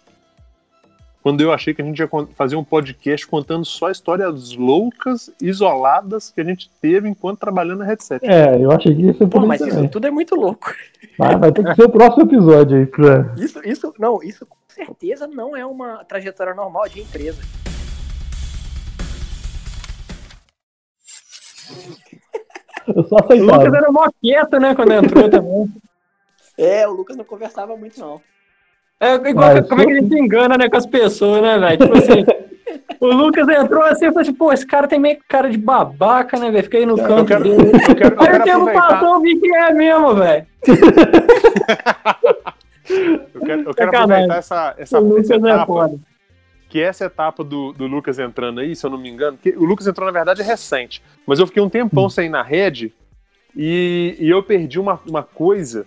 quando 1.27 1.41
eu 1.41 1.51
achei 1.51 1.73
que 1.73 1.81
a 1.81 1.85
gente 1.85 1.99
ia 1.99 2.09
fazer 2.35 2.55
um 2.55 2.63
podcast 2.63 3.27
contando 3.27 3.65
só 3.65 3.91
histórias 3.91 4.55
loucas, 4.55 5.29
isoladas, 5.41 6.29
que 6.29 6.39
a 6.39 6.43
gente 6.45 6.71
teve 6.81 7.09
enquanto 7.09 7.39
trabalhando 7.39 7.79
na 7.79 7.85
headset. 7.85 8.25
É, 8.25 8.55
eu 8.55 8.71
achei 8.71 8.95
que 8.95 9.01
isso 9.01 9.27
Pô, 9.27 9.45
mas 9.45 9.59
também. 9.59 9.75
isso 9.75 9.89
tudo 9.89 10.07
é 10.07 10.09
muito 10.09 10.35
louco. 10.35 10.73
Ah, 11.19 11.35
vai 11.35 11.51
ter 11.51 11.65
que 11.65 11.75
ser 11.75 11.83
o 11.83 11.89
próximo 11.89 12.23
episódio 12.23 12.77
aí. 12.77 12.85
Pra... 12.85 13.33
Isso, 13.37 13.59
isso, 13.65 13.93
não, 13.99 14.23
isso 14.23 14.45
com 14.45 14.55
certeza 14.69 15.27
não 15.27 15.53
é 15.53 15.65
uma 15.65 16.01
trajetória 16.05 16.53
normal 16.53 16.87
de 16.87 17.01
empresa. 17.01 17.41
Eu 22.87 23.03
só 23.03 23.17
aceitava. 23.17 23.51
O 23.51 23.65
Lucas 23.65 23.73
era 23.73 23.91
mó 23.91 24.07
quieto, 24.21 24.59
né, 24.59 24.75
quando 24.75 24.93
entrou 24.93 25.29
também. 25.29 25.67
É, 26.57 26.87
o 26.87 26.93
Lucas 26.93 27.15
não 27.15 27.25
conversava 27.25 27.75
muito, 27.75 27.99
não. 27.99 28.21
É 28.99 29.13
igual, 29.13 29.53
Mas, 29.53 29.69
como 29.69 29.81
é 29.81 29.85
que 29.85 29.91
a 29.91 30.01
gente 30.01 30.15
engana, 30.15 30.57
né, 30.57 30.67
com 30.69 30.77
as 30.77 30.85
pessoas, 30.87 31.41
né, 31.41 31.59
velho? 31.59 31.77
Tipo 31.77 31.97
assim, 31.97 32.25
o 32.99 33.07
Lucas 33.07 33.47
entrou 33.47 33.83
assim 33.83 34.05
e 34.05 34.09
falou 34.09 34.21
assim, 34.21 34.33
pô, 34.33 34.51
esse 34.51 34.65
cara 34.65 34.87
tem 34.87 34.99
meio 34.99 35.19
cara 35.27 35.49
de 35.49 35.57
babaca, 35.57 36.39
né, 36.39 36.49
velho? 36.49 36.63
Fica 36.63 36.79
aí 36.79 36.85
no 36.85 36.97
canto 36.97 37.19
eu 37.19 37.25
quero, 37.25 37.43
dele. 37.43 37.71
Eu 37.89 37.95
quero, 37.95 38.15
eu 38.15 38.21
aí 38.21 38.39
o 38.39 38.43
tempo 38.43 38.73
passou, 38.73 39.15
eu 39.15 39.21
vi 39.21 39.39
que 39.39 39.55
é 39.55 39.73
mesmo, 39.73 40.15
velho. 40.15 40.47
eu 43.35 43.41
quero, 43.41 43.61
eu 43.61 43.73
quero 43.75 43.89
aproveitar 43.89 44.37
essa, 44.37 44.73
essa, 44.77 44.97
essa 44.97 45.33
é 45.33 45.37
etapa, 45.37 45.85
é 45.85 46.16
que 46.69 46.81
essa 46.81 47.05
etapa 47.05 47.43
do, 47.43 47.71
do 47.73 47.87
Lucas 47.87 48.19
entrando 48.19 48.59
aí, 48.59 48.75
se 48.75 48.85
eu 48.85 48.89
não 48.89 48.97
me 48.97 49.09
engano, 49.09 49.37
que 49.37 49.49
o 49.51 49.63
Lucas 49.63 49.87
entrou, 49.87 50.05
na 50.05 50.11
verdade, 50.11 50.41
recente, 50.41 51.01
mas 51.25 51.39
eu 51.39 51.47
fiquei 51.47 51.61
um 51.61 51.69
tempão 51.69 52.05
hum. 52.05 52.09
sem 52.09 52.25
ir 52.25 52.29
na 52.29 52.43
rede 52.43 52.93
e, 53.55 54.15
e 54.19 54.29
eu 54.29 54.43
perdi 54.43 54.79
uma, 54.79 54.99
uma 55.07 55.23
coisa 55.23 55.85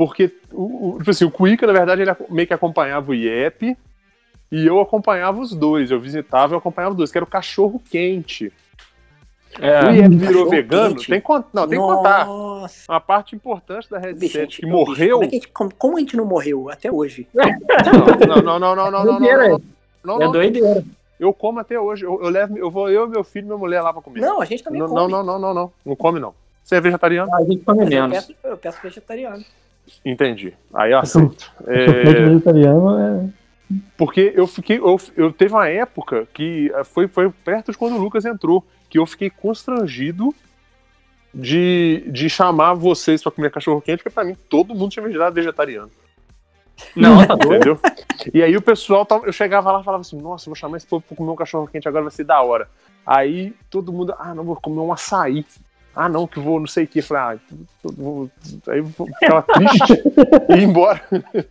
porque 0.00 0.32
o, 0.50 0.94
o, 0.94 0.98
tipo 0.98 1.10
assim, 1.10 1.26
o 1.26 1.30
Cuica, 1.30 1.66
na 1.66 1.74
verdade, 1.74 2.00
ele 2.00 2.10
meio 2.30 2.48
que 2.48 2.54
acompanhava 2.54 3.10
o 3.10 3.14
IEP 3.14 3.76
e 4.50 4.66
eu 4.66 4.80
acompanhava 4.80 5.38
os 5.38 5.54
dois. 5.54 5.90
Eu 5.90 6.00
visitava 6.00 6.54
e 6.54 6.56
acompanhava 6.56 6.92
os 6.92 6.96
dois, 6.96 7.12
que 7.12 7.18
era 7.18 7.24
o 7.24 7.28
cachorro 7.28 7.82
quente. 7.90 8.50
É, 9.58 10.08
virou 10.08 10.48
vegano, 10.48 10.94
quente. 10.94 11.08
tem, 11.08 11.22
não, 11.52 11.68
tem 11.68 11.78
que 11.78 11.84
contar. 11.84 12.28
Uma 12.88 13.00
parte 13.00 13.34
importante 13.34 13.90
da 13.90 13.98
Red 13.98 14.14
Bicho, 14.14 14.46
que 14.46 14.66
morreu. 14.66 15.18
Como, 15.18 15.24
é 15.24 15.28
que, 15.28 15.48
como, 15.48 15.74
como, 15.74 15.96
a 15.96 16.00
gente 16.00 16.16
não 16.16 16.24
morreu 16.24 16.68
até 16.70 16.90
hoje? 16.90 17.26
Não, 17.34 17.44
não, 17.44 18.42
não, 18.42 18.58
não, 18.58 18.76
não, 18.76 18.90
não, 18.90 19.04
não, 19.04 19.20
não, 19.20 20.18
não, 20.18 20.22
É 20.22 20.32
doideira. 20.32 20.84
Eu 21.18 21.34
como 21.34 21.58
até 21.58 21.78
hoje. 21.78 22.04
Eu, 22.04 22.22
eu, 22.22 22.30
levo, 22.30 22.56
eu 22.56 22.70
vou 22.70 22.88
eu, 22.88 23.06
meu 23.08 23.22
filho 23.22 23.44
e 23.44 23.46
minha 23.46 23.58
mulher 23.58 23.82
lá 23.82 23.92
pra 23.92 24.00
comer. 24.00 24.20
Não, 24.20 24.40
a 24.40 24.44
gente 24.44 24.62
também 24.62 24.80
não, 24.80 24.88
come. 24.88 25.00
Não, 25.00 25.08
não, 25.08 25.24
não, 25.24 25.38
não, 25.38 25.54
não. 25.54 25.72
Não 25.84 25.96
come, 25.96 26.18
não. 26.18 26.34
Você 26.64 26.76
é 26.76 26.80
vegetariano? 26.80 27.30
Ah, 27.34 27.38
a 27.38 27.44
gente 27.44 27.62
come 27.62 27.84
menos. 27.84 28.16
Eu 28.16 28.22
peço, 28.22 28.34
eu 28.44 28.56
peço 28.56 28.78
vegetariano. 28.82 29.44
Entendi. 30.04 30.54
Aí 30.72 30.92
eu 30.92 30.98
aceito. 30.98 31.52
É... 31.66 31.86
vegetariano 31.86 32.98
é. 32.98 33.28
Porque 33.96 34.32
eu 34.34 34.46
fiquei. 34.46 34.78
Eu, 34.78 34.98
eu 35.16 35.32
teve 35.32 35.52
uma 35.52 35.68
época 35.68 36.26
que 36.32 36.72
eh, 36.74 36.84
foi, 36.84 37.06
foi 37.06 37.30
perto 37.44 37.70
de 37.70 37.78
quando 37.78 37.96
o 37.96 38.00
Lucas 38.00 38.24
entrou, 38.24 38.64
que 38.90 38.98
eu 38.98 39.06
fiquei 39.06 39.30
constrangido 39.30 40.34
de, 41.32 42.04
de 42.08 42.28
chamar 42.28 42.74
vocês 42.74 43.22
para 43.22 43.32
comer 43.32 43.50
cachorro 43.50 43.80
quente, 43.80 43.98
porque 43.98 44.10
para 44.10 44.24
mim 44.24 44.36
todo 44.48 44.74
mundo 44.74 44.90
tinha 44.90 45.06
virado 45.06 45.32
vegetariano. 45.32 45.90
Não, 46.96 47.24
tá 47.24 47.36
doido. 47.36 47.54
Entendeu? 47.54 47.80
E 48.34 48.42
aí 48.42 48.56
o 48.56 48.62
pessoal, 48.62 49.06
eu 49.24 49.32
chegava 49.32 49.70
lá 49.70 49.80
e 49.80 49.84
falava 49.84 50.00
assim, 50.00 50.20
nossa, 50.20 50.46
vou 50.46 50.56
chamar 50.56 50.76
esse 50.76 50.86
povo 50.86 51.04
pra 51.06 51.16
comer 51.16 51.30
um 51.30 51.36
cachorro 51.36 51.68
quente, 51.68 51.88
agora 51.88 52.04
vai 52.04 52.12
ser 52.12 52.24
da 52.24 52.42
hora. 52.42 52.68
Aí 53.06 53.54
todo 53.70 53.92
mundo, 53.92 54.14
ah, 54.18 54.34
não, 54.34 54.44
vou 54.44 54.56
comer 54.56 54.80
um 54.80 54.92
açaí. 54.92 55.44
Ah, 55.94 56.08
não, 56.08 56.26
que 56.26 56.38
vou 56.38 56.60
não 56.60 56.66
sei 56.66 56.84
o 56.84 56.88
que. 56.88 57.02
Falei, 57.02 57.38
ah, 57.38 57.54
vou, 57.82 58.30
aí 58.68 58.78
eu 58.78 58.86
ficava 58.86 59.42
triste 59.42 60.02
e 60.50 60.54
ir 60.54 60.62
embora. 60.62 61.02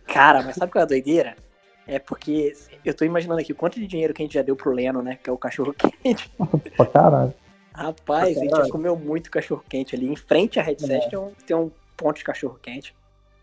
Cara, 0.06 0.42
mas 0.42 0.56
sabe 0.56 0.72
qual 0.72 0.80
é 0.80 0.84
a 0.84 0.88
doideira? 0.88 1.36
É 1.90 1.98
porque 1.98 2.54
eu 2.84 2.94
tô 2.94 3.04
imaginando 3.04 3.40
aqui 3.40 3.50
o 3.50 3.56
quanto 3.56 3.80
de 3.80 3.84
dinheiro 3.84 4.14
que 4.14 4.22
a 4.22 4.24
gente 4.24 4.34
já 4.34 4.42
deu 4.42 4.54
pro 4.54 4.70
Leno, 4.70 5.02
né? 5.02 5.18
Que 5.20 5.28
é 5.28 5.32
o 5.32 5.36
cachorro 5.36 5.74
quente. 5.74 6.30
pra 6.76 6.86
caralho. 6.86 7.34
Rapaz, 7.74 8.38
a 8.38 8.40
gente 8.40 8.56
já 8.56 8.68
comeu 8.68 8.96
muito 8.96 9.28
cachorro 9.28 9.64
quente 9.68 9.96
ali. 9.96 10.06
Em 10.06 10.14
frente 10.14 10.60
à 10.60 10.62
headset 10.62 11.04
é. 11.04 11.08
tem, 11.08 11.18
um, 11.18 11.32
tem 11.44 11.56
um 11.56 11.68
ponto 11.96 12.18
de 12.18 12.22
cachorro 12.22 12.56
quente. 12.62 12.94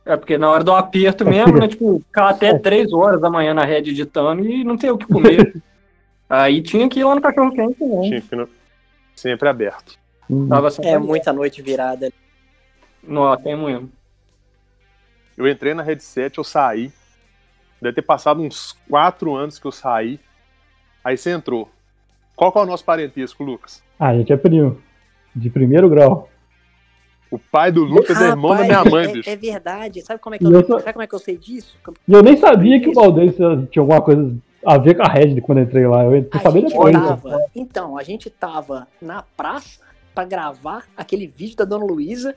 É, 0.05 0.15
porque 0.15 0.37
na 0.37 0.49
hora 0.49 0.63
do 0.63 0.71
aperto 0.71 1.25
mesmo, 1.25 1.57
né? 1.57 1.67
Tipo, 1.67 1.99
ficar 1.99 2.29
até 2.29 2.55
3 2.57 2.93
horas 2.93 3.19
da 3.19 3.29
manhã 3.29 3.53
na 3.53 3.65
rede 3.65 3.89
editando 3.89 4.47
e 4.47 4.63
não 4.63 4.77
ter 4.77 4.91
o 4.91 4.97
que 4.97 5.05
comer. 5.05 5.61
Aí 6.29 6.61
tinha 6.61 6.87
que 6.87 7.01
ir 7.01 7.03
lá 7.03 7.15
no 7.15 7.21
cachorro 7.21 7.51
quente 7.51 7.77
também. 7.77 8.09
Tinha 8.09 8.21
que 8.21 8.33
ir 8.33 8.37
no... 8.37 8.49
sempre 9.13 9.49
aberto. 9.49 9.99
Uhum. 10.29 10.47
Tava 10.47 10.69
é 10.83 10.97
muita 10.97 11.33
noite 11.33 11.61
virada. 11.61 12.13
Não, 13.03 13.35
tem 13.35 13.57
muito. 13.57 13.91
Eu 15.35 15.45
entrei 15.49 15.73
na 15.73 15.83
headset, 15.83 16.37
eu 16.37 16.45
saí. 16.45 16.93
Deve 17.81 17.95
ter 17.95 18.01
passado 18.01 18.41
uns 18.41 18.75
quatro 18.89 19.35
anos 19.35 19.59
que 19.59 19.65
eu 19.67 19.71
saí. 19.71 20.19
Aí 21.03 21.17
você 21.17 21.31
entrou. 21.31 21.69
Qual 22.35 22.51
que 22.51 22.57
é 22.57 22.61
o 22.61 22.65
nosso 22.65 22.83
parentesco, 22.83 23.43
Lucas? 23.43 23.83
Ah, 23.99 24.09
a 24.09 24.15
gente 24.17 24.31
é 24.31 24.37
primo. 24.37 24.79
De 25.35 25.49
primeiro 25.49 25.89
grau. 25.89 26.29
O 27.29 27.37
pai 27.37 27.71
do 27.71 27.83
Lucas 27.83 28.19
é 28.21 28.29
irmão 28.29 28.55
da 28.55 28.63
minha 28.63 28.85
mãe, 28.85 29.05
é, 29.05 29.11
bicho. 29.13 29.29
É 29.29 29.35
verdade. 29.35 30.01
Sabe 30.01 30.19
como 30.19 30.35
é 30.35 30.37
que 30.37 30.45
eu, 30.45 30.51
eu 30.51 30.79
sabe 30.79 30.93
como 30.93 31.03
é 31.03 31.07
que 31.07 31.15
eu 31.15 31.19
sei 31.19 31.37
disso? 31.37 31.77
E 32.07 32.13
eu 32.13 32.23
nem 32.23 32.37
sabia 32.37 32.79
que 32.79 32.89
o 32.89 32.93
Valdez 32.93 33.35
tinha 33.35 33.81
alguma 33.81 34.01
coisa 34.01 34.35
a 34.65 34.77
ver 34.77 34.95
com 34.95 35.03
a 35.03 35.07
Red 35.07 35.41
quando 35.41 35.57
eu 35.59 35.63
entrei 35.65 35.85
lá. 35.85 36.03
Eu 36.05 36.11
fui 36.11 36.27
A 36.31 36.39
saber 36.39 36.61
depois. 36.63 36.95
né? 36.95 37.01
tava, 37.01 37.39
então, 37.55 37.97
a 37.97 38.03
gente 38.03 38.29
tava 38.29 38.87
na 39.01 39.23
praça 39.35 39.81
pra 40.15 40.23
gravar 40.25 40.85
aquele 40.95 41.27
vídeo 41.27 41.57
da 41.57 41.65
Dona 41.65 41.85
Luísa, 41.85 42.35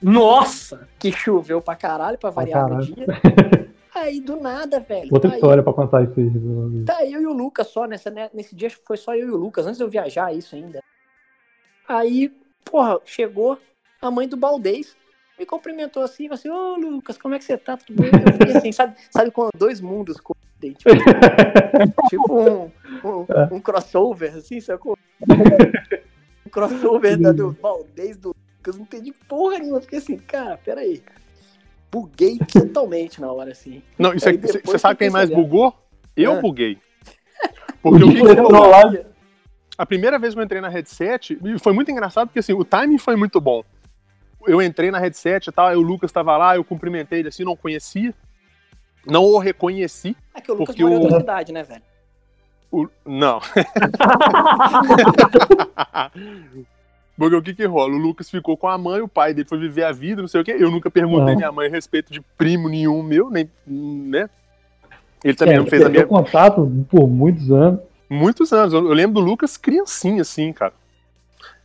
Nossa! 0.00 0.88
que 0.98 1.12
choveu 1.12 1.60
pra 1.60 1.74
caralho, 1.76 2.18
pra 2.18 2.30
variar 2.30 2.68
caralho. 2.68 2.84
dia. 2.86 3.06
Aí, 3.94 4.20
do 4.20 4.36
nada, 4.36 4.80
velho. 4.80 5.08
Outra 5.12 5.30
tá 5.30 5.36
história 5.36 5.62
pra 5.62 5.72
contar 5.72 6.02
isso 6.02 6.18
aí. 6.18 6.84
Tá 6.84 7.04
eu 7.04 7.20
e 7.20 7.26
o 7.26 7.32
Lucas 7.32 7.66
só, 7.66 7.86
nessa, 7.86 8.10
né, 8.10 8.30
nesse 8.32 8.54
dia 8.54 8.70
foi 8.84 8.96
só 8.96 9.14
eu 9.14 9.28
e 9.28 9.30
o 9.30 9.36
Lucas, 9.36 9.66
antes 9.66 9.76
de 9.76 9.84
eu 9.84 9.88
viajar, 9.88 10.32
isso 10.34 10.56
ainda. 10.56 10.82
Aí, 11.86 12.32
porra, 12.64 12.98
chegou 13.04 13.58
a 14.00 14.10
mãe 14.10 14.26
do 14.26 14.36
Baldez, 14.36 14.96
me 15.38 15.44
cumprimentou 15.44 16.02
assim, 16.02 16.24
falou 16.24 16.34
assim, 16.34 16.48
ô 16.48 16.76
Lucas, 16.76 17.18
como 17.18 17.34
é 17.34 17.38
que 17.38 17.44
você 17.44 17.58
tá? 17.58 17.76
Tudo 17.76 18.00
bem? 18.00 18.10
Eu 18.10 18.32
fiquei 18.32 18.56
assim, 18.56 18.72
sabe, 18.72 18.96
sabe 19.10 19.30
quando 19.30 19.50
dois 19.56 19.80
mundos 19.80 20.18
coincidem? 20.20 20.72
Tipo, 20.72 20.90
tipo 22.08 22.40
um, 22.40 22.70
um, 23.04 23.56
um 23.56 23.60
crossover, 23.60 24.36
assim, 24.36 24.60
sacou? 24.60 24.96
Um 26.44 26.50
crossover 26.50 27.18
da, 27.18 27.30
do 27.30 27.52
Baldez, 27.52 28.16
do 28.16 28.34
Lucas, 28.58 28.76
não 28.76 28.82
entendi 28.82 29.12
porra 29.28 29.58
nenhuma, 29.58 29.78
eu 29.78 29.82
fiquei 29.82 29.98
assim, 29.98 30.18
cara, 30.18 30.58
peraí. 30.58 31.02
Buguei 31.92 32.38
totalmente 32.38 33.20
na 33.20 33.30
hora, 33.30 33.52
assim. 33.52 33.82
Não, 33.98 34.14
isso 34.14 34.24
você 34.64 34.78
sabe 34.78 34.94
que 34.94 35.00
quem 35.00 35.08
eu 35.08 35.12
mais 35.12 35.28
bugou? 35.28 35.74
Eu 36.16 36.38
Ah. 36.38 36.40
buguei. 36.40 36.78
Porque 37.82 38.02
o 38.02 38.08
que 38.10 38.22
lá, 38.58 38.82
A 39.76 39.84
primeira 39.86 40.18
vez 40.18 40.32
que 40.34 40.40
eu 40.40 40.44
entrei 40.44 40.60
na 40.60 40.68
headset, 40.68 41.38
e 41.44 41.58
foi 41.58 41.72
muito 41.72 41.90
engraçado, 41.90 42.28
porque 42.28 42.38
assim, 42.38 42.52
o 42.52 42.64
timing 42.64 42.98
foi 42.98 43.14
muito 43.16 43.40
bom. 43.40 43.62
Eu 44.46 44.60
entrei 44.62 44.90
na 44.90 44.98
headset 44.98 45.48
e 45.48 45.52
tal, 45.52 45.66
aí 45.68 45.76
o 45.76 45.80
Lucas 45.82 46.10
tava 46.12 46.36
lá, 46.36 46.56
eu 46.56 46.64
cumprimentei 46.64 47.18
ele 47.20 47.28
assim, 47.28 47.44
não 47.44 47.56
conhecia. 47.56 48.14
Não 49.06 49.24
o 49.24 49.38
reconheci. 49.38 50.16
É 50.34 50.40
que 50.40 50.50
o 50.50 50.54
Lucas 50.54 50.74
Porque 50.74 50.82
mora 50.84 50.94
em 50.94 50.98
o- 50.98 51.02
outra 51.02 51.20
cidade, 51.20 51.52
né, 51.52 51.62
velho? 51.62 51.82
O- 52.70 52.88
Não. 53.04 53.40
Porque 57.16 57.36
o 57.36 57.42
que 57.42 57.54
que 57.54 57.64
rola? 57.66 57.94
O 57.94 57.98
Lucas 57.98 58.30
ficou 58.30 58.56
com 58.56 58.66
a 58.68 58.76
mãe, 58.78 59.00
o 59.02 59.08
pai 59.08 59.34
dele 59.34 59.48
foi 59.48 59.58
viver 59.58 59.84
a 59.84 59.92
vida, 59.92 60.22
não 60.22 60.28
sei 60.28 60.40
o 60.40 60.44
quê. 60.44 60.56
Eu 60.58 60.70
nunca 60.70 60.90
perguntei 60.90 61.34
Ah. 61.34 61.36
minha 61.36 61.52
mãe 61.52 61.68
a 61.68 61.70
respeito 61.70 62.12
de 62.12 62.20
primo 62.38 62.68
nenhum 62.68 63.02
meu, 63.02 63.30
nem, 63.30 63.48
né? 63.66 64.28
Ele 65.22 65.34
também 65.34 65.54
É, 65.54 65.58
não 65.58 65.66
fez 65.66 65.84
a 65.84 65.88
minha... 65.88 66.06
contato 66.06 66.68
por 66.90 67.06
muitos 67.08 67.50
anos. 67.52 67.80
Muitos 68.10 68.52
anos. 68.52 68.74
Eu, 68.74 68.80
lembro 68.80 69.20
do 69.22 69.26
Lucas 69.26 69.56
criancinha, 69.56 70.22
assim, 70.22 70.52
cara. 70.52 70.72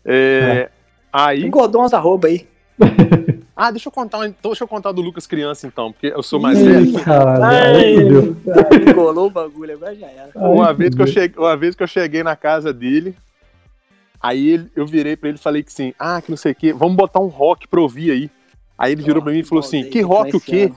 É, 0.06 0.70
Aí... 1.12 1.44
Engordou 1.46 1.82
umas 1.82 1.94
arroba 1.94 2.28
aí. 2.28 2.48
Ah, 3.60 3.72
deixa 3.72 3.88
eu 3.88 3.92
contar, 3.92 4.20
então, 4.28 4.52
deixa 4.52 4.64
eu 4.64 4.68
contar 4.68 4.92
do 4.92 5.02
Lucas 5.02 5.26
criança, 5.26 5.66
então, 5.66 5.92
porque 5.92 6.14
eu 6.16 6.22
sou 6.22 6.40
mais 6.40 6.60
Ih, 6.60 6.64
velho. 6.64 7.04
caralho, 7.04 7.44
Ai, 7.44 7.76
aí. 7.76 7.98
Engolou 8.92 9.26
o 9.26 9.30
bagulho, 9.32 9.74
agora 9.74 9.96
já 9.96 10.06
era. 10.06 10.30
Uma 10.36 10.72
vez, 10.76 10.94
que 10.94 11.02
eu 11.02 11.08
cheguei, 11.08 11.40
uma 11.44 11.58
vez 11.58 11.74
que 11.74 11.82
eu 11.82 11.88
cheguei 11.88 12.22
na 12.22 12.36
casa 12.36 12.72
dele, 12.72 13.16
aí 14.22 14.50
ele- 14.50 14.72
eu 14.76 14.86
virei 14.86 15.16
pra 15.16 15.30
ele 15.30 15.38
e 15.38 15.42
falei 15.42 15.64
que 15.64 15.70
assim, 15.70 15.94
ah, 16.00 16.22
que 16.22 16.30
não 16.32 16.38
sei 16.38 16.52
o 16.52 16.56
quê, 16.56 16.74
vamos 16.74 16.96
botar 16.96 17.20
um 17.20 17.28
rock 17.28 17.68
pra 17.68 17.82
ouvir 17.82 18.12
aí. 18.12 18.32
Aí 18.78 18.92
ele 18.92 19.02
virou 19.02 19.22
pra 19.24 19.32
mim 19.32 19.40
e 19.40 19.44
falou 19.44 19.64
assim, 19.64 19.90
que 19.90 20.02
rock 20.02 20.36
o 20.36 20.40
quê? 20.42 20.72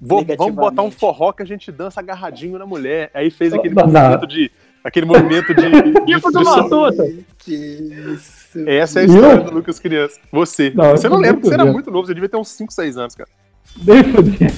Vou- 0.00 0.24
vamos 0.24 0.54
botar 0.54 0.82
um 0.82 0.90
forró 0.90 1.30
que 1.32 1.42
a 1.42 1.46
gente 1.46 1.70
dança 1.70 2.00
agarradinho 2.00 2.58
na 2.58 2.64
mulher. 2.66 3.10
Aí 3.12 3.30
fez 3.30 3.52
aquele 3.52 3.74
Não, 3.74 3.86
não. 3.86 3.92
movimento 4.00 4.26
de. 4.26 4.50
Aquele 4.82 5.04
movimento 5.06 5.54
de. 5.54 5.60
de- 6.06 6.14
Tipo 6.14 6.30
de 6.32 6.42
Matuta. 6.44 7.04
Que 7.38 7.54
isso. 7.54 8.40
Essa 8.66 9.00
é 9.00 9.02
a 9.02 9.06
Eu? 9.06 9.14
história 9.14 9.44
do 9.44 9.50
Lucas 9.54 9.78
Criança. 9.78 10.18
Você. 10.32 10.70
Não, 10.74 10.90
você 10.92 11.06
eu 11.06 11.10
não 11.10 11.18
lembra, 11.18 11.34
muito 11.34 11.48
você 11.48 11.54
era 11.54 11.64
muito 11.66 11.90
novo, 11.90 12.06
você 12.06 12.14
devia 12.14 12.28
ter 12.30 12.38
uns 12.38 12.48
5, 12.48 12.72
6 12.72 12.96
anos, 12.96 13.14
cara. 13.14 13.28
Nem 13.76 14.02
fudeu. 14.04 14.48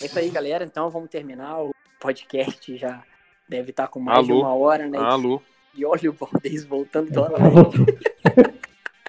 É 0.00 0.06
isso 0.06 0.18
aí, 0.18 0.30
galera. 0.30 0.64
Então 0.64 0.88
vamos 0.90 1.10
terminar. 1.10 1.60
O 1.62 1.72
podcast 2.00 2.76
já 2.78 3.02
deve 3.50 3.70
estar 3.70 3.88
com 3.88 3.98
mais 4.00 4.24
de 4.24 4.30
Alô? 4.32 4.40
uma 4.42 4.54
hora, 4.54 4.86
né? 4.86 4.96
Alô. 4.98 5.42
E 5.74 5.84
olha 5.84 6.10
o 6.10 6.12
Valdez 6.12 6.64
voltando 6.64 7.12
toda 7.12 7.32
hora. 7.42 8.54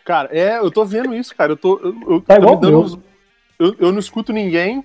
Cara, 0.04 0.30
é, 0.36 0.58
eu 0.58 0.72
tô 0.72 0.84
vendo 0.84 1.14
isso, 1.16 1.36
cara. 1.36 1.52
Eu 1.54 1.58
tô. 1.58 1.80
Eu, 1.80 1.96
eu, 2.16 2.22
Tá 2.22 2.36
igual 2.38 2.56
me 2.56 2.62
dando 2.62 2.80
uns- 2.82 3.00
eu, 3.60 3.76
eu 3.80 3.92
não 3.92 4.00
escuto 4.00 4.34
ninguém. 4.34 4.84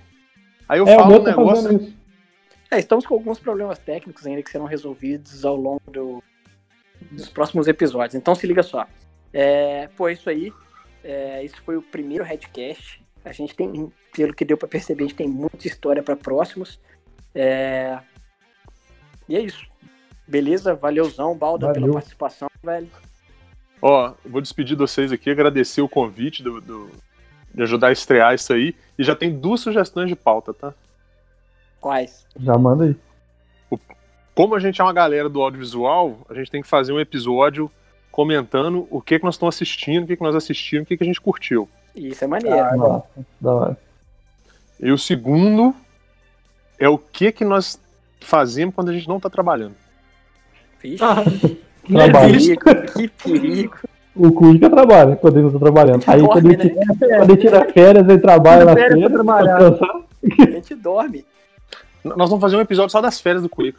Aí 0.68 0.78
eu 0.78 0.86
É, 0.86 0.94
o 0.94 0.98
falo 1.00 1.14
um 1.16 1.24
tá 1.24 1.30
negócio. 1.30 1.94
É, 2.70 2.78
estamos 2.78 3.06
com 3.06 3.14
alguns 3.14 3.38
problemas 3.38 3.78
técnicos 3.78 4.26
ainda 4.26 4.42
que 4.42 4.50
serão 4.50 4.66
resolvidos 4.66 5.44
ao 5.44 5.56
longo 5.56 5.80
do- 5.90 6.22
dos 7.10 7.28
próximos 7.28 7.66
episódios. 7.68 8.14
Então 8.14 8.34
se 8.34 8.46
liga 8.46 8.62
só. 8.62 8.86
É, 9.32 9.88
pô, 9.96 10.08
é 10.08 10.12
isso 10.12 10.28
aí. 10.28 10.52
É, 11.02 11.44
isso 11.44 11.56
foi 11.62 11.76
o 11.76 11.82
primeiro 11.82 12.24
Redcast. 12.24 13.02
A 13.24 13.32
gente 13.32 13.54
tem, 13.54 13.90
pelo 14.12 14.34
que 14.34 14.44
deu 14.44 14.56
pra 14.56 14.68
perceber, 14.68 15.04
a 15.04 15.06
gente 15.06 15.16
tem 15.16 15.28
muita 15.28 15.66
história 15.66 16.02
para 16.02 16.16
próximos. 16.16 16.80
É, 17.34 17.98
E 19.28 19.36
é 19.36 19.40
isso. 19.40 19.66
Beleza? 20.26 20.74
Valeuzão, 20.74 21.36
Balda, 21.36 21.66
pela 21.68 21.80
Valeu. 21.80 21.94
participação, 21.94 22.48
velho. 22.62 22.88
Ó, 23.80 24.12
vou 24.24 24.40
despedir 24.40 24.76
de 24.76 24.82
vocês 24.82 25.12
aqui, 25.12 25.30
agradecer 25.30 25.80
o 25.82 25.88
convite 25.88 26.42
do, 26.42 26.60
do- 26.60 26.90
de 27.54 27.62
ajudar 27.62 27.88
a 27.88 27.92
estrear 27.92 28.34
isso 28.34 28.52
aí. 28.52 28.74
E 28.98 29.04
já 29.04 29.14
tem 29.14 29.38
duas 29.38 29.60
sugestões 29.60 30.08
de 30.08 30.16
pauta, 30.16 30.52
tá? 30.52 30.74
Quais? 31.80 32.26
Já 32.38 32.56
manda 32.58 32.84
aí. 32.84 32.96
Como 34.34 34.54
a 34.54 34.58
gente 34.60 34.80
é 34.80 34.84
uma 34.84 34.92
galera 34.92 35.28
do 35.28 35.40
audiovisual, 35.40 36.18
a 36.28 36.34
gente 36.34 36.50
tem 36.50 36.60
que 36.62 36.68
fazer 36.68 36.92
um 36.92 37.00
episódio 37.00 37.70
comentando 38.10 38.86
o 38.90 39.00
que, 39.00 39.18
que 39.18 39.24
nós 39.24 39.34
estamos 39.34 39.54
assistindo, 39.54 40.04
o 40.04 40.06
que, 40.06 40.16
que 40.16 40.22
nós 40.22 40.34
assistimos, 40.34 40.84
o 40.84 40.88
que, 40.88 40.96
que 40.96 41.02
a 41.04 41.06
gente 41.06 41.20
curtiu. 41.20 41.68
Isso 41.94 42.24
é 42.24 42.26
maneiro. 42.26 42.56
Da 42.56 42.76
hora. 42.76 43.02
Da 43.40 43.52
hora. 43.54 43.78
E 44.80 44.90
o 44.90 44.98
segundo 44.98 45.74
é 46.78 46.88
o 46.88 46.98
que, 46.98 47.32
que 47.32 47.44
nós 47.44 47.80
fazemos 48.20 48.74
quando 48.74 48.88
a 48.90 48.92
gente 48.92 49.08
não 49.08 49.18
tá 49.20 49.28
trabalhando. 49.30 49.74
Vixe, 50.82 51.02
Ah, 51.04 51.22
Trabalho. 51.88 52.34
existe. 52.34 52.56
perigo, 52.56 52.92
que 52.92 53.08
perigo. 53.08 53.74
O 54.14 54.32
Cuica 54.32 54.70
trabalha 54.70 55.14
quando 55.16 55.36
ele 55.36 55.44
não 55.44 55.52
tá 55.52 55.58
trabalhando. 55.58 56.02
Aí 56.06 56.20
Dorme, 56.20 56.32
quando 56.32 56.46
ele, 56.52 56.56
né? 56.56 56.62
tira, 56.70 57.18
quando 57.18 57.30
ele 57.30 57.36
tira 57.40 57.64
férias, 57.72 58.08
ele 58.08 58.18
trabalha 58.18 58.64
na 58.64 58.74
Férias 58.74 58.98
feira. 58.98 59.24
pra 59.24 59.42
descansar. 59.42 60.00
A 60.40 60.50
gente 60.50 60.74
dorme. 60.74 61.24
Nós 62.02 62.30
vamos 62.30 62.40
fazer 62.40 62.56
um 62.56 62.60
episódio 62.60 62.90
só 62.90 63.00
das 63.00 63.20
férias 63.20 63.42
do 63.42 63.48
Cuica. 63.48 63.78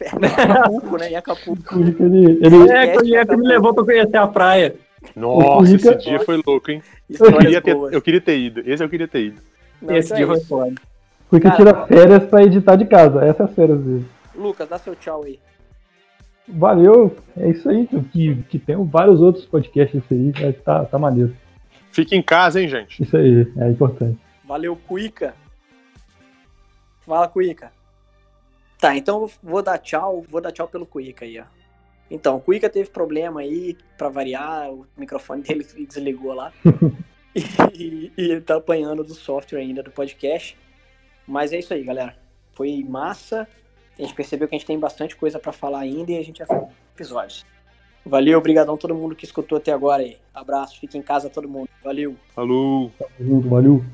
Acapulco, 0.00 0.96
né? 0.96 1.10
Em 1.10 1.16
Acapulco. 1.16 1.60
O 1.60 1.64
Cuica, 1.82 2.02
ele, 2.04 2.38
ele, 2.42 2.70
É, 2.70 2.86
que 2.88 2.98
o 2.98 3.02
Jeff 3.04 3.36
me 3.36 3.46
levou 3.46 3.74
pra 3.74 3.84
conhecer 3.84 4.16
a 4.16 4.26
praia. 4.26 4.74
Nossa, 5.14 5.58
Cuica- 5.70 5.90
esse 5.96 6.08
dia 6.08 6.20
foi 6.20 6.40
louco, 6.44 6.70
hein? 6.70 6.82
Eu 7.10 7.32
queria, 7.38 7.60
ter, 7.62 7.76
eu 7.76 8.02
queria 8.02 8.20
ter 8.20 8.38
ido. 8.38 8.62
Esse 8.64 8.82
eu 8.82 8.88
queria 8.88 9.06
ter 9.08 9.26
ido. 9.26 9.40
Não, 9.82 9.94
Esse 9.94 10.12
é 10.12 10.16
dia 10.16 10.26
foi 10.26 10.40
foda. 10.40 10.72
Cuica 11.28 11.50
Cara. 11.50 11.56
tira 11.56 11.86
férias 11.86 12.24
pra 12.24 12.42
editar 12.42 12.76
de 12.76 12.84
casa. 12.84 13.24
Essa 13.24 13.42
é 13.42 13.46
as 13.46 13.54
férias 13.54 13.80
dele. 13.80 14.06
Lucas, 14.34 14.68
dá 14.68 14.78
seu 14.78 14.94
tchau 14.94 15.24
aí. 15.24 15.40
Valeu. 16.48 17.16
É 17.36 17.48
isso 17.50 17.68
aí. 17.68 17.88
Que, 18.12 18.42
que 18.44 18.58
tem 18.58 18.82
vários 18.84 19.20
outros 19.20 19.44
podcasts 19.44 20.02
aí. 20.10 20.32
mas 20.40 20.56
Tá, 20.62 20.84
tá 20.84 20.98
maneiro. 20.98 21.34
Fique 21.90 22.14
em 22.14 22.22
casa, 22.22 22.60
hein, 22.60 22.68
gente? 22.68 23.02
Isso 23.02 23.16
aí. 23.16 23.50
É 23.56 23.70
importante. 23.70 24.18
Valeu, 24.44 24.76
Cuica. 24.76 25.34
Fala, 27.00 27.28
Cuica. 27.28 27.72
Tá, 28.78 28.94
então 28.94 29.22
eu 29.22 29.30
vou 29.42 29.62
dar 29.62 29.78
tchau, 29.78 30.22
vou 30.28 30.40
dar 30.40 30.52
tchau 30.52 30.68
pelo 30.68 30.84
Cuica 30.84 31.24
aí, 31.24 31.40
ó. 31.40 31.44
Então, 32.10 32.36
o 32.36 32.40
Cuica 32.40 32.68
teve 32.68 32.90
problema 32.90 33.40
aí, 33.40 33.76
pra 33.96 34.08
variar, 34.08 34.70
o 34.70 34.86
microfone 34.96 35.42
dele 35.42 35.66
desligou 35.88 36.34
lá. 36.34 36.52
e, 37.74 38.12
e 38.16 38.30
ele 38.30 38.40
tá 38.40 38.56
apanhando 38.56 39.02
do 39.02 39.14
software 39.14 39.60
ainda 39.60 39.82
do 39.82 39.90
podcast. 39.90 40.56
Mas 41.26 41.52
é 41.52 41.58
isso 41.58 41.74
aí, 41.74 41.82
galera. 41.82 42.16
Foi 42.52 42.84
massa. 42.88 43.48
A 43.98 44.02
gente 44.02 44.14
percebeu 44.14 44.46
que 44.46 44.54
a 44.54 44.58
gente 44.58 44.66
tem 44.66 44.78
bastante 44.78 45.16
coisa 45.16 45.38
pra 45.38 45.52
falar 45.52 45.80
ainda 45.80 46.12
e 46.12 46.18
a 46.18 46.22
gente 46.24 46.38
já 46.38 46.46
fez 46.46 46.62
episódios. 46.94 47.46
Valeu, 48.04 48.38
obrigadão 48.38 48.76
todo 48.76 48.94
mundo 48.94 49.16
que 49.16 49.24
escutou 49.24 49.58
até 49.58 49.72
agora 49.72 50.02
aí. 50.02 50.16
Abraço, 50.32 50.78
fique 50.78 50.96
em 50.96 51.02
casa 51.02 51.28
todo 51.28 51.48
mundo. 51.48 51.68
Valeu. 51.82 52.14
Falou! 52.34 52.92
Tamo 52.98 53.10
junto, 53.18 53.48
Valeu. 53.48 53.84